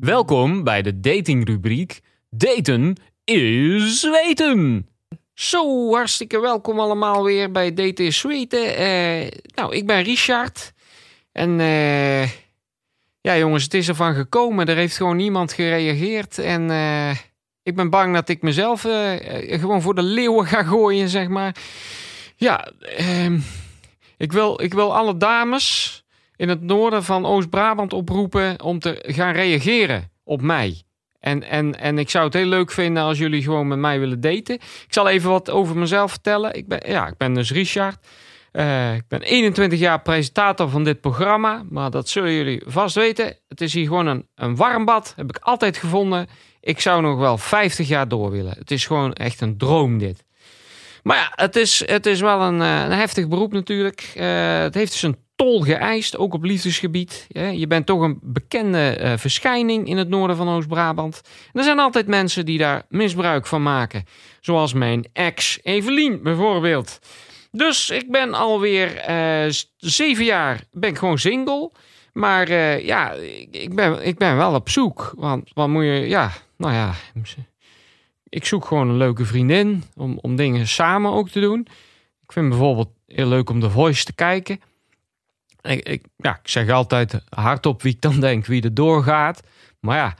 Welkom 0.00 0.64
bij 0.64 0.82
de 0.82 1.00
datingrubriek 1.00 2.00
Daten 2.30 2.96
is 3.24 4.02
weten. 4.10 4.88
Zo, 5.34 5.92
hartstikke 5.92 6.40
welkom 6.40 6.80
allemaal 6.80 7.24
weer 7.24 7.50
bij 7.52 7.72
DT 7.74 8.12
Suite. 8.12 8.56
Eh, 8.58 9.40
nou, 9.54 9.76
ik 9.76 9.86
ben 9.86 10.02
Richard. 10.02 10.72
En 11.32 11.60
eh, 11.60 12.28
ja, 13.28 13.38
jongens, 13.38 13.64
het 13.64 13.74
is 13.74 13.88
ervan 13.88 14.14
gekomen. 14.14 14.66
Er 14.66 14.76
heeft 14.76 14.96
gewoon 14.96 15.16
niemand 15.16 15.52
gereageerd. 15.52 16.38
En 16.38 16.70
eh, 16.70 17.10
ik 17.62 17.74
ben 17.74 17.90
bang 17.90 18.14
dat 18.14 18.28
ik 18.28 18.42
mezelf 18.42 18.84
eh, 18.84 19.52
eh, 19.52 19.60
gewoon 19.60 19.82
voor 19.82 19.94
de 19.94 20.02
leeuwen 20.02 20.46
ga 20.46 20.62
gooien, 20.62 21.08
zeg 21.08 21.28
maar. 21.28 21.56
Ja, 22.36 22.70
ehm, 22.96 23.38
ik, 24.16 24.32
wil, 24.32 24.62
ik 24.62 24.74
wil 24.74 24.96
alle 24.96 25.16
dames 25.16 26.02
in 26.36 26.48
het 26.48 26.62
noorden 26.62 27.04
van 27.04 27.26
Oost-Brabant 27.26 27.92
oproepen 27.92 28.62
om 28.62 28.78
te 28.78 29.04
gaan 29.06 29.32
reageren 29.32 30.10
op 30.24 30.42
mij. 30.42 30.82
En, 31.20 31.42
en, 31.42 31.78
en 31.78 31.98
ik 31.98 32.10
zou 32.10 32.24
het 32.24 32.34
heel 32.34 32.46
leuk 32.46 32.70
vinden 32.70 33.02
als 33.02 33.18
jullie 33.18 33.42
gewoon 33.42 33.68
met 33.68 33.78
mij 33.78 34.00
willen 34.00 34.20
daten. 34.20 34.54
Ik 34.54 34.86
zal 34.88 35.08
even 35.08 35.30
wat 35.30 35.50
over 35.50 35.76
mezelf 35.76 36.10
vertellen. 36.10 36.54
Ik 36.54 36.68
ben, 36.68 36.80
ja, 36.86 37.06
ik 37.06 37.16
ben 37.16 37.34
dus 37.34 37.52
Richard. 37.52 38.06
Eh, 38.52 38.94
ik 38.94 39.02
ben 39.08 39.22
21 39.22 39.78
jaar 39.78 40.02
presentator 40.02 40.68
van 40.68 40.84
dit 40.84 41.00
programma. 41.00 41.62
Maar 41.70 41.90
dat 41.90 42.08
zullen 42.08 42.32
jullie 42.32 42.62
vast 42.66 42.94
weten. 42.94 43.36
Het 43.48 43.60
is 43.60 43.74
hier 43.74 43.86
gewoon 43.86 44.06
een, 44.06 44.26
een 44.34 44.56
warm 44.56 44.84
bad. 44.84 45.12
Heb 45.16 45.28
ik 45.28 45.38
altijd 45.38 45.76
gevonden. 45.76 46.26
Ik 46.60 46.80
zou 46.80 47.02
nog 47.02 47.18
wel 47.18 47.38
50 47.38 47.88
jaar 47.88 48.08
door 48.08 48.30
willen. 48.30 48.54
Het 48.58 48.70
is 48.70 48.86
gewoon 48.86 49.12
echt 49.12 49.40
een 49.40 49.58
droom 49.58 49.98
dit. 49.98 50.24
Maar 51.02 51.16
ja, 51.16 51.32
het 51.34 51.56
is, 51.56 51.82
het 51.86 52.06
is 52.06 52.20
wel 52.20 52.40
een, 52.40 52.62
eh, 52.62 52.84
een 52.84 52.98
heftig 52.98 53.28
beroep 53.28 53.52
natuurlijk. 53.52 54.12
Eh, 54.14 54.58
het 54.58 54.74
heeft 54.74 54.92
dus 54.92 55.02
een 55.02 55.16
tol 55.36 55.60
geëist, 55.60 56.16
ook 56.16 56.34
op 56.34 56.42
liefdesgebied. 56.42 57.26
Je 57.52 57.66
bent 57.66 57.86
toch 57.86 58.00
een 58.00 58.18
bekende 58.22 59.14
verschijning 59.18 59.88
in 59.88 59.96
het 59.96 60.08
noorden 60.08 60.36
van 60.36 60.48
Oost-Brabant. 60.48 61.20
Er 61.52 61.62
zijn 61.62 61.78
altijd 61.78 62.06
mensen 62.06 62.44
die 62.44 62.58
daar 62.58 62.82
misbruik 62.88 63.46
van 63.46 63.62
maken. 63.62 64.04
Zoals 64.40 64.72
mijn 64.72 65.04
ex 65.12 65.58
Evelien 65.62 66.22
bijvoorbeeld. 66.22 66.98
Dus 67.52 67.90
ik 67.90 68.10
ben 68.10 68.34
alweer 68.34 69.02
s- 69.52 69.74
zeven 69.76 70.24
jaar 70.24 70.60
ben 70.72 70.96
gewoon 70.96 71.18
single. 71.18 71.70
Maar 72.12 72.48
eh, 72.48 72.84
ja, 72.86 73.12
ik, 73.50 73.74
ben, 73.74 74.06
ik 74.06 74.18
ben 74.18 74.36
wel 74.36 74.54
op 74.54 74.68
zoek. 74.68 75.12
Want 75.16 75.50
wat 75.54 75.68
moet 75.68 75.84
je, 75.84 75.90
ja, 76.08 76.30
nou 76.56 76.74
ja. 76.74 76.92
Ik 78.28 78.44
zoek 78.44 78.64
gewoon 78.64 78.88
een 78.88 78.96
leuke 78.96 79.24
vriendin 79.24 79.84
om, 79.96 80.18
om 80.20 80.36
dingen 80.36 80.66
samen 80.68 81.10
ook 81.12 81.28
te 81.28 81.40
doen. 81.40 81.60
Ik 82.22 82.32
vind 82.32 82.48
bijvoorbeeld 82.48 82.88
heel 83.06 83.26
leuk 83.28 83.50
om 83.50 83.60
The 83.60 83.70
Voice 83.70 84.04
te 84.04 84.12
kijken. 84.12 84.60
Ik, 85.62 85.88
ik, 85.88 86.04
ja, 86.16 86.38
ik 86.42 86.48
zeg 86.48 86.70
altijd 86.70 87.20
hardop 87.28 87.82
wie 87.82 87.92
ik 87.94 88.00
dan 88.00 88.20
denk, 88.20 88.46
wie 88.46 88.62
er 88.62 88.74
doorgaat. 88.74 89.42
Maar 89.80 89.96
ja, 89.96 90.14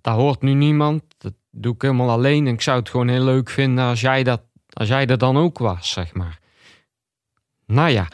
daar 0.00 0.14
hoort 0.14 0.42
nu 0.42 0.52
niemand. 0.54 1.02
Dat 1.18 1.32
doe 1.50 1.74
ik 1.74 1.82
helemaal 1.82 2.10
alleen. 2.10 2.46
En 2.46 2.52
ik 2.52 2.60
zou 2.62 2.78
het 2.78 2.88
gewoon 2.88 3.08
heel 3.08 3.24
leuk 3.24 3.50
vinden 3.50 3.84
als 3.84 4.00
jij, 4.00 4.22
dat, 4.22 4.42
als 4.72 4.88
jij 4.88 5.06
er 5.06 5.18
dan 5.18 5.36
ook 5.36 5.58
was, 5.58 5.90
zeg 5.90 6.14
maar. 6.14 6.38
Nou 7.66 7.90
ja. 7.90 8.08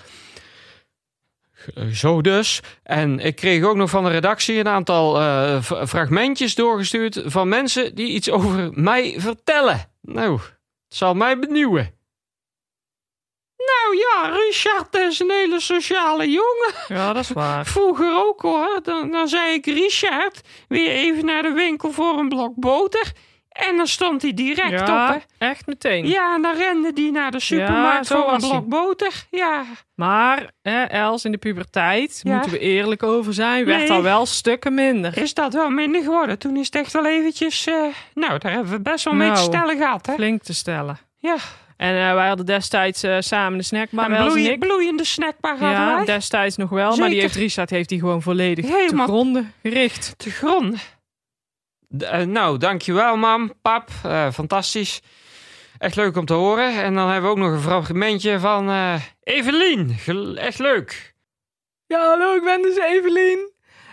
Zo 1.92 2.21
dus. 2.21 2.61
En 2.82 3.18
ik 3.18 3.37
kreeg 3.37 3.64
ook 3.64 3.76
nog 3.76 3.90
van 3.90 4.04
de 4.04 4.11
redactie 4.11 4.59
een 4.59 4.68
aantal 4.68 5.21
eh, 5.21 5.62
fragmentjes 5.62 6.54
doorgestuurd 6.54 7.23
van 7.25 7.49
mensen 7.49 7.94
die 7.94 8.09
iets 8.09 8.30
over 8.30 8.71
mij 8.73 9.14
vertellen. 9.18 9.90
Nou, 10.00 10.32
het 10.32 10.97
zal 10.97 11.14
mij 11.14 11.38
benieuwen. 11.38 12.00
Nou 13.56 13.97
ja, 13.97 14.37
Richard 14.37 14.97
is 14.97 15.21
een 15.21 15.30
hele 15.30 15.61
sociale 15.61 16.30
jongen. 16.30 16.75
Ja, 16.88 17.12
dat 17.12 17.23
is 17.23 17.30
waar. 17.30 17.66
Vroeger 17.66 18.16
ook 18.16 18.42
hoor. 18.42 18.80
Dan, 18.82 19.11
dan 19.11 19.28
zei 19.28 19.52
ik 19.52 19.66
Richard, 19.66 20.40
weer 20.68 20.90
even 20.90 21.25
naar 21.25 21.42
de 21.42 21.52
winkel 21.52 21.92
voor 21.92 22.18
een 22.18 22.28
blok 22.28 22.54
boter. 22.54 23.12
En 23.52 23.76
dan 23.76 23.87
stond 23.87 24.23
hij 24.23 24.35
direct 24.35 24.80
op. 24.80 24.87
Hè. 24.87 25.16
Echt 25.47 25.66
meteen. 25.66 26.06
Ja, 26.09 26.35
en 26.35 26.42
dan 26.42 26.56
rende 26.56 26.90
hij 26.94 27.11
naar 27.11 27.30
de 27.30 27.40
supermarkt 27.40 28.06
voor 28.06 28.32
een 28.32 28.38
blok 28.40 28.66
boter. 28.68 29.12
Ja, 29.30 29.64
Maar, 29.94 30.50
hè, 30.62 30.82
Els, 30.82 31.25
in 31.25 31.32
de 31.32 31.38
puberteit, 31.38 32.21
Ja. 32.23 32.32
moeten 32.32 32.50
we 32.50 32.59
eerlijk 32.59 33.02
over 33.02 33.35
zijn, 33.35 33.64
werd 33.64 33.78
Nee. 33.80 33.90
al 33.92 34.02
wel 34.02 34.26
stukken 34.26 34.75
minder. 34.75 35.18
is 35.18 35.35
dat 35.35 35.52
wel 35.52 35.71
minder 35.71 36.02
geworden? 36.02 36.38
Toen 36.38 36.56
is 36.56 36.66
het 36.66 36.75
echt 36.75 36.92
wel 36.92 37.06
eventjes... 37.06 37.67
eh, 37.67 37.75
nou, 38.15 38.38
daar 38.38 38.52
hebben 38.52 38.73
we 38.73 38.80
best 38.80 39.04
wel 39.04 39.15
mee 39.15 39.28
te 39.28 39.34
Nou, 39.34 39.45
stellen 39.47 39.76
gehad, 39.76 40.06
hè? 40.06 40.15
Flink 40.15 40.43
te 40.43 40.54
stellen. 40.54 40.99
Ja, 41.19 41.36
En 41.76 42.08
eh, 42.08 42.15
wij 42.15 42.28
hadden 42.28 42.47
destijds 42.47 43.02
eh, 43.02 43.17
samen 43.21 43.58
de 43.58 43.65
snackbar, 43.65 44.10
een 44.10 44.58
bloeiende 44.58 45.04
snackbar 45.04 45.50
hadden 45.58 45.71
Ja, 45.71 45.95
wij. 45.97 46.04
destijds 46.04 46.56
nog 46.56 46.71
wel. 46.71 46.97
Maar 46.97 47.08
die 47.08 47.21
heeft 47.21 47.34
Richard 47.36 47.71
heeft 47.71 47.88
die 47.88 47.99
gewoon 47.99 48.23
volledig 48.23 48.65
Helemaal- 48.67 49.06
te 49.06 49.12
gronden 49.12 49.52
gericht. 49.62 50.15
te 50.17 50.30
grond. 50.30 50.76
Eh, 51.99 52.21
nou, 52.21 52.59
dankjewel, 52.59 53.17
mam, 53.17 53.52
pap. 53.63 53.89
Eh, 54.02 54.33
fantastisch. 54.33 55.00
Echt 55.78 55.97
leuk 55.97 56.17
om 56.17 56.25
te 56.25 56.33
horen. 56.33 56.83
En 56.83 56.95
dan 56.95 57.11
hebben 57.11 57.31
we 57.31 57.37
ook 57.37 57.43
nog 57.43 57.52
een 57.52 57.61
fragmentje 57.61 58.39
van 58.39 58.69
eh, 58.69 58.95
Evelien. 59.23 59.97
Echt 60.37 60.59
leuk. 60.59 61.15
Ja, 61.87 62.09
hallo, 62.09 62.35
ik 62.35 62.45
ben 62.45 62.63
dus 62.63 62.76
Evelien. 62.76 63.50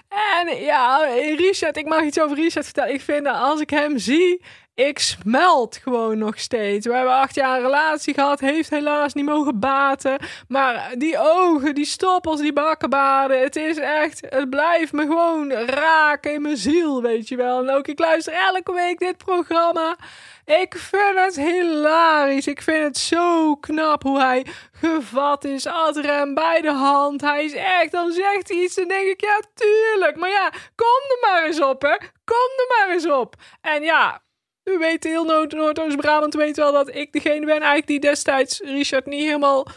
En 0.10 0.64
ja, 0.64 0.98
Richard, 1.38 1.78
ik 1.78 1.86
mag 1.86 2.04
iets 2.04 2.20
over 2.20 2.36
Richard 2.36 2.66
vertellen. 2.66 2.94
Ik 2.94 3.02
vind 3.02 3.24
dat 3.24 3.36
als 3.36 3.62
ik 3.62 3.70
hem 3.70 3.98
zie, 3.98 4.42
ik 4.80 5.00
smelt 5.00 5.80
gewoon 5.84 6.18
nog 6.18 6.40
steeds. 6.40 6.86
We 6.86 6.94
hebben 6.94 7.14
acht 7.14 7.36
jaar 7.36 7.58
een 7.58 7.64
relatie 7.64 8.14
gehad, 8.14 8.40
heeft 8.40 8.70
helaas 8.70 9.14
niet 9.14 9.26
mogen 9.26 9.60
baten. 9.60 10.18
Maar 10.48 10.94
die 10.98 11.18
ogen, 11.20 11.76
die 11.76 11.86
stoppels, 11.86 12.42
die 12.42 12.54
bakkenbaarden, 12.54 13.42
het 13.42 13.56
is 13.56 13.78
echt, 13.78 14.26
het 14.30 14.50
blijft 14.50 14.92
me 14.92 15.02
gewoon 15.02 15.52
raken 15.52 16.34
in 16.34 16.42
mijn 16.42 16.58
ziel, 16.58 17.02
weet 17.02 17.28
je 17.28 17.36
wel. 17.36 17.62
En 17.62 17.76
ook, 17.76 17.88
ik 17.88 18.00
luister 18.00 18.34
elke 18.34 18.74
week 18.74 19.00
dit 19.00 19.18
programma. 19.18 19.98
Ik 20.46 20.76
vind 20.78 21.16
het 21.16 21.36
hilarisch. 21.36 22.48
Ik 22.48 22.62
vind 22.62 22.84
het 22.84 22.98
zo 22.98 23.56
knap 23.56 24.04
hoe 24.04 24.20
hij 24.20 24.46
gevat 24.72 25.44
is. 25.44 25.66
Had 25.66 25.96
hem 25.96 26.34
bij 26.34 26.62
de 26.62 26.72
hand. 26.72 27.22
Hij 27.22 27.46
is 27.46 27.54
echt, 27.54 27.92
dan 27.92 28.12
zegt 28.12 28.50
hij 28.50 28.58
iets. 28.58 28.76
Dan 28.76 28.88
denk 28.88 29.08
ik, 29.08 29.22
ja, 29.22 29.42
tuurlijk. 29.54 30.16
Maar 30.18 30.30
ja, 30.30 30.50
kom 30.76 31.02
er 31.10 31.30
maar 31.30 31.46
eens 31.46 31.62
op, 31.62 31.82
hè. 31.82 31.98
Kom 32.24 32.50
er 32.58 32.76
maar 32.78 32.94
eens 32.94 33.08
op. 33.08 33.36
En 33.62 33.84
ja, 33.84 34.22
u 34.64 34.78
weet, 34.78 35.04
heel 35.04 35.24
Noord- 35.26 35.54
Noordoost-Brabant 35.54 36.34
weet 36.34 36.58
wel 36.58 36.72
dat 36.72 36.96
ik 36.96 37.12
degene 37.12 37.46
ben 37.46 37.50
eigenlijk 37.50 37.88
die 37.88 38.00
destijds 38.00 38.60
Richard 38.60 39.06
niet 39.06 39.24
helemaal, 39.24 39.68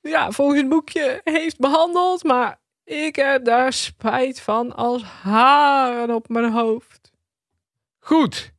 ja, 0.00 0.30
volgens 0.30 0.58
het 0.60 0.68
boekje 0.68 1.20
heeft 1.24 1.58
behandeld. 1.58 2.24
Maar 2.24 2.58
ik 2.84 3.16
heb 3.16 3.44
daar 3.44 3.72
spijt 3.72 4.40
van 4.40 4.74
als 4.74 5.02
haren 5.02 6.14
op 6.14 6.28
mijn 6.28 6.52
hoofd. 6.52 7.10
Goed. 7.98 8.52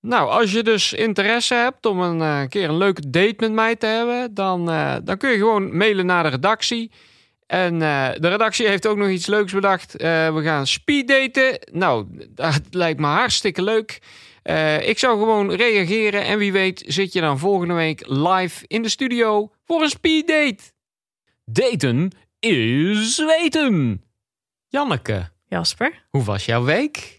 Nou, 0.00 0.30
als 0.30 0.52
je 0.52 0.62
dus 0.62 0.92
interesse 0.92 1.54
hebt 1.54 1.86
om 1.86 2.00
een 2.00 2.20
eh, 2.20 2.48
keer 2.48 2.68
een 2.68 2.76
leuke 2.76 3.10
date 3.10 3.34
met 3.36 3.52
mij 3.52 3.76
te 3.76 3.86
hebben, 3.86 4.34
dan, 4.34 4.70
eh, 4.70 4.96
dan 5.04 5.16
kun 5.16 5.30
je 5.30 5.36
gewoon 5.36 5.76
mailen 5.76 6.06
naar 6.06 6.22
de 6.22 6.28
redactie. 6.28 6.90
En 7.46 7.82
eh, 7.82 8.08
de 8.18 8.28
redactie 8.28 8.68
heeft 8.68 8.86
ook 8.86 8.96
nog 8.96 9.08
iets 9.08 9.26
leuks 9.26 9.52
bedacht. 9.52 9.92
We 9.92 10.40
gaan 10.42 10.66
speeddaten. 10.66 11.58
Nou, 11.72 12.06
dat 12.34 12.60
lijkt 12.70 13.00
me 13.00 13.06
hartstikke 13.06 13.62
leuk. 13.62 13.98
Eh, 14.42 14.88
ik 14.88 14.98
zou 14.98 15.18
gewoon 15.18 15.52
reageren 15.52 16.24
en 16.24 16.38
wie 16.38 16.52
weet 16.52 16.84
zit 16.86 17.12
je 17.12 17.20
dan 17.20 17.38
volgende 17.38 17.74
week 17.74 18.02
live 18.06 18.64
in 18.66 18.82
de 18.82 18.88
studio 18.88 19.50
voor 19.64 19.82
een 19.82 19.88
speeddate. 19.88 20.62
Daten 21.44 22.10
is 22.38 23.18
weten. 23.18 24.02
Janneke, 24.68 25.28
Jasper, 25.48 26.06
hoe 26.10 26.24
was 26.24 26.44
jouw 26.44 26.62
week? 26.64 27.18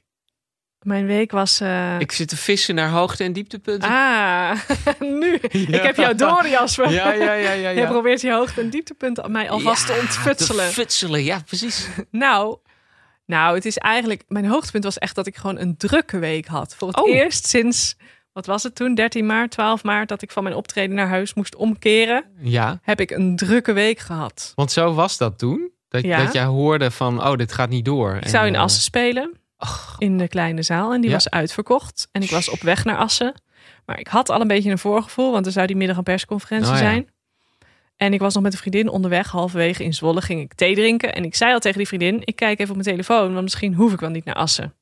mijn 0.82 1.06
week 1.06 1.32
was... 1.32 1.60
eh, 1.60 2.00
Ik 2.00 2.12
zit 2.12 2.28
te 2.28 2.38
vissen 2.38 2.76
naar 2.76 2.90
hoogte- 2.90 3.24
en 3.24 3.34
dieptepunten. 3.34 3.90
Ah, 3.90 4.60
nu. 5.00 5.34
Ik 5.78 5.82
heb 5.82 5.96
jou 5.96 6.16
door, 6.16 6.48
Jasper. 6.48 6.92
Ja, 6.92 7.12
ja, 7.14 7.34
ja, 7.34 7.52
ja. 7.52 7.70
Je 7.70 7.80
ja. 7.80 7.88
probeert 7.90 8.22
je 8.22 8.32
hoogte- 8.32 8.62
en 8.62 8.70
dieptepunten 8.70 9.32
mij 9.32 9.50
alvast 9.50 9.86
te 9.86 9.98
ontfutselen. 10.02 10.68
Te 10.68 10.74
futselen, 10.74 11.24
ja, 11.24 11.42
precies. 11.46 11.88
Nou, 12.12 12.58
nou, 13.26 13.56
het 13.56 13.66
is 13.66 13.78
eigenlijk... 13.78 14.24
Mijn 14.28 14.46
hoogtepunt 14.46 14.84
was 14.84 14.98
echt 14.98 15.16
dat 15.16 15.28
ik 15.28 15.36
gewoon 15.36 15.60
een 15.60 15.78
drukke 15.78 16.20
week 16.20 16.46
had. 16.48 16.76
Voor 16.76 16.88
het 16.88 17.02
Oh. 17.02 17.10
eerst 17.10 17.48
sinds... 17.48 17.96
Wat 18.34 18.46
was 18.46 18.64
het 18.64 18.76
toen? 18.76 18.96
13 18.96 19.26
maart, 19.26 19.52
12 19.52 19.84
maart, 19.84 20.10
dat 20.10 20.22
ik 20.22 20.32
van 20.32 20.44
mijn 20.44 20.56
optreden 20.56 20.96
naar 20.96 21.08
huis 21.08 21.34
moest 21.34 21.56
omkeren. 21.56 22.24
Ja, 22.40 22.80
Heb 22.82 23.00
ik 23.00 23.12
een 23.12 23.36
drukke 23.36 23.74
week 23.74 24.00
gehad. 24.00 24.52
want 24.56 24.72
zo 24.72 24.94
was 24.94 25.18
dat 25.18 25.38
toen. 25.38 25.72
Dat, 25.88 26.02
Ja. 26.04 26.24
dat 26.24 26.34
jij 26.34 26.44
hoorde 26.46 26.92
van, 26.92 27.24
oh, 27.28 27.36
dit 27.36 27.52
gaat 27.54 27.70
niet 27.70 27.86
door. 27.86 28.16
Ik 28.16 28.28
zou 28.28 28.48
in 28.48 28.56
En, 28.56 28.62
Assen 28.62 28.82
spelen. 28.82 29.32
In 29.98 30.18
de 30.18 30.28
kleine 30.28 30.64
zaal. 30.64 30.94
En 30.94 31.02
die 31.02 31.10
Ja. 31.10 31.16
was 31.16 31.30
uitverkocht. 31.30 32.08
En 32.12 32.22
ik 32.22 32.30
was 32.30 32.50
op 32.50 32.62
weg 32.62 32.86
naar 32.86 32.98
Assen. 32.98 33.34
Maar 33.86 34.00
ik 34.00 34.08
had 34.08 34.30
al 34.30 34.42
een 34.42 34.48
beetje 34.48 34.72
een 34.72 34.78
voorgevoel. 34.80 35.32
Want 35.32 35.46
er 35.46 35.52
zou 35.52 35.68
die 35.68 35.76
middag 35.76 35.98
een 35.98 36.04
persconferentie 36.04 36.72
Oh 36.72 36.78
ja. 36.78 36.84
zijn. 36.84 37.10
En 38.02 38.14
ik 38.14 38.20
was 38.20 38.34
nog 38.34 38.44
met 38.44 38.54
een 38.54 38.60
vriendin 38.60 38.90
onderweg. 38.90 39.32
Halverwege 39.32 39.84
in 39.84 39.94
Zwolle 39.94 40.22
ging 40.22 40.42
ik 40.42 40.54
thee 40.54 40.76
drinken. 40.76 41.14
En 41.14 41.24
ik 41.24 41.36
zei 41.36 41.54
al 41.54 41.60
tegen 41.60 41.78
die 41.78 41.88
vriendin. 41.88 42.22
Ik 42.24 42.36
kijk 42.36 42.60
even 42.60 42.76
op 42.76 42.82
mijn 42.84 42.96
telefoon. 42.96 43.30
Want 43.32 43.44
misschien 43.44 43.74
hoef 43.74 43.94
ik 43.94 44.00
wel 44.00 44.10
niet 44.10 44.26
naar 44.26 44.36
Assen. 44.36 44.74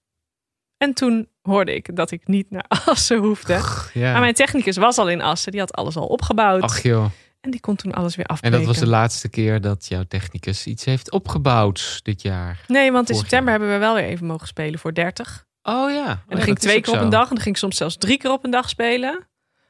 En 0.77 0.93
toen 0.93 1.27
hoorde 1.41 1.75
ik 1.75 1.95
dat 1.95 2.11
ik 2.11 2.27
niet 2.27 2.49
naar 2.49 2.65
Assen 2.85 3.17
hoefde. 3.17 3.53
ja. 3.93 4.11
Maar 4.11 4.19
mijn 4.19 4.33
technicus 4.33 4.77
was 4.77 4.97
al 4.97 5.09
in 5.09 5.21
Assen. 5.21 5.51
Die 5.51 5.59
had 5.59 5.73
alles 5.73 5.95
al 5.95 6.05
opgebouwd. 6.05 6.61
Ach 6.61 6.81
joh. 6.81 7.05
En 7.41 7.51
die 7.51 7.59
kon 7.59 7.75
toen 7.75 7.91
alles 7.93 8.15
weer 8.15 8.25
En 8.25 8.31
afbreken. 8.33 8.57
dat 8.57 8.67
was 8.67 8.77
de 8.77 8.87
laatste 8.87 9.29
keer 9.29 9.61
dat 9.61 9.85
jouw 9.87 10.03
technicus 10.07 10.65
iets 10.65 10.85
heeft 10.85 11.11
opgebouwd 11.11 11.99
dit 12.03 12.21
jaar. 12.21 12.59
Nee, 12.67 12.91
want 12.91 13.09
in 13.09 13.15
september 13.15 13.51
jaar. 13.51 13.59
hebben 13.59 13.79
we 13.79 13.85
wel 13.85 13.95
weer 13.95 14.03
even 14.05 14.25
mogen 14.25 14.47
spelen 14.47 14.79
voor 14.79 14.93
30. 14.93 15.45
Oh 15.63 15.91
ja. 15.91 16.07
En 16.07 16.19
dan 16.27 16.41
ging 16.41 16.55
ik 16.55 16.61
twee 16.61 16.81
keer 16.81 16.93
op 16.93 17.01
een 17.01 17.09
dag. 17.09 17.23
En 17.29 17.35
dan 17.35 17.43
ging 17.43 17.55
ik 17.55 17.61
soms 17.61 17.77
zelfs 17.77 17.97
drie 17.97 18.17
keer 18.17 18.31
op 18.31 18.43
een 18.43 18.51
dag 18.51 18.69
spelen. 18.69 19.27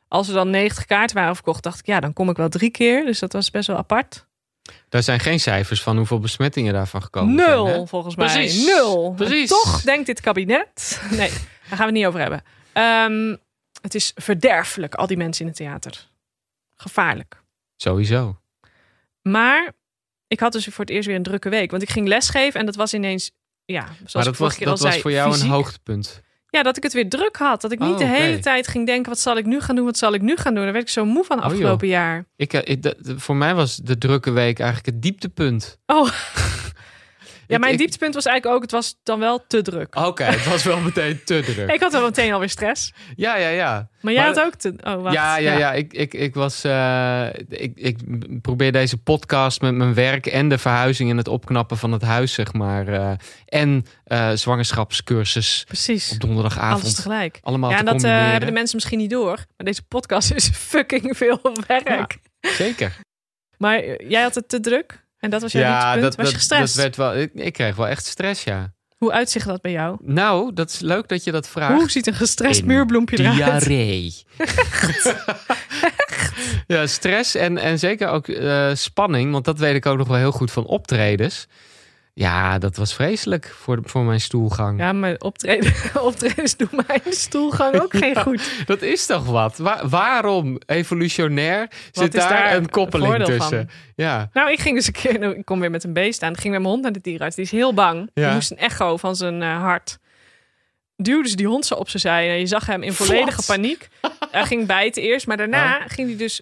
Als 0.09 0.27
er 0.27 0.33
dan 0.33 0.49
90 0.49 0.85
kaarten 0.85 1.15
waren 1.15 1.35
verkocht, 1.35 1.63
dacht 1.63 1.79
ik, 1.79 1.85
ja, 1.85 1.99
dan 1.99 2.13
kom 2.13 2.29
ik 2.29 2.37
wel 2.37 2.49
drie 2.49 2.69
keer. 2.69 3.05
Dus 3.05 3.19
dat 3.19 3.33
was 3.33 3.51
best 3.51 3.67
wel 3.67 3.77
apart. 3.77 4.27
Daar 4.89 5.03
zijn 5.03 5.19
geen 5.19 5.39
cijfers 5.39 5.81
van 5.81 5.97
hoeveel 5.97 6.19
besmettingen 6.19 6.73
daarvan 6.73 7.03
gekomen 7.03 7.37
zijn. 7.37 7.49
Nul, 7.49 7.87
volgens 7.87 8.15
mij. 8.15 8.25
Precies. 8.33 8.65
Nul. 8.65 9.13
Precies. 9.15 9.41
En 9.41 9.47
toch 9.47 9.81
denkt 9.81 10.05
dit 10.05 10.21
kabinet... 10.21 11.01
Nee, 11.09 11.29
daar 11.29 11.77
gaan 11.77 11.77
we 11.77 11.83
het 11.83 11.93
niet 11.93 12.05
over 12.05 12.19
hebben. 12.19 12.43
Ehm, 12.73 13.35
het 13.81 13.95
is 13.95 14.11
verderfelijk, 14.15 14.95
al 14.95 15.07
die 15.07 15.17
mensen 15.17 15.41
in 15.41 15.47
het 15.47 15.57
theater. 15.57 16.09
Gevaarlijk. 16.75 17.43
Sowieso. 17.75 18.39
Maar 19.21 19.71
ik 20.27 20.39
had 20.39 20.51
dus 20.51 20.65
voor 20.65 20.85
het 20.85 20.93
eerst 20.93 21.07
weer 21.07 21.15
een 21.15 21.23
drukke 21.23 21.49
week. 21.49 21.71
Want 21.71 21.83
ik 21.83 21.89
ging 21.89 22.07
lesgeven 22.07 22.59
en 22.59 22.65
dat 22.65 22.75
was 22.75 22.93
ineens... 22.93 23.31
Ja, 23.65 23.85
zoals 23.85 24.13
maar 24.13 24.23
dat 24.23 24.37
was, 24.37 24.55
keer 24.55 24.67
al 24.67 24.73
dat 24.73 24.81
was 24.81 24.89
zei, 24.91 25.01
voor 25.01 25.11
jou 25.11 25.31
fysiek. 25.31 25.45
een 25.45 25.51
hoogtepunt. 25.53 26.21
Ja, 26.49 26.63
dat 26.63 26.77
ik 26.77 26.83
het 26.83 26.93
weer 26.93 27.09
druk 27.09 27.35
had. 27.35 27.61
Dat 27.61 27.71
ik 27.71 27.79
niet 27.79 27.89
Oh, 27.91 27.97
de 27.97 28.05
hele 28.05 28.33
oké. 28.33 28.41
tijd 28.41 28.67
ging 28.67 28.85
denken... 28.85 29.09
wat 29.11 29.19
zal 29.19 29.37
ik 29.37 29.45
nu 29.45 29.59
gaan 29.61 29.75
doen, 29.75 29.85
wat 29.85 29.97
zal 29.97 30.13
ik 30.13 30.21
nu 30.21 30.35
gaan 30.35 30.53
doen. 30.53 30.63
Daar 30.63 30.73
werd 30.73 30.85
ik 30.85 30.91
zo 30.91 31.05
moe 31.05 31.23
van 31.23 31.37
Oh, 31.37 31.43
afgelopen 31.43 31.87
jaar. 31.87 32.25
Ik, 32.35 32.53
eh, 32.53 32.75
ik, 32.77 32.93
voor 33.15 33.35
mij 33.35 33.55
was 33.55 33.75
de 33.75 33.97
drukke 33.97 34.31
week 34.31 34.59
eigenlijk 34.59 34.93
het 34.95 35.01
dieptepunt. 35.01 35.77
Oh. 35.85 36.09
Ja, 37.49 37.57
mijn 37.57 37.71
ik- 37.71 37.77
dieptepunt 37.79 38.13
was 38.13 38.25
eigenlijk 38.25 38.55
ook... 38.55 38.61
het 38.61 38.71
was 38.71 38.95
dan 39.03 39.19
wel 39.19 39.43
te 39.47 39.61
druk. 39.61 39.95
Oké, 39.95 40.23
het 40.23 40.45
was 40.53 40.63
wel 40.63 40.79
meteen 40.79 41.21
te 41.25 41.41
druk. 41.45 41.71
Ik 41.71 41.79
had 41.81 41.91
wel 41.91 42.01
meteen 42.01 42.33
alweer 42.33 42.49
stress. 42.49 42.93
Ja, 43.15 43.35
ja, 43.37 43.47
ja. 43.49 43.89
Maar 44.01 44.13
jij 44.13 44.25
Maar- 44.25 44.33
had 44.35 44.45
ook 44.45 44.53
te... 44.55 44.73
Oh, 44.83 45.01
wacht. 45.01 45.15
Ja, 45.15 45.37
ja, 45.37 45.57
ja. 45.57 45.73
Ik, 45.73 45.93
ik, 45.93 46.13
ik 46.13 46.33
was. 46.35 46.63
eh, 46.63 47.27
ik, 47.49 47.71
ik 47.75 47.97
probeer 48.41 48.71
deze 48.71 48.97
podcast 48.97 49.61
met 49.61 49.73
mijn 49.73 49.93
werk 49.93 50.25
en 50.25 50.49
de 50.49 50.57
verhuizing 50.57 51.09
en 51.09 51.17
het 51.17 51.27
opknappen 51.27 51.77
van 51.77 51.91
het 51.91 52.01
huis, 52.01 52.33
zeg 52.33 52.53
maar. 52.53 52.87
eh, 52.87 53.11
en 53.45 53.85
eh, 54.03 54.31
zwangerschapscursus 54.33 55.63
Precies. 55.67 56.11
op 56.11 56.19
donderdagavond. 56.19 56.81
Alles 56.83 56.95
tegelijk. 56.95 57.39
Allemaal 57.41 57.69
Ja, 57.69 57.77
en 57.77 57.85
dat 57.85 58.01
hebben 58.01 58.45
de 58.47 58.51
mensen 58.53 58.75
misschien 58.75 58.97
niet 58.99 59.09
door. 59.09 59.35
Maar 59.35 59.65
deze 59.65 59.83
podcast 59.83 60.31
is 60.31 60.47
fucking 60.73 61.17
veel 61.17 61.39
werk. 61.67 62.17
Zeker. 62.41 62.95
Maar 63.57 64.03
jij 64.03 64.21
had 64.21 64.35
het 64.35 64.49
te 64.49 64.59
druk. 64.59 65.07
En 65.19 65.29
dat 65.29 65.41
was 65.41 65.51
jouw 65.51 65.61
Ja, 65.61 65.95
dat, 65.95 66.15
was 66.15 66.29
je 66.29 66.35
gestrest? 66.35 66.75
dat 66.75 66.83
werd 66.83 66.95
wel. 66.95 67.15
Ik, 67.15 67.31
ik 67.33 67.53
kreeg 67.53 67.75
wel 67.75 67.87
echt 67.87 68.05
stress, 68.05 68.43
ja. 68.43 68.73
Hoe 68.97 69.11
uitzicht 69.11 69.45
dat 69.45 69.61
bij 69.61 69.71
jou? 69.71 69.97
Nou, 70.01 70.53
dat 70.53 70.69
is 70.69 70.79
leuk 70.79 71.07
dat 71.07 71.23
je 71.23 71.31
dat 71.31 71.47
vraagt. 71.47 71.73
Hoe 71.73 71.91
ziet 71.91 72.07
een 72.07 72.13
gestrest 72.13 72.59
In 72.59 72.65
muurbloempje 72.65 73.19
eruit? 73.19 73.35
Diarree. 73.35 74.23
ja, 76.67 76.87
stress 76.87 77.35
en, 77.35 77.57
en 77.57 77.79
zeker 77.79 78.07
ook 78.07 78.27
eh, 78.27 78.69
spanning. 78.73 79.31
Want 79.31 79.45
dat 79.45 79.59
weet 79.59 79.75
ik 79.75 79.85
ook 79.85 79.97
nog 79.97 80.07
wel 80.07 80.17
heel 80.17 80.31
goed 80.31 80.51
van 80.51 80.65
optredens. 80.65 81.47
Ja, 82.19 82.57
dat 82.57 82.75
was 82.75 82.93
vreselijk 82.93 83.53
voor, 83.59 83.79
voor 83.83 84.03
mijn 84.03 84.21
stoelgang. 84.21 84.79
Ja, 84.79 84.93
maar 84.93 85.15
optreden, 85.17 85.73
optredens 86.01 86.57
doen 86.57 86.69
mij 86.71 86.95
in 87.03 87.09
de 87.09 87.15
stoelgang 87.15 87.79
ook 87.81 87.95
geen 87.95 88.19
goed. 88.25 88.63
Dat 88.65 88.81
is 88.81 89.05
toch 89.05 89.25
wat? 89.25 89.57
Wa- 89.57 89.87
waarom 89.87 90.57
evolutionair 90.65 91.67
zit 91.91 92.11
daar, 92.11 92.29
daar 92.29 92.55
een 92.55 92.69
koppeling 92.69 93.23
tussen? 93.23 93.69
Ja. 93.95 94.29
Nou, 94.33 94.51
ik 94.51 94.59
ging 94.59 94.75
dus 94.75 94.87
een 94.87 94.93
keer, 94.93 95.19
nou, 95.19 95.35
ik 95.35 95.45
kom 95.45 95.59
weer 95.59 95.71
met 95.71 95.83
een 95.83 95.93
beest 95.93 96.23
aan. 96.23 96.31
Ik 96.33 96.39
ging 96.39 96.53
met 96.53 96.61
mijn 96.61 96.71
hond 96.73 96.83
naar 96.83 96.93
de 96.93 97.01
dierenarts. 97.01 97.35
Die 97.35 97.45
is 97.45 97.51
heel 97.51 97.73
bang. 97.73 98.09
Ja. 98.13 98.25
Die 98.25 98.33
moest 98.33 98.51
een 98.51 98.57
echo 98.57 98.97
van 98.97 99.15
zijn 99.15 99.41
eh, 99.41 99.61
hart. 99.61 99.97
Duwde 100.95 101.29
ze 101.29 101.35
die 101.35 101.47
hond 101.47 101.65
zo 101.65 101.75
op 101.75 101.89
zijn 101.89 102.01
zij. 102.01 102.29
En 102.29 102.39
je 102.39 102.47
zag 102.47 102.65
hem 102.65 102.83
in 102.83 102.93
volledige 102.93 103.43
paniek. 103.45 103.87
Hij 104.31 104.45
ging 104.45 104.65
bijten 104.67 105.03
eerst, 105.03 105.27
maar 105.27 105.37
daarna 105.37 105.79
ging 105.87 106.07
hij 106.07 106.17
dus 106.17 106.41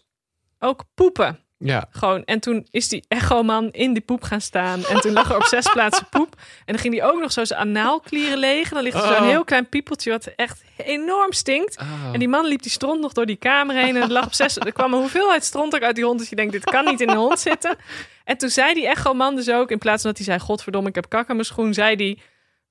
ook 0.60 0.84
poepen. 0.94 1.40
Ja. 1.60 1.88
Gewoon. 1.92 2.24
En 2.26 2.40
toen 2.40 2.68
is 2.72 2.88
die 2.88 3.04
echoman 3.08 3.72
in 3.72 3.94
die 3.94 4.02
poep 4.02 4.24
gaan 4.24 4.42
staan. 4.42 4.86
En 4.86 5.00
toen 5.02 5.14
lag 5.14 5.30
er 5.30 5.36
op 5.36 5.44
zes 5.44 5.70
plaatsen 5.74 6.08
poep. 6.10 6.36
En 6.66 6.74
dan 6.74 6.78
ging 6.78 6.94
hij 7.00 7.04
ook 7.04 7.20
nog 7.22 7.32
zo 7.32 7.46
zijn 7.46 7.60
anaalklieren 7.60 8.38
legen. 8.38 8.74
Dan 8.74 8.84
ligt 8.84 8.96
er 8.96 9.02
zo'n 9.02 9.12
Oh. 9.12 9.28
heel 9.28 9.44
klein 9.44 9.70
piepeltje 9.70 10.12
wat 10.12 10.26
echt 10.36 10.64
enorm 10.78 11.32
stinkt. 11.34 11.78
Oh. 11.80 12.10
En 12.14 12.20
die 12.20 12.28
man 12.28 12.46
liep 12.48 12.62
die 12.62 12.72
stront 12.72 13.02
nog 13.02 13.14
door 13.14 13.26
die 13.26 13.36
kamer 13.36 13.76
heen. 13.76 13.96
En 13.96 14.02
er, 14.02 14.12
lag 14.12 14.26
op 14.26 14.34
zes, 14.34 14.58
er 14.58 14.72
kwam 14.72 14.94
een 14.94 15.00
hoeveelheid 15.00 15.44
stront 15.44 15.76
ook 15.76 15.82
uit 15.82 15.96
die 15.96 16.06
hond. 16.06 16.20
Dus 16.20 16.30
je 16.30 16.36
denkt, 16.36 16.52
dit 16.52 16.64
kan 16.64 16.86
niet 16.86 17.02
in 17.02 17.08
de 17.08 17.16
hond 17.16 17.40
zitten. 17.40 17.76
En 18.24 18.38
toen 18.38 18.50
zei 18.50 18.74
die 18.74 18.88
echoman 18.88 19.36
dus 19.36 19.50
ook, 19.50 19.72
in 19.72 19.78
plaats 19.78 20.02
van 20.02 20.12
dat 20.12 20.20
hij 20.26 20.36
zei... 20.36 20.40
Godverdomme, 20.48 20.90
ik 20.90 20.96
heb 20.96 21.10
kak 21.10 21.30
aan 21.30 21.36
mijn 21.36 21.48
schoen, 21.48 21.74
zei 21.74 21.96
hij... 21.96 22.18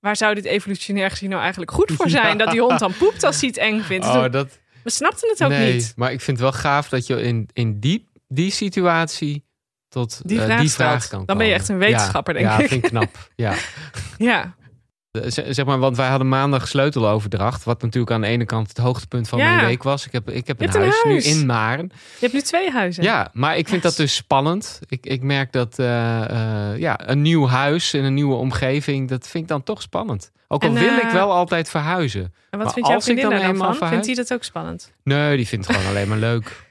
Waar 0.01 0.16
zou 0.16 0.35
dit 0.35 0.44
evolutionair 0.44 1.11
gezien 1.11 1.29
nou 1.31 1.40
eigenlijk 1.42 1.70
goed 1.70 1.92
voor 1.92 2.09
zijn? 2.11 2.27
Ja. 2.27 2.35
Dat 2.44 2.51
die 2.51 2.61
hond 2.61 2.79
dan 2.79 2.92
poept 2.99 3.22
als 3.25 3.40
hij 3.40 3.49
het 3.49 3.59
eng 3.59 3.81
vindt. 3.81 4.07
Dus 4.07 4.14
Oh, 4.14 4.22
toen- 4.22 4.31
dat, 4.31 4.59
we 4.85 4.90
snapten 4.90 5.29
het 5.29 5.42
ook 5.44 5.49
nee, 5.51 5.72
niet. 5.72 5.92
maar 5.96 6.12
ik 6.12 6.20
vind 6.20 6.38
het 6.40 6.51
wel 6.51 6.61
gaaf 6.61 6.88
dat 6.88 7.07
je 7.07 7.22
in, 7.22 7.49
in 7.53 7.81
die, 7.81 8.09
die 8.29 8.51
situatie 8.51 9.45
tot 9.89 10.21
Die 10.29 10.39
eh, 10.39 10.45
vraag 10.45 10.61
die 10.61 10.71
vraag 10.71 11.09
kan 11.09 11.23
Dan 11.27 11.39
ben 11.39 11.47
je 11.47 11.53
echt 11.53 11.69
een 11.69 11.79
wetenschapper, 11.79 12.41
ja, 12.41 12.41
denk 12.41 12.59
ja, 12.59 12.62
ik. 12.65 12.69
vind 12.71 12.85
ik 12.85 12.91
knap. 12.91 13.31
Ja. 13.37 13.55
Ja, 14.19 14.55
Eh, 15.11 15.23
Zeg 15.27 15.65
maar, 15.65 15.79
want 15.79 15.97
wij 15.97 16.09
hadden 16.09 16.29
maandag 16.29 16.69
sleuteloverdracht. 16.69 17.65
Wat 17.65 17.83
natuurlijk 17.83 18.12
aan 18.12 18.21
de 18.21 18.27
ene 18.27 18.45
kant 18.45 18.69
het 18.69 18.79
hoogtepunt 18.79 19.29
van 19.29 19.39
Ja. 19.39 19.55
mijn 19.55 19.67
week 19.67 19.83
was. 19.83 20.07
Ik 20.07 20.12
heb, 20.12 20.31
ik 20.31 20.47
heb 20.47 20.61
een, 20.61 20.69
huis, 20.71 21.03
nu 21.05 21.19
in 21.21 21.47
Maren. 21.47 21.91
je 21.95 22.21
hebt 22.21 22.33
nu 22.33 22.41
twee 22.41 22.71
huizen. 22.71 23.03
Ja, 23.03 23.31
maar 23.33 23.57
ik 23.57 23.69
vind 23.69 23.83
Yes. 23.83 23.91
dat 23.97 24.07
dus 24.07 24.15
spannend. 24.15 24.81
Ik, 24.89 25.07
ik 25.07 25.23
merk 25.23 25.53
dat 25.53 25.79
eh, 25.79 25.87
ja, 26.77 27.09
een 27.09 27.23
nieuw 27.23 27.47
huis 27.47 27.95
in 27.95 28.05
een 28.05 28.15
nieuwe 28.15 28.35
omgeving, 28.35 29.09
dat 29.09 29.29
vind 29.29 29.43
ik 29.43 29.49
dan 29.49 29.62
toch 29.62 29.83
spannend. 29.83 30.31
Ook 30.49 30.62
al 30.62 30.69
En, 30.69 30.75
wil 30.75 30.97
ik 30.97 31.11
wel 31.11 31.33
altijd 31.33 31.69
verhuizen. 31.71 32.23
En 32.23 32.31
Maar 32.51 32.61
wat 32.61 32.73
vindt 32.73 32.89
jouw 32.89 32.97
als 32.97 33.09
ik 33.09 33.19
vriendin 33.19 33.39
dan? 33.59 33.75
Vindt 33.89 34.07
hij 34.07 34.15
dat 34.15 34.33
ook 34.33 34.45
spannend? 34.45 34.93
Nee, 35.03 35.37
die 35.37 35.47
vindt 35.47 35.67
het 35.67 35.77
gewoon 35.77 35.91
alleen 35.91 36.09
maar 36.09 36.19
leuk. 36.19 36.65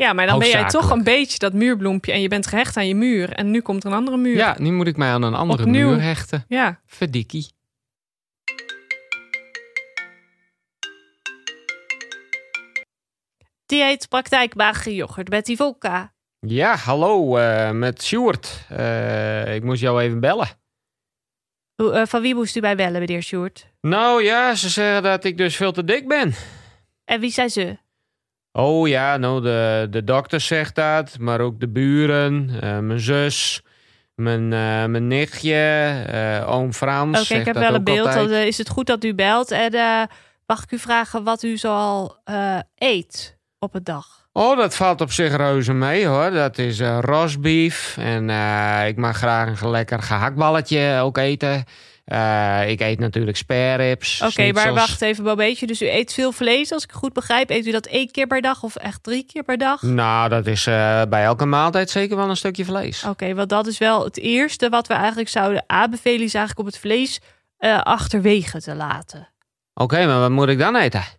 Ja, 0.00 0.12
maar 0.12 0.26
dan 0.26 0.38
ben 0.38 0.48
jij 0.48 0.68
toch 0.68 0.90
een 0.90 1.04
beetje 1.04 1.38
dat 1.38 1.52
muurbloempje 1.52 2.12
en 2.12 2.20
je 2.20 2.28
bent 2.28 2.46
gehecht 2.46 2.76
aan 2.76 2.88
je 2.88 2.94
muur. 2.94 3.32
En 3.32 3.50
nu 3.50 3.60
komt 3.60 3.84
er 3.84 3.90
een 3.90 3.96
andere 3.96 4.16
muur. 4.16 4.36
Ja, 4.36 4.56
nu 4.58 4.72
moet 4.72 4.86
ik 4.86 4.96
mij 4.96 5.08
aan 5.10 5.22
een 5.22 5.34
andere 5.34 5.62
Opnieuw. 5.62 5.88
muur 5.88 6.02
hechten. 6.02 6.44
Ja. 6.48 6.80
Verdikkie. 6.86 7.48
Dieetpraktijk 13.66 14.54
Magere 14.54 14.94
Yoghurt 14.94 15.28
met 15.28 15.48
Ivolka. 15.48 16.12
Ja, 16.38 16.76
hallo, 16.76 17.36
eh, 17.36 17.70
met 17.70 18.02
Sjoerd. 18.02 18.66
Eh, 18.68 19.54
ik 19.54 19.62
moest 19.62 19.80
jou 19.80 20.02
even 20.02 20.20
bellen. 20.20 20.48
Hoe, 21.74 21.92
eh, 21.92 22.06
van 22.06 22.22
wie 22.22 22.34
moest 22.34 22.56
u 22.56 22.60
mij 22.60 22.76
bellen, 22.76 23.00
meneer 23.00 23.22
Sjoerd? 23.22 23.66
Nou 23.80 24.22
ja, 24.22 24.54
ze 24.54 24.68
zeggen 24.68 25.02
dat 25.02 25.24
ik 25.24 25.36
dus 25.36 25.56
veel 25.56 25.72
te 25.72 25.84
dik 25.84 26.08
ben. 26.08 26.34
En 27.04 27.20
wie 27.20 27.30
zijn 27.30 27.50
ze? 27.50 27.78
Oh 28.52 28.88
ja, 28.88 29.16
nou 29.16 29.42
de, 29.42 29.86
de 29.90 30.04
dokter 30.04 30.40
zegt 30.40 30.74
dat, 30.74 31.18
maar 31.18 31.40
ook 31.40 31.60
de 31.60 31.68
buren, 31.68 32.50
eh, 32.60 32.78
mijn 32.78 33.00
zus, 33.00 33.62
mijn, 34.14 34.52
eh, 34.52 34.84
mijn 34.84 35.06
nichtje, 35.06 35.54
eh, 36.06 36.50
oom 36.50 36.72
Frans. 36.72 37.20
Oké, 37.20 37.40
ik 37.40 37.46
heb 37.46 37.54
wel 37.54 37.74
een 37.74 37.84
beeld. 37.84 38.12
Dan 38.12 38.30
is 38.30 38.58
het 38.58 38.68
goed 38.68 38.86
dat 38.86 39.04
u 39.04 39.14
belt. 39.14 39.50
En 39.50 39.72
mag 40.46 40.62
ik 40.62 40.70
u 40.72 40.78
vragen 40.78 41.24
wat 41.24 41.42
u 41.42 41.56
zoal 41.56 42.16
eet 42.74 43.38
op 43.58 43.74
een 43.74 43.84
dag? 43.84 44.18
Oh, 44.32 44.56
dat 44.56 44.76
valt 44.76 45.00
op 45.00 45.12
zich 45.12 45.36
reuze 45.36 45.72
mee 45.72 46.06
hoor. 46.06 46.30
Dat 46.30 46.58
is 46.58 46.80
rosbief 46.80 47.96
en 47.98 48.30
ik 48.86 48.96
mag 48.96 49.16
graag 49.16 49.60
een 49.60 49.70
lekker 49.70 50.02
gehaktballetje 50.02 51.00
ook 51.00 51.18
eten. 51.18 51.64
Eh, 52.04 52.70
ik 52.70 52.80
eet 52.80 52.98
natuurlijk 52.98 53.36
spareribs. 53.36 54.22
Oké, 54.22 54.52
maar 54.52 54.74
wacht 54.74 55.02
even 55.02 55.26
een 55.26 55.36
beetje. 55.36 55.66
Dus 55.66 55.82
u 55.82 55.88
eet 55.88 56.12
veel 56.12 56.32
vlees, 56.32 56.72
als 56.72 56.84
ik 56.84 56.92
goed 56.92 57.12
begrijp. 57.12 57.50
Eet 57.50 57.66
u 57.66 57.70
dat 57.70 57.86
één 57.86 58.10
keer 58.10 58.26
per 58.26 58.40
dag 58.40 58.62
of 58.62 58.76
echt 58.76 59.02
drie 59.02 59.24
keer 59.24 59.42
per 59.42 59.58
dag? 59.58 59.82
Nou, 59.82 60.28
dat 60.28 60.46
is 60.46 60.66
eh, 60.66 61.02
bij 61.08 61.24
elke 61.24 61.44
maaltijd 61.44 61.90
zeker 61.90 62.16
wel 62.16 62.28
een 62.28 62.36
stukje 62.36 62.64
vlees. 62.64 63.04
Oké, 63.04 63.34
want 63.34 63.48
dat 63.48 63.66
is 63.66 63.78
wel 63.78 64.04
het 64.04 64.18
eerste 64.18 64.68
wat 64.68 64.86
we 64.86 64.94
eigenlijk 64.94 65.28
zouden 65.28 65.64
aanbevelen... 65.66 66.22
is 66.22 66.34
eigenlijk 66.34 66.58
om 66.58 66.66
het 66.66 66.78
vlees 66.78 67.20
eh, 67.56 67.80
achterwege 67.80 68.60
te 68.60 68.74
laten. 68.74 69.28
Oké, 69.74 70.06
maar 70.06 70.20
wat 70.20 70.30
moet 70.30 70.48
ik 70.48 70.58
dan 70.58 70.76
eten? 70.76 71.18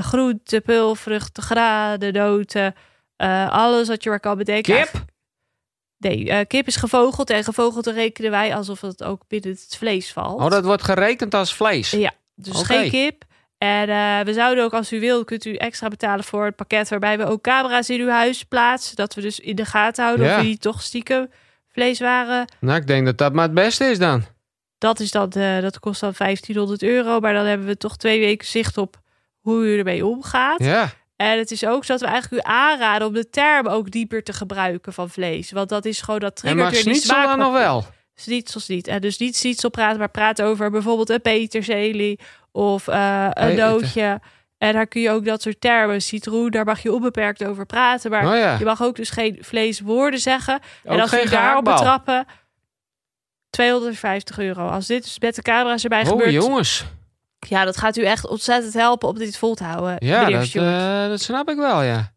groenten, 0.00 0.62
pulvruchten, 0.62 1.42
graden, 1.42 2.12
noten. 2.12 2.74
alles 3.48 3.88
wat 3.88 4.02
je 4.02 4.10
maar 4.10 4.20
kan 4.20 4.36
bedenken. 4.36 4.74
Kip? 4.74 5.04
Nee, 5.98 6.30
eh, 6.30 6.46
kip 6.46 6.66
is 6.66 6.76
gevogeld. 6.76 7.30
En 7.30 7.44
gevogeld 7.44 7.86
rekenen 7.86 8.30
wij 8.30 8.54
alsof 8.54 8.80
het 8.80 9.04
ook 9.04 9.22
binnen 9.28 9.50
het 9.50 9.76
vlees 9.78 10.12
valt. 10.12 10.40
Oh, 10.40 10.50
dat 10.50 10.64
wordt 10.64 10.82
gerekend 10.82 11.34
als 11.34 11.54
vlees. 11.54 11.90
Ja, 11.90 12.12
dus 12.34 12.62
geen 12.62 12.90
kip. 12.90 13.24
En 13.58 13.88
eh, 13.88 14.20
we 14.24 14.32
zouden 14.32 14.64
ook, 14.64 14.72
als 14.72 14.92
u 14.92 15.00
wil, 15.00 15.24
kunt 15.24 15.44
u 15.44 15.54
extra 15.54 15.88
betalen 15.88 16.24
voor 16.24 16.44
het 16.44 16.56
pakket... 16.56 16.88
waarbij 16.88 17.18
we 17.18 17.24
ook 17.26 17.42
camera's 17.42 17.88
in 17.88 18.00
uw 18.00 18.08
huis 18.08 18.42
plaatsen. 18.44 18.96
Dat 18.96 19.14
we 19.14 19.20
dus 19.20 19.40
in 19.40 19.56
de 19.56 19.64
gaten 19.64 20.04
houden 20.04 20.26
Ja. 20.26 20.38
of 20.38 20.42
niet 20.44 20.60
toch 20.60 20.82
stiekem 20.82 21.30
vleeswaren... 21.72 22.44
Nou, 22.60 22.80
ik 22.80 22.86
denk 22.86 23.06
dat 23.06 23.18
dat 23.18 23.32
maar 23.32 23.44
het 23.44 23.54
beste 23.54 23.84
is 23.84 23.98
dan. 23.98 24.24
Dat, 24.78 25.00
is 25.00 25.10
dan, 25.10 25.30
eh, 25.30 25.60
dat 25.60 25.78
kost 25.78 26.00
dan 26.00 26.12
1500 26.16 26.82
euro. 26.82 27.20
Maar 27.20 27.32
dan 27.34 27.44
hebben 27.46 27.66
we 27.66 27.76
toch 27.76 27.96
twee 27.96 28.20
weken 28.20 28.46
zicht 28.46 28.78
op 28.78 29.00
hoe 29.40 29.64
u 29.64 29.78
ermee 29.78 30.06
omgaat. 30.06 30.64
Ja. 30.64 30.92
En 31.16 31.38
het 31.38 31.50
is 31.50 31.66
ook 31.66 31.84
zo 31.84 31.92
dat 31.92 32.00
we 32.00 32.06
eigenlijk 32.06 32.42
u 32.42 32.48
aanraden 32.50 33.06
om 33.06 33.14
de 33.14 33.30
term 33.30 33.66
ook 33.66 33.90
dieper 33.90 34.22
te 34.22 34.32
gebruiken 34.32 34.92
van 34.92 35.10
vlees. 35.10 35.50
Want 35.50 35.68
dat 35.68 35.84
is 35.84 36.00
gewoon 36.00 36.20
dat 36.20 36.36
triggert 36.36 36.70
weer 36.70 36.84
die 36.84 36.94
smaak. 36.94 37.26
dan 37.26 37.38
nog 37.38 37.52
wel? 37.52 37.84
Niet. 38.66 38.86
En 38.86 39.00
dus 39.00 39.18
niet 39.18 39.36
schnitzel 39.36 39.70
praten, 39.70 39.98
maar 39.98 40.10
praat 40.10 40.42
over 40.42 40.70
bijvoorbeeld 40.70 41.10
een 41.10 41.20
peterselie 41.20 42.18
of 42.52 42.88
eh, 42.88 43.28
een 43.30 43.56
doodje. 43.56 44.20
En 44.58 44.72
daar 44.72 44.86
kun 44.86 45.00
je 45.00 45.10
ook 45.10 45.24
dat 45.24 45.42
soort 45.42 45.60
termen, 45.60 46.02
citroen, 46.02 46.50
daar 46.50 46.64
mag 46.64 46.82
je 46.82 46.92
onbeperkt 46.92 47.44
over 47.44 47.66
praten. 47.66 48.10
Maar 48.10 48.26
Oh 48.26 48.36
ja. 48.36 48.58
je 48.58 48.64
mag 48.64 48.82
ook 48.82 48.96
dus 48.96 49.10
geen 49.10 49.38
vleeswoorden 49.40 50.20
zeggen. 50.20 50.54
Ook 50.84 50.92
en 50.92 51.00
als 51.00 51.10
we 51.10 51.28
daarop 51.30 51.64
betrappen, 51.64 52.26
250 53.50 54.38
euro. 54.38 54.68
Als 54.68 54.86
dit 54.86 55.02
dus 55.02 55.18
met 55.18 55.34
de 55.34 55.42
camera's 55.42 55.82
erbij 55.82 56.02
Oh 56.02 56.08
gebeurt, 56.08 56.32
jongens. 56.32 56.84
Ja, 57.48 57.64
dat 57.64 57.76
gaat 57.76 57.96
u 57.96 58.04
echt 58.04 58.26
ontzettend 58.26 58.74
helpen 58.74 59.08
om 59.08 59.18
dit 59.18 59.38
vol 59.38 59.54
te 59.54 59.64
houden. 59.64 59.96
Ja, 59.98 60.30
dat, 60.30 60.54
eh, 60.54 61.08
dat 61.08 61.20
snap 61.20 61.48
ik 61.48 61.56
wel, 61.56 61.82
ja. 61.82 62.14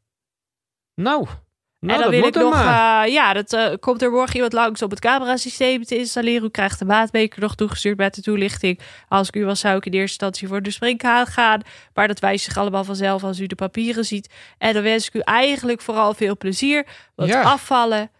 Nou, 0.95 1.25
nou 1.25 1.33
en 1.79 1.87
dan 1.87 1.97
dat 2.01 2.09
wil 2.09 2.19
moet 2.19 2.35
ik 2.35 2.41
nog, 2.41 2.53
maar. 2.53 3.05
eh, 3.05 3.13
ja, 3.13 3.33
dat 3.33 3.53
eh, 3.53 3.73
komt 3.79 4.01
er 4.01 4.11
morgen 4.11 4.35
iemand 4.35 4.53
langs 4.53 4.81
om 4.81 4.89
het 4.89 4.99
camerasysteem 4.99 5.83
te 5.83 5.97
installeren. 5.97 6.43
U 6.47 6.49
krijgt 6.49 6.79
de 6.79 6.85
maatbeker 6.85 7.41
nog 7.41 7.55
toegestuurd 7.55 7.97
met 7.97 8.15
de 8.15 8.21
toelichting. 8.21 8.79
Als 9.07 9.27
ik 9.27 9.35
u 9.35 9.45
was, 9.45 9.59
zou 9.59 9.77
ik 9.77 9.85
in 9.85 9.91
eerste 9.91 10.07
instantie 10.09 10.47
voor 10.47 10.61
de 10.61 10.71
springhaan 10.71 11.25
gaan. 11.27 11.61
Maar 11.93 12.07
dat 12.07 12.19
wijst 12.19 12.43
zich 12.45 12.57
allemaal 12.57 12.83
vanzelf 12.83 13.23
als 13.23 13.39
u 13.39 13.47
de 13.47 13.55
papieren 13.55 14.05
ziet. 14.05 14.33
En 14.57 14.73
dan 14.73 14.83
wens 14.83 15.07
ik 15.07 15.13
u 15.13 15.19
eigenlijk 15.19 15.81
vooral 15.81 16.13
veel 16.13 16.37
plezier. 16.37 16.87
Want 17.15 17.29
Ja. 17.29 17.41
afvallen 17.41 18.11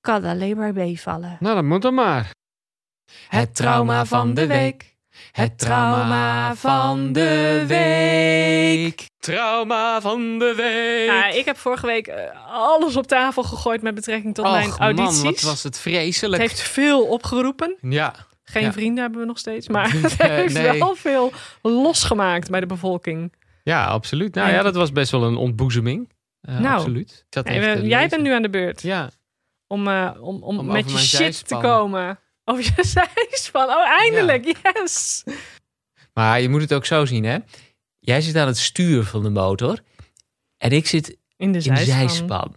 kan 0.00 0.24
alleen 0.24 0.56
maar 0.56 0.72
meevallen. 0.72 1.36
Nou, 1.40 1.54
dat 1.54 1.64
moet 1.64 1.84
er 1.84 1.94
maar. 1.94 2.30
Het 3.28 3.54
trauma 3.54 4.04
van 4.04 4.34
de 4.34 4.46
week. 4.46 4.93
Het 5.32 5.58
trauma 5.58 6.54
van 6.54 7.12
de 7.12 7.64
week. 7.66 9.06
Trauma 9.18 10.00
van 10.00 10.38
de 10.38 10.52
week. 10.56 11.06
Ja, 11.06 11.26
ik 11.28 11.44
heb 11.44 11.56
vorige 11.56 11.86
week 11.86 12.06
eh, 12.06 12.46
alles 12.52 12.96
op 12.96 13.06
tafel 13.06 13.42
gegooid 13.42 13.82
met 13.82 13.94
betrekking 13.94 14.34
tot 14.34 14.44
mijn 14.50 14.70
audities. 14.70 15.22
man, 15.22 15.32
wat 15.32 15.40
was 15.40 15.62
het 15.62 15.74
Het 15.74 15.78
vreselijk. 15.82 16.42
heeft 16.42 16.60
veel 16.60 17.02
opgeroepen. 17.06 17.76
Ja, 17.80 18.14
Geen 18.46 18.62
Ja. 18.62 18.72
vrienden 18.72 19.02
hebben 19.02 19.20
we 19.20 19.26
nog 19.26 19.38
steeds. 19.38 19.68
Maar 19.68 19.92
het 20.02 20.18
Nee, 20.18 20.30
heeft 20.30 20.54
nee. 20.54 20.78
wel 20.78 20.94
veel 20.94 21.32
losgemaakt 21.62 22.50
bij 22.50 22.60
de 22.60 22.66
bevolking. 22.66 23.32
ja, 23.62 23.84
absoluut. 23.86 24.34
Nou 24.34 24.48
En- 24.48 24.54
ja, 24.54 24.62
dat 24.62 24.74
was 24.74 24.92
best 24.92 25.10
wel 25.10 25.22
een 25.24 25.36
ontboezeming. 25.36 26.12
Eh, 26.40 26.58
Nou. 26.58 26.74
absoluut. 26.74 27.10
Ik 27.10 27.24
zat 27.34 27.48
Hey, 27.48 27.56
even 27.56 27.74
we- 27.74 27.80
te 27.80 27.86
jij 27.86 28.08
bent 28.08 28.22
nu 28.22 28.32
aan 28.32 28.42
de 28.42 28.50
beurt 28.50 28.82
Ja, 28.82 29.10
om, 29.66 29.88
eh, 29.88 30.10
om, 30.20 30.42
om, 30.42 30.58
Om 30.58 30.66
met 30.66 30.90
je 30.90 30.98
shit 30.98 31.48
te 31.48 31.56
komen. 31.56 32.18
Over 32.44 32.64
je 32.64 32.84
zijspan. 33.30 33.68
Oh, 33.68 33.86
eindelijk. 34.00 34.56
Yes. 34.62 35.24
maar 36.14 36.40
je 36.40 36.48
moet 36.48 36.60
het 36.60 36.74
ook 36.74 36.84
zo 36.86 37.04
zien, 37.04 37.24
hè. 37.24 37.38
Jij 37.98 38.20
zit 38.20 38.36
aan 38.36 38.46
het 38.46 38.58
stuur 38.58 39.04
van 39.04 39.22
de 39.22 39.30
motor. 39.30 39.78
En 40.58 40.70
ik 40.70 40.86
zit 40.86 41.08
In 41.36 41.52
de 41.52 41.58
in 41.58 41.74
de 41.74 41.84
zijspan. 41.84 42.08
zijspan. 42.08 42.54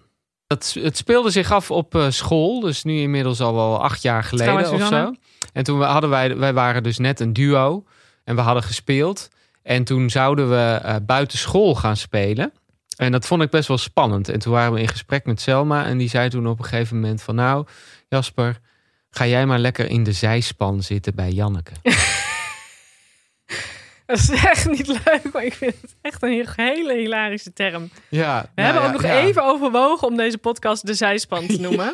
Het, 0.47 0.97
speelde 0.97 1.30
zich 1.30 1.52
af 1.52 1.71
op 1.71 1.95
eh, 1.95 2.10
school, 2.10 2.60
dus 2.60 2.84
nu 2.84 3.00
inmiddels 3.00 3.41
al 3.41 3.54
wel 3.54 3.82
acht 3.84 4.02
jaar 4.02 4.23
geleden 4.23 4.54
Trouwens, 4.58 4.84
of 4.84 4.88
zo. 4.88 5.13
En 5.54 5.63
toen 5.63 5.82
hadden 5.82 6.10
wij, 6.10 6.38
wij 6.38 6.54
waren 6.54 6.84
dus 6.84 6.97
net 6.97 7.19
een 7.19 7.34
duo 7.34 7.84
en 8.23 8.36
we 8.36 8.41
hadden 8.41 8.63
gespeeld. 8.63 9.30
En 9.63 9.84
toen 9.84 10.10
zouden 10.10 10.50
we 10.50 10.80
eh, 10.84 10.95
buiten 11.02 11.38
school 11.38 11.76
gaan 11.76 11.97
spelen. 11.97 12.54
En 12.97 13.12
dat 13.12 13.26
vond 13.26 13.41
ik 13.41 13.50
best 13.50 13.67
wel 13.67 13.78
spannend. 13.78 14.30
En 14.30 14.39
toen 14.39 14.54
waren 14.54 14.73
we 14.73 14.80
in 14.80 14.88
gesprek 14.88 15.26
met 15.26 15.41
Selma 15.41 15.86
en 15.86 15.97
die 15.97 16.10
zei 16.10 16.30
toen 16.30 16.47
op 16.47 16.60
een 16.60 16.65
gegeven 16.65 16.95
moment 17.00 17.21
van 17.21 17.36
nou, 17.36 17.65
Jasper, 18.08 18.60
ga 19.09 19.25
jij 19.27 19.45
maar 19.45 19.59
lekker 19.59 19.89
in 19.89 20.03
de 20.03 20.11
zijspan 20.11 20.83
zitten 20.83 21.15
bij 21.15 21.29
Janneke. 21.31 21.71
Dat 24.05 24.17
is 24.17 24.29
echt 24.29 24.69
niet 24.69 24.87
leuk, 24.87 25.21
maar 25.33 25.43
ik 25.43 25.53
vind 25.53 25.75
het 25.81 25.95
echt 26.01 26.23
een 26.23 26.29
heel- 26.31 26.45
hele 26.55 26.93
hilarische 26.95 27.53
term. 27.53 27.89
Ja, 28.09 28.51
We 28.55 28.61
hebben 28.61 28.83
ook 28.83 28.91
nog 28.91 29.03
even 29.03 29.43
overwogen 29.43 30.07
om 30.07 30.17
deze 30.17 30.37
podcast 30.37 30.85
de 30.85 30.93
zijspan 30.93 31.47
te 31.47 31.59
noemen. 31.67 31.91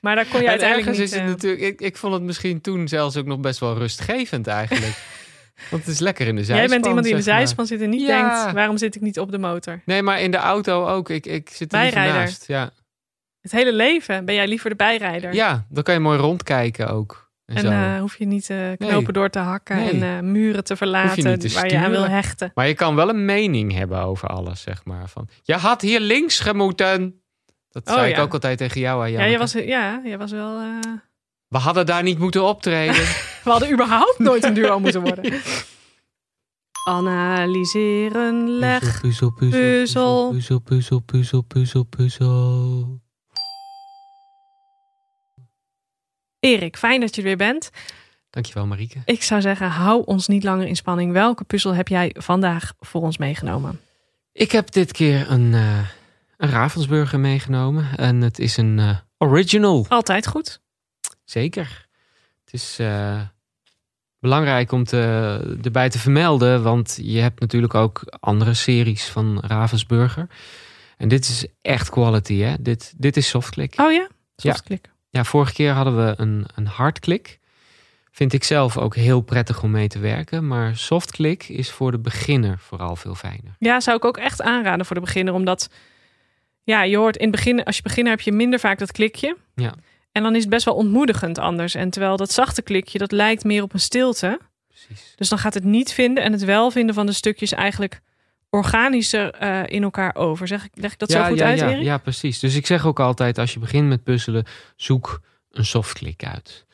Maar 0.00 0.14
daar 0.16 0.26
kon 0.26 0.38
je 0.40 0.44
En 0.44 0.50
uiteindelijk 0.50 0.90
niet... 0.90 0.98
is 1.00 1.10
het 1.10 1.20
eh, 1.20 1.26
natuurlijk, 1.26 1.62
ik, 1.62 1.80
ik 1.80 1.96
vond 1.96 2.12
het 2.14 2.22
misschien 2.22 2.60
toen 2.60 2.88
zelfs 2.88 3.16
ook 3.16 3.26
nog 3.26 3.40
best 3.40 3.60
wel 3.60 3.76
rustgevend 3.78 4.46
eigenlijk. 4.46 4.96
Want 5.70 5.84
het 5.84 5.94
is 5.94 6.00
lekker 6.00 6.26
in 6.26 6.36
de 6.36 6.44
zijspan. 6.44 6.68
Jij 6.68 6.74
bent 6.74 6.86
iemand 6.86 7.04
die 7.06 7.14
in 7.14 7.20
de 7.20 7.26
maar. 7.30 7.38
zijspan 7.38 7.66
zit 7.66 7.80
en 7.80 7.90
niet 7.90 8.06
denkt... 8.06 8.52
waarom 8.52 8.78
zit 8.78 8.94
ik 8.94 9.00
niet 9.00 9.18
op 9.18 9.30
de 9.30 9.38
motor? 9.38 9.80
Nee, 9.84 10.02
maar 10.02 10.20
in 10.20 10.30
de 10.30 10.36
auto 10.36 10.86
ook. 10.86 11.10
Ik, 11.10 11.26
ik 11.26 11.48
zit 11.48 11.72
er 11.72 11.78
Bijrijder. 11.80 12.14
naast. 12.14 12.44
Ja. 12.46 12.70
Het 13.44 13.52
hele 13.52 13.72
leven 13.72 14.24
ben 14.24 14.34
jij 14.34 14.48
liever 14.48 14.70
de 14.70 14.76
bijrijder. 14.76 15.34
ja, 15.34 15.66
dan 15.68 15.82
kan 15.82 15.94
je 15.94 16.00
mooi 16.00 16.18
rondkijken 16.18 16.88
ook. 16.88 17.30
En, 17.44 17.56
En 17.56 17.72
eh, 17.94 18.00
hoef 18.00 18.16
je 18.16 18.24
niet 18.26 18.50
eh, 18.50 18.58
knopen 18.78 19.12
door 19.14 19.30
te 19.30 19.38
hakken 19.38 19.76
Nee. 19.76 19.90
en 19.90 20.02
eh, 20.02 20.20
muren 20.22 20.64
te 20.64 20.76
verlaten 20.76 21.38
te 21.38 21.52
waar 21.52 21.68
je 21.70 21.78
aan 21.78 21.90
wil 21.90 22.08
hechten. 22.08 22.50
Maar 22.54 22.66
je 22.68 22.74
kan 22.74 22.94
wel 22.94 23.08
een 23.08 23.24
mening 23.24 23.72
hebben 23.72 23.98
over 24.00 24.28
alles, 24.28 24.60
zeg 24.60 24.84
maar. 24.84 25.08
Van, 25.08 25.28
je 25.42 25.54
had 25.54 25.80
hier 25.80 26.00
links 26.00 26.38
gemoeten. 26.40 27.22
Dat 27.70 27.88
Oh, 27.88 27.94
zei 27.94 28.12
ik 28.12 28.18
ook 28.18 28.32
altijd 28.32 28.58
tegen 28.58 28.80
jou, 28.80 29.02
hè, 29.02 29.08
Ja, 29.08 29.24
je 29.24 29.38
was, 29.38 29.52
ja, 29.52 30.00
je 30.04 30.16
was 30.16 30.30
wel... 30.30 30.58
We 31.48 31.58
hadden 31.58 31.86
daar 31.86 32.02
niet 32.02 32.18
moeten 32.18 32.44
optreden. 32.44 32.94
We 33.44 33.50
hadden 33.50 33.72
überhaupt 33.72 34.18
nooit 34.18 34.44
een 34.44 34.54
duo 34.54 34.78
moeten 34.80 35.00
worden. 35.02 35.32
Analyseren, 36.88 38.48
leg. 38.48 39.00
Puzzel, 39.00 39.30
Puzzel. 39.30 40.30
puzzel, 40.30 40.58
puzzel, 40.58 41.00
puzzel, 41.00 41.42
puzzel, 41.42 41.82
puzzel. 41.84 43.02
Erik, 46.44 46.76
fijn 46.76 47.00
dat 47.00 47.14
je 47.14 47.20
er 47.20 47.26
weer 47.26 47.36
bent. 47.36 47.70
Dankjewel, 48.30 48.66
Marieke. 48.66 49.02
Ik 49.04 49.22
zou 49.22 49.40
zeggen, 49.40 49.68
hou 49.68 50.02
ons 50.04 50.28
niet 50.28 50.44
langer 50.44 50.66
in 50.66 50.76
spanning. 50.76 51.12
Welke 51.12 51.44
puzzel 51.44 51.74
heb 51.74 51.88
jij 51.88 52.14
vandaag 52.18 52.72
voor 52.80 53.02
ons 53.02 53.18
meegenomen? 53.18 53.80
Ik 54.32 54.52
heb 54.52 54.70
dit 54.70 54.92
keer 54.92 55.30
een, 55.30 55.54
eh 55.54 55.78
een 56.36 56.50
Ravensburger 56.50 57.20
meegenomen. 57.20 57.96
En 57.96 58.20
het 58.20 58.38
is 58.38 58.56
een 58.56 58.78
eh, 58.78 58.96
original. 59.18 59.86
Altijd 59.88 60.26
goed. 60.26 60.60
Zeker. 61.24 61.86
Het 62.44 62.54
is 62.54 62.78
eh, 62.78 63.20
belangrijk 64.18 64.72
om 64.72 64.84
te, 64.84 65.56
erbij 65.62 65.88
te 65.88 65.98
vermelden, 65.98 66.62
want 66.62 66.98
je 67.02 67.20
hebt 67.20 67.40
natuurlijk 67.40 67.74
ook 67.74 68.02
andere 68.20 68.54
series 68.54 69.04
van 69.04 69.40
Ravensburger. 69.40 70.26
En 70.96 71.08
dit 71.08 71.28
is 71.28 71.46
echt 71.62 71.90
quality, 71.90 72.38
hè? 72.38 72.54
Dit, 72.60 72.94
dit 72.96 73.16
is 73.16 73.28
softclick. 73.28 73.80
Oh 73.80 73.92
ja? 73.92 74.08
Softklik. 74.36 74.86
Ja, 74.86 74.93
vorige 75.22 75.52
keer 75.52 75.72
hadden 75.72 76.06
we 76.06 76.14
een, 76.16 76.46
een 76.54 76.66
hardklik. 76.66 77.38
Vind 78.10 78.32
ik 78.32 78.44
zelf 78.44 78.76
ook 78.76 78.94
heel 78.94 79.20
prettig 79.20 79.62
om 79.62 79.70
mee 79.70 79.88
te 79.88 79.98
werken. 79.98 80.46
Maar 80.46 80.76
softclick 80.76 81.48
is 81.48 81.70
voor 81.70 81.90
de 81.90 81.98
beginner 81.98 82.58
vooral 82.58 82.96
veel 82.96 83.14
fijner. 83.14 83.56
Ja, 83.58 83.80
zou 83.80 83.96
ik 83.96 84.04
ook 84.04 84.16
echt 84.16 84.42
aanraden 84.42 84.86
voor 84.86 84.96
de 84.96 85.02
beginner. 85.02 85.34
Omdat, 85.34 85.70
ja, 86.62 86.82
je 86.82 86.96
hoort 86.96 87.16
in 87.16 87.26
het 87.26 87.36
begin, 87.36 87.64
als 87.64 87.76
je 87.76 87.82
beginner 87.82 88.12
heb 88.12 88.20
je 88.20 88.32
minder 88.32 88.58
vaak 88.58 88.78
dat 88.78 88.92
klikje. 88.92 89.36
Ja. 89.54 89.74
En 90.12 90.22
dan 90.22 90.34
is 90.34 90.40
het 90.40 90.50
best 90.50 90.64
wel 90.64 90.74
ontmoedigend 90.74 91.38
anders. 91.38 91.74
En 91.74 91.90
terwijl 91.90 92.16
dat 92.16 92.32
zachte 92.32 92.62
klikje, 92.62 92.98
dat 92.98 93.12
lijkt 93.12 93.44
meer 93.44 93.62
op 93.62 93.72
een 93.72 93.80
stilte. 93.80 94.40
Precies. 94.68 95.12
Dus 95.16 95.28
dan 95.28 95.38
gaat 95.38 95.54
het 95.54 95.64
niet 95.64 95.92
vinden 95.92 96.24
en 96.24 96.32
het 96.32 96.44
wel 96.44 96.70
vinden 96.70 96.94
van 96.94 97.06
de 97.06 97.12
stukjes 97.12 97.52
eigenlijk 97.52 98.00
organischer 98.54 99.30
eh, 99.32 99.62
in 99.66 99.82
elkaar 99.82 100.14
over. 100.14 100.46
Zeg 100.46 100.64
ik, 100.64 100.70
leg 100.74 100.92
ik 100.92 100.98
dat 100.98 101.10
zo 101.10 101.24
goed 101.24 101.38
ja, 101.38 101.46
uit, 101.46 101.58
ja, 101.58 101.70
Erik? 101.70 101.82
ja, 101.84 101.98
precies. 101.98 102.38
Dus 102.38 102.54
ik 102.54 102.66
zeg 102.66 102.86
ook 102.86 103.00
altijd, 103.00 103.38
als 103.38 103.52
je 103.52 103.58
begint 103.58 103.88
met 103.88 104.02
puzzelen, 104.02 104.44
zoek 104.76 105.20
een 105.50 105.64
softclick 105.64 106.24
uit. 106.24 106.66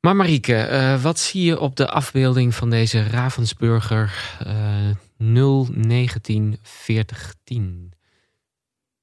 Maar 0.00 0.16
Marieke, 0.16 0.56
eh, 0.56 1.02
wat 1.02 1.18
zie 1.18 1.44
je 1.44 1.60
op 1.60 1.76
de 1.76 1.88
afbeelding 1.90 2.54
van 2.54 2.70
deze 2.70 3.02
Ravensburger 3.08 4.36
eh 4.46 4.90
0194010? 5.16 7.92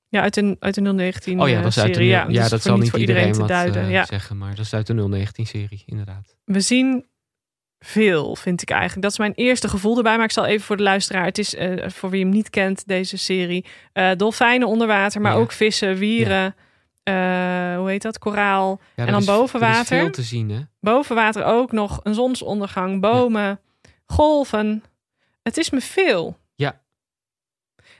Ja, 0.08 0.22
uit 0.22 0.34
de, 0.34 0.56
uit 0.60 0.74
de 0.76 0.82
019 0.82 1.42
Oh 1.42 1.50
ja, 1.50 1.62
dat 1.62 1.72
is 1.72 1.78
uit 1.80 1.88
de 1.88 1.94
serie. 1.94 2.10
nul- 2.10 2.18
Ja, 2.20 2.26
ja, 2.30 2.42
dus 2.42 2.50
dat 2.50 2.62
zal 2.62 2.78
niet 2.78 2.90
voor 2.90 3.00
iedereen, 3.00 3.32
te 3.32 3.40
wat 3.40 3.48
duiden. 3.48 3.90
ja. 3.90 4.06
zeggen, 4.06 4.38
maar 4.38 4.56
dat 4.56 4.66
is 4.66 4.74
uit 4.74 4.88
de 4.88 4.94
019-serie, 5.28 5.84
inderdaad. 5.86 6.36
We 6.46 6.60
zien 6.60 7.06
veel, 7.86 8.36
vind 8.36 8.62
ik 8.62 8.70
eigenlijk. 8.70 9.02
Dat 9.02 9.12
is 9.12 9.18
mijn 9.18 9.34
eerste 9.36 9.68
gevoel 9.70 9.98
erbij. 9.98 10.16
Maar 10.16 10.26
ik 10.26 10.32
zal 10.32 10.46
even 10.46 10.66
voor 10.66 10.78
de 10.78 10.84
luisteraar. 10.84 11.26
Het 11.26 11.38
is 11.38 11.56
eh, 11.56 11.90
voor 11.90 12.10
wie 12.10 12.22
hem 12.22 12.30
niet 12.34 12.50
kent, 12.50 12.88
deze 12.88 13.18
serie. 13.18 13.66
eh, 13.94 14.12
dolfijnen 14.18 14.68
onder 14.68 14.88
water, 14.88 15.22
maar 15.22 15.32
Ja. 15.32 15.38
ook 15.38 15.52
vissen, 15.52 15.96
wieren. 15.96 16.56
eh, 17.04 17.14
hoe 17.78 17.90
heet 17.90 18.02
dat? 18.02 18.20
Koraal. 18.20 18.80
Ja, 18.96 19.06
En 19.06 19.12
dan 19.12 19.20
is- 19.20 19.26
boven 19.26 19.62
er 19.62 19.70
is 19.70 19.76
water? 19.76 19.98
veel 19.98 20.10
te 20.12 20.22
zien, 20.22 20.50
hè? 20.50 20.60
Boven 20.80 21.16
water 21.16 21.44
ook 21.44 21.72
nog 21.72 22.00
een 22.04 22.14
zonsondergang, 22.14 23.02
bomen, 23.02 23.60
golven. 24.06 24.84
Het 25.44 25.58
is 25.58 25.70
me 25.70 25.82
veel. 25.82 26.38
Ja. 26.56 26.82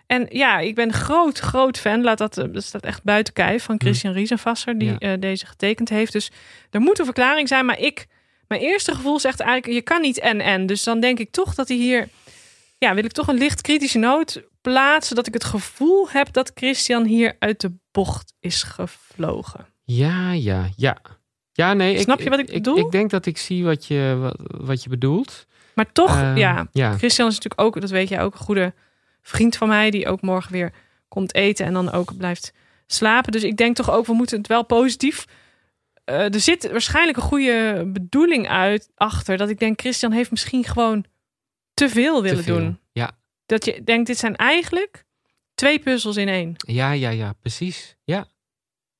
En 0.08 0.26
ja, 0.30 0.60
ik 0.60 0.76
ben 0.76 0.94
groot, 0.94 1.40
groot 1.40 1.78
fan. 1.80 2.02
Laat 2.04 2.18
dat, 2.18 2.34
dat 2.34 2.64
staat 2.64 2.84
echt 2.86 3.04
buiten 3.04 3.34
kijf 3.34 3.64
van 3.64 3.80
Christian 3.80 4.14
Riesenvasser, 4.14 4.78
die 4.78 4.96
Hm. 5.00 5.20
Deze 5.20 5.46
getekend 5.46 5.90
heeft. 5.90 6.12
Dus 6.12 6.32
er 6.70 6.80
moet 6.80 7.00
een 7.00 7.06
verklaring 7.06 7.48
zijn. 7.48 7.66
Maar 7.66 7.80
ik, 7.80 8.08
mijn 8.52 8.64
eerste 8.64 8.96
gevoel 8.96 9.20
zegt 9.20 9.40
eigenlijk, 9.40 9.74
je 9.74 9.82
kan 9.82 10.02
niet 10.02 10.20
en 10.20 10.42
en. 10.42 10.66
Dus 10.66 10.84
dan 10.84 11.00
denk 11.00 11.20
ik 11.20 11.32
toch 11.32 11.56
dat 11.56 11.68
hij 11.68 11.78
hier, 11.78 12.10
ja, 12.78 12.94
wil 12.94 13.04
ik 13.04 13.12
toch 13.12 13.28
een 13.28 13.38
licht 13.38 13.62
kritische 13.62 13.98
noot 13.98 14.42
plaatsen. 14.62 15.16
Dat 15.16 15.28
ik 15.28 15.34
het 15.34 15.44
gevoel 15.44 16.10
heb 16.10 16.34
dat 16.34 16.52
Christian 16.54 17.06
hier 17.06 17.36
uit 17.40 17.62
de 17.62 17.74
bocht 17.92 18.34
is 18.40 18.64
gevlogen. 18.64 19.66
Ja, 19.84 20.32
ja, 20.32 20.70
ja. 20.76 20.98
Ja, 21.52 21.74
nee. 21.74 22.00
Snap 22.00 22.20
je 22.20 22.30
wat 22.30 22.40
ik 22.40 22.52
bedoel? 22.52 22.78
Ik, 22.78 22.92
denk 22.92 23.10
dat 23.10 23.26
ik 23.26 23.38
zie 23.38 23.64
wat 23.64 23.86
je, 23.86 24.18
wat, 24.20 24.36
wat 24.66 24.84
je 24.84 24.90
bedoelt. 24.90 25.46
Maar 25.76 25.92
toch, 25.92 26.16
Ehm, 26.16 26.38
ja, 26.38 26.68
ja. 26.72 26.98
Christian 26.98 27.28
is 27.28 27.36
natuurlijk 27.36 27.62
ook, 27.62 27.82
dat 27.82 27.90
weet 27.90 28.10
jij 28.10 28.22
ook, 28.22 28.34
een 28.34 28.40
goede 28.40 28.74
vriend 29.22 29.58
van 29.58 29.68
mij. 29.68 29.92
Die 29.92 30.08
ook 30.08 30.22
morgen 30.22 30.52
weer 30.52 30.74
komt 31.08 31.36
eten 31.36 31.66
en 31.66 31.74
dan 31.74 31.92
ook 31.92 32.18
blijft 32.18 32.54
slapen. 32.88 33.32
Dus 33.32 33.44
ik 33.44 33.58
denk 33.58 33.76
toch 33.76 33.92
ook, 33.92 34.06
we 34.06 34.14
moeten 34.14 34.38
het 34.38 34.48
wel 34.48 34.66
positief. 34.66 35.26
Eh, 36.04 36.34
er 36.34 36.40
zit 36.40 36.72
waarschijnlijk 36.72 37.18
een 37.18 37.24
goede 37.24 37.84
bedoeling 37.88 38.48
uit 38.50 38.90
achter. 38.96 39.38
Dat 39.38 39.50
ik 39.50 39.60
denk, 39.60 39.80
Christian 39.80 40.12
heeft 40.12 40.32
misschien 40.32 40.64
gewoon 40.64 41.06
te 41.74 41.90
veel 41.90 42.22
willen 42.22 42.38
Te 42.38 42.44
veel. 42.44 42.58
doen. 42.58 42.80
Ja. 42.92 43.12
Dat 43.46 43.66
je 43.66 43.84
denkt, 43.84 44.08
dit 44.08 44.18
zijn 44.18 44.36
eigenlijk 44.36 45.06
twee 45.54 45.80
puzzels 45.80 46.18
in 46.18 46.28
één. 46.28 46.54
Ja, 46.58 46.92
ja, 46.92 47.10
ja, 47.10 47.34
precies. 47.34 47.96
Ja. 48.04 48.26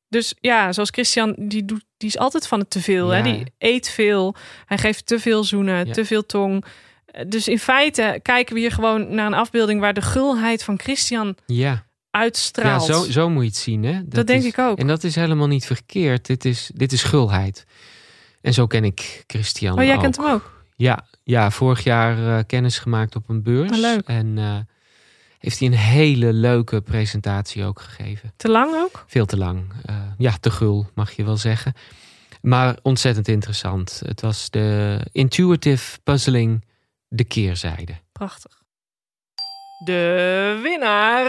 Dus 0.08 0.34
ja, 0.40 0.72
zoals 0.74 0.90
Christian, 0.90 1.36
die, 1.38 1.66
doet, 1.66 1.84
die 1.98 2.10
is 2.10 2.18
altijd 2.18 2.48
van 2.48 2.60
het 2.60 2.70
te 2.70 2.82
veel. 2.82 3.10
Hè? 3.10 3.18
Ja. 3.18 3.24
Die 3.24 3.44
eet 3.58 3.90
veel. 3.90 4.36
Hij 4.66 4.78
geeft 4.78 5.06
te 5.06 5.20
veel 5.20 5.44
zoenen, 5.44 5.86
Ja. 5.88 5.94
te 5.94 6.06
veel 6.06 6.26
tong. 6.26 6.66
Eh, 7.06 7.26
Dus 7.28 7.48
in 7.48 7.60
feite 7.60 8.20
kijken 8.22 8.54
we 8.54 8.60
hier 8.60 8.72
gewoon 8.72 9.16
naar 9.16 9.26
een 9.26 9.34
afbeelding 9.34 9.80
waar 9.80 9.94
de 9.94 10.02
gulheid 10.02 10.64
van 10.64 10.80
Christian 10.80 11.36
Ja, 11.46 11.86
ja 12.12 12.20
uitstraalt. 12.20 12.84
zo, 12.86 13.04
zo 13.04 13.30
moet 13.30 13.42
je 13.44 13.48
het 13.50 13.58
zien. 13.58 13.84
Hè? 13.84 14.08
dat 14.08 14.28
denk 14.28 14.42
is- 14.42 14.48
ik 14.48 14.58
ook. 14.60 14.78
En 14.78 14.88
dat 14.88 15.04
is 15.04 15.16
helemaal 15.16 15.48
niet 15.48 15.66
verkeerd. 15.66 16.26
Dit 16.26 16.46
is, 16.46 16.72
dit 16.74 16.92
is 16.92 17.04
gulheid. 17.04 17.66
En 18.42 18.54
zo 18.54 18.68
ken 18.68 18.84
ik 18.84 19.24
Christian 19.28 19.78
Oh, 19.80 19.84
jij 19.84 19.96
ook. 19.96 20.02
kent 20.02 20.18
hem 20.18 20.26
ook? 20.26 20.64
Ja, 20.76 21.06
ja 21.24 21.52
vorig 21.52 21.84
jaar 21.84 22.38
eh, 22.38 22.44
kennis 22.48 22.80
gemaakt 22.80 23.16
op 23.16 23.30
een 23.30 23.44
beurs. 23.44 23.72
Oh, 23.72 23.78
leuk. 23.78 24.02
En 24.08 24.38
eh, 24.38 24.58
heeft 25.40 25.60
hij 25.60 25.68
een 25.68 25.74
hele 25.78 26.34
leuke 26.34 26.82
presentatie 26.82 27.64
ook 27.66 27.82
gegeven. 27.82 28.34
Te 28.36 28.50
lang 28.50 28.76
ook? 28.76 29.04
Veel 29.08 29.26
te 29.26 29.38
lang. 29.38 29.74
Eh, 29.86 29.96
ja, 30.18 30.34
te 30.40 30.52
gul, 30.52 30.90
mag 30.96 31.12
je 31.12 31.24
wel 31.24 31.38
zeggen. 31.38 31.74
Maar 32.42 32.78
ontzettend 32.82 33.28
interessant. 33.28 34.02
Het 34.06 34.22
was 34.22 34.50
de 34.50 35.00
intuitive 35.12 36.00
puzzling, 36.04 36.66
de 37.08 37.24
keerzijde. 37.24 37.94
Prachtig. 38.12 38.61
De 39.84 40.60
winnaar 40.64 41.24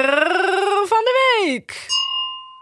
van 0.87 0.99
de 1.05 1.41
week. 1.45 1.87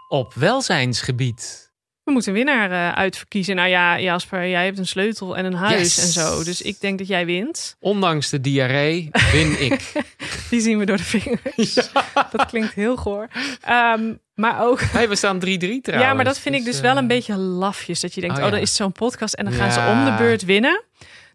Op 0.07 0.33
welzijnsgebied. 0.33 1.71
We 2.03 2.11
moeten 2.11 2.31
een 2.31 2.37
winnaar 2.37 2.71
eh, 2.71 2.97
uitverkiezen. 2.97 3.55
Nou 3.55 3.69
ja, 3.69 3.99
Jasper, 3.99 4.47
jij 4.47 4.65
hebt 4.65 4.77
een 4.77 4.87
sleutel 4.87 5.37
en 5.37 5.45
een 5.45 5.53
huis 5.53 5.95
Yes. 5.95 5.97
en 5.97 6.07
zo. 6.07 6.43
Dus 6.43 6.61
ik 6.61 6.79
denk 6.79 6.97
dat 6.97 7.07
jij 7.07 7.25
wint. 7.25 7.75
Ondanks 7.79 8.29
de 8.29 8.41
diarree 8.41 9.09
win 9.31 9.61
ik. 9.61 9.91
Die 10.49 10.61
zien 10.61 10.77
we 10.77 10.85
door 10.85 10.97
de 10.97 11.03
vingers. 11.03 11.73
Dat 12.31 12.45
klinkt 12.45 12.73
heel 12.73 12.95
goor. 12.95 13.27
Ehm, 13.61 14.13
maar 14.35 14.61
ook... 14.61 14.81
Hey, 14.81 15.09
we 15.09 15.15
staan 15.15 15.39
3-3 15.39 15.39
trouwens. 15.39 15.81
ja, 15.83 16.13
maar 16.13 16.25
dat 16.25 16.39
vind 16.39 16.55
ik 16.55 16.65
dus 16.65 16.75
eh, 16.77 16.81
wel 16.81 16.97
een 16.97 17.07
beetje 17.07 17.37
lafjes. 17.37 17.99
Dat 17.99 18.13
je 18.13 18.21
denkt, 18.21 18.35
oh 18.35 18.41
oh, 18.41 18.47
ja. 18.49 18.53
dan 18.55 18.61
is 18.63 18.75
zo'n 18.75 18.91
podcast 18.91 19.33
en 19.33 19.45
dan 19.45 19.53
gaan 19.53 19.71
ze 19.71 19.79
om 19.79 20.05
de 20.05 20.23
beurt 20.23 20.45
winnen. 20.45 20.83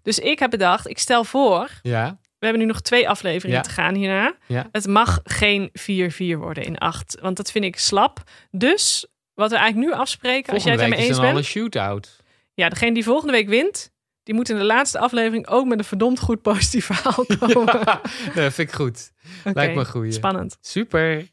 Dus 0.03 0.19
ik 0.19 0.39
heb 0.39 0.51
bedacht, 0.51 0.89
ik 0.89 0.99
stel 0.99 1.25
voor... 1.25 1.71
Ja, 1.83 2.19
We 2.39 2.47
hebben 2.47 2.61
nu 2.63 2.69
nog 2.73 2.81
twee 2.81 3.09
afleveringen 3.09 3.57
Ja. 3.57 3.63
te 3.63 3.71
gaan 3.71 3.95
hierna. 3.95 4.35
Ja. 4.47 4.69
Het 4.73 4.87
mag 4.87 5.21
geen 5.25 5.71
4-4 5.73 6.39
worden 6.39 6.65
in 6.65 6.79
8. 6.79 7.19
Want 7.21 7.37
dat 7.37 7.51
vind 7.51 7.65
ik 7.65 7.79
slap. 7.79 8.23
Dus 8.51 9.07
wat 9.35 9.51
we 9.51 9.57
eigenlijk 9.57 9.89
nu 9.91 9.95
afspreken, 9.99 10.53
als 10.53 10.63
jij 10.63 10.73
het 10.73 10.81
ermee 10.81 10.99
week 10.99 11.09
eens 11.09 11.21
bent. 11.21 11.37
een 11.37 11.45
shootout. 11.45 12.17
Ja, 12.55 12.69
degene 12.69 12.95
die 12.95 13.05
volgende 13.05 13.33
week 13.33 13.49
wint, 13.49 13.91
die 14.23 14.35
moet 14.35 14.49
in 14.49 14.57
de 14.59 14.65
laatste 14.65 14.99
aflevering 14.99 15.47
ook 15.49 15.67
met 15.67 15.79
een 15.79 15.85
verdomd 15.85 16.21
goed 16.21 16.43
positief 16.43 16.85
verhaal 16.93 17.25
komen. 17.39 17.79
Ja, 17.85 18.01
dat 18.35 18.53
vind 18.55 18.69
ik 18.69 18.73
goed. 18.73 19.13
Lijkt 19.45 19.75
me 19.75 19.85
goeie. 19.85 20.13
Spannend. 20.13 20.59
Super. 20.61 21.27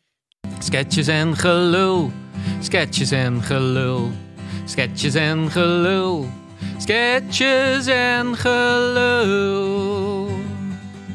Sketches 0.60 1.08
en 1.08 1.36
gelul. 1.36 2.12
Sketches 2.62 3.12
en 3.12 3.42
gelul. 3.42 4.12
Sketches 4.66 5.14
en 5.16 5.52
gelul. 5.52 6.30
Sketches 6.78 7.88
en 7.88 8.36
gelul. 8.38 10.33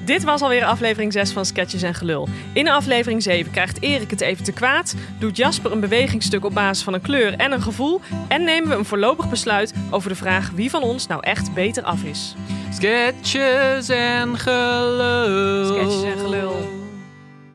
Dit 0.08 0.24
was 0.24 0.42
alweer 0.42 0.64
aflevering 0.64 1.12
6 1.12 1.32
van 1.32 1.44
Sketches 1.44 1.82
en 1.82 1.94
Gelul. 1.94 2.28
In 2.52 2.68
aflevering 2.68 3.22
7 3.22 3.52
krijgt 3.52 3.82
Erik 3.82 4.10
het 4.10 4.20
even 4.20 4.44
te 4.44 4.52
kwaad, 4.52 4.94
doet 5.18 5.36
Jasper 5.36 5.72
een 5.72 5.80
bewegingsstuk 5.80 6.44
op 6.44 6.54
basis 6.54 6.84
van 6.84 6.94
een 6.94 7.00
kleur 7.00 7.34
en 7.36 7.52
een 7.52 7.62
gevoel 7.62 8.00
en 8.28 8.44
nemen 8.44 8.68
we 8.68 8.74
een 8.74 8.84
voorlopig 8.84 9.28
besluit 9.28 9.74
over 9.90 10.08
de 10.08 10.16
vraag 10.16 10.50
wie 10.54 10.70
van 10.70 10.82
ons 10.82 11.06
nou 11.06 11.20
echt 11.22 11.54
beter 11.54 11.82
af 11.82 12.02
is. 12.02 12.34
Sketches 12.72 13.88
en 13.88 14.38
gelul. 14.38 15.66
Sketches 15.66 16.02
en 16.02 16.18
gelul. 16.18 16.87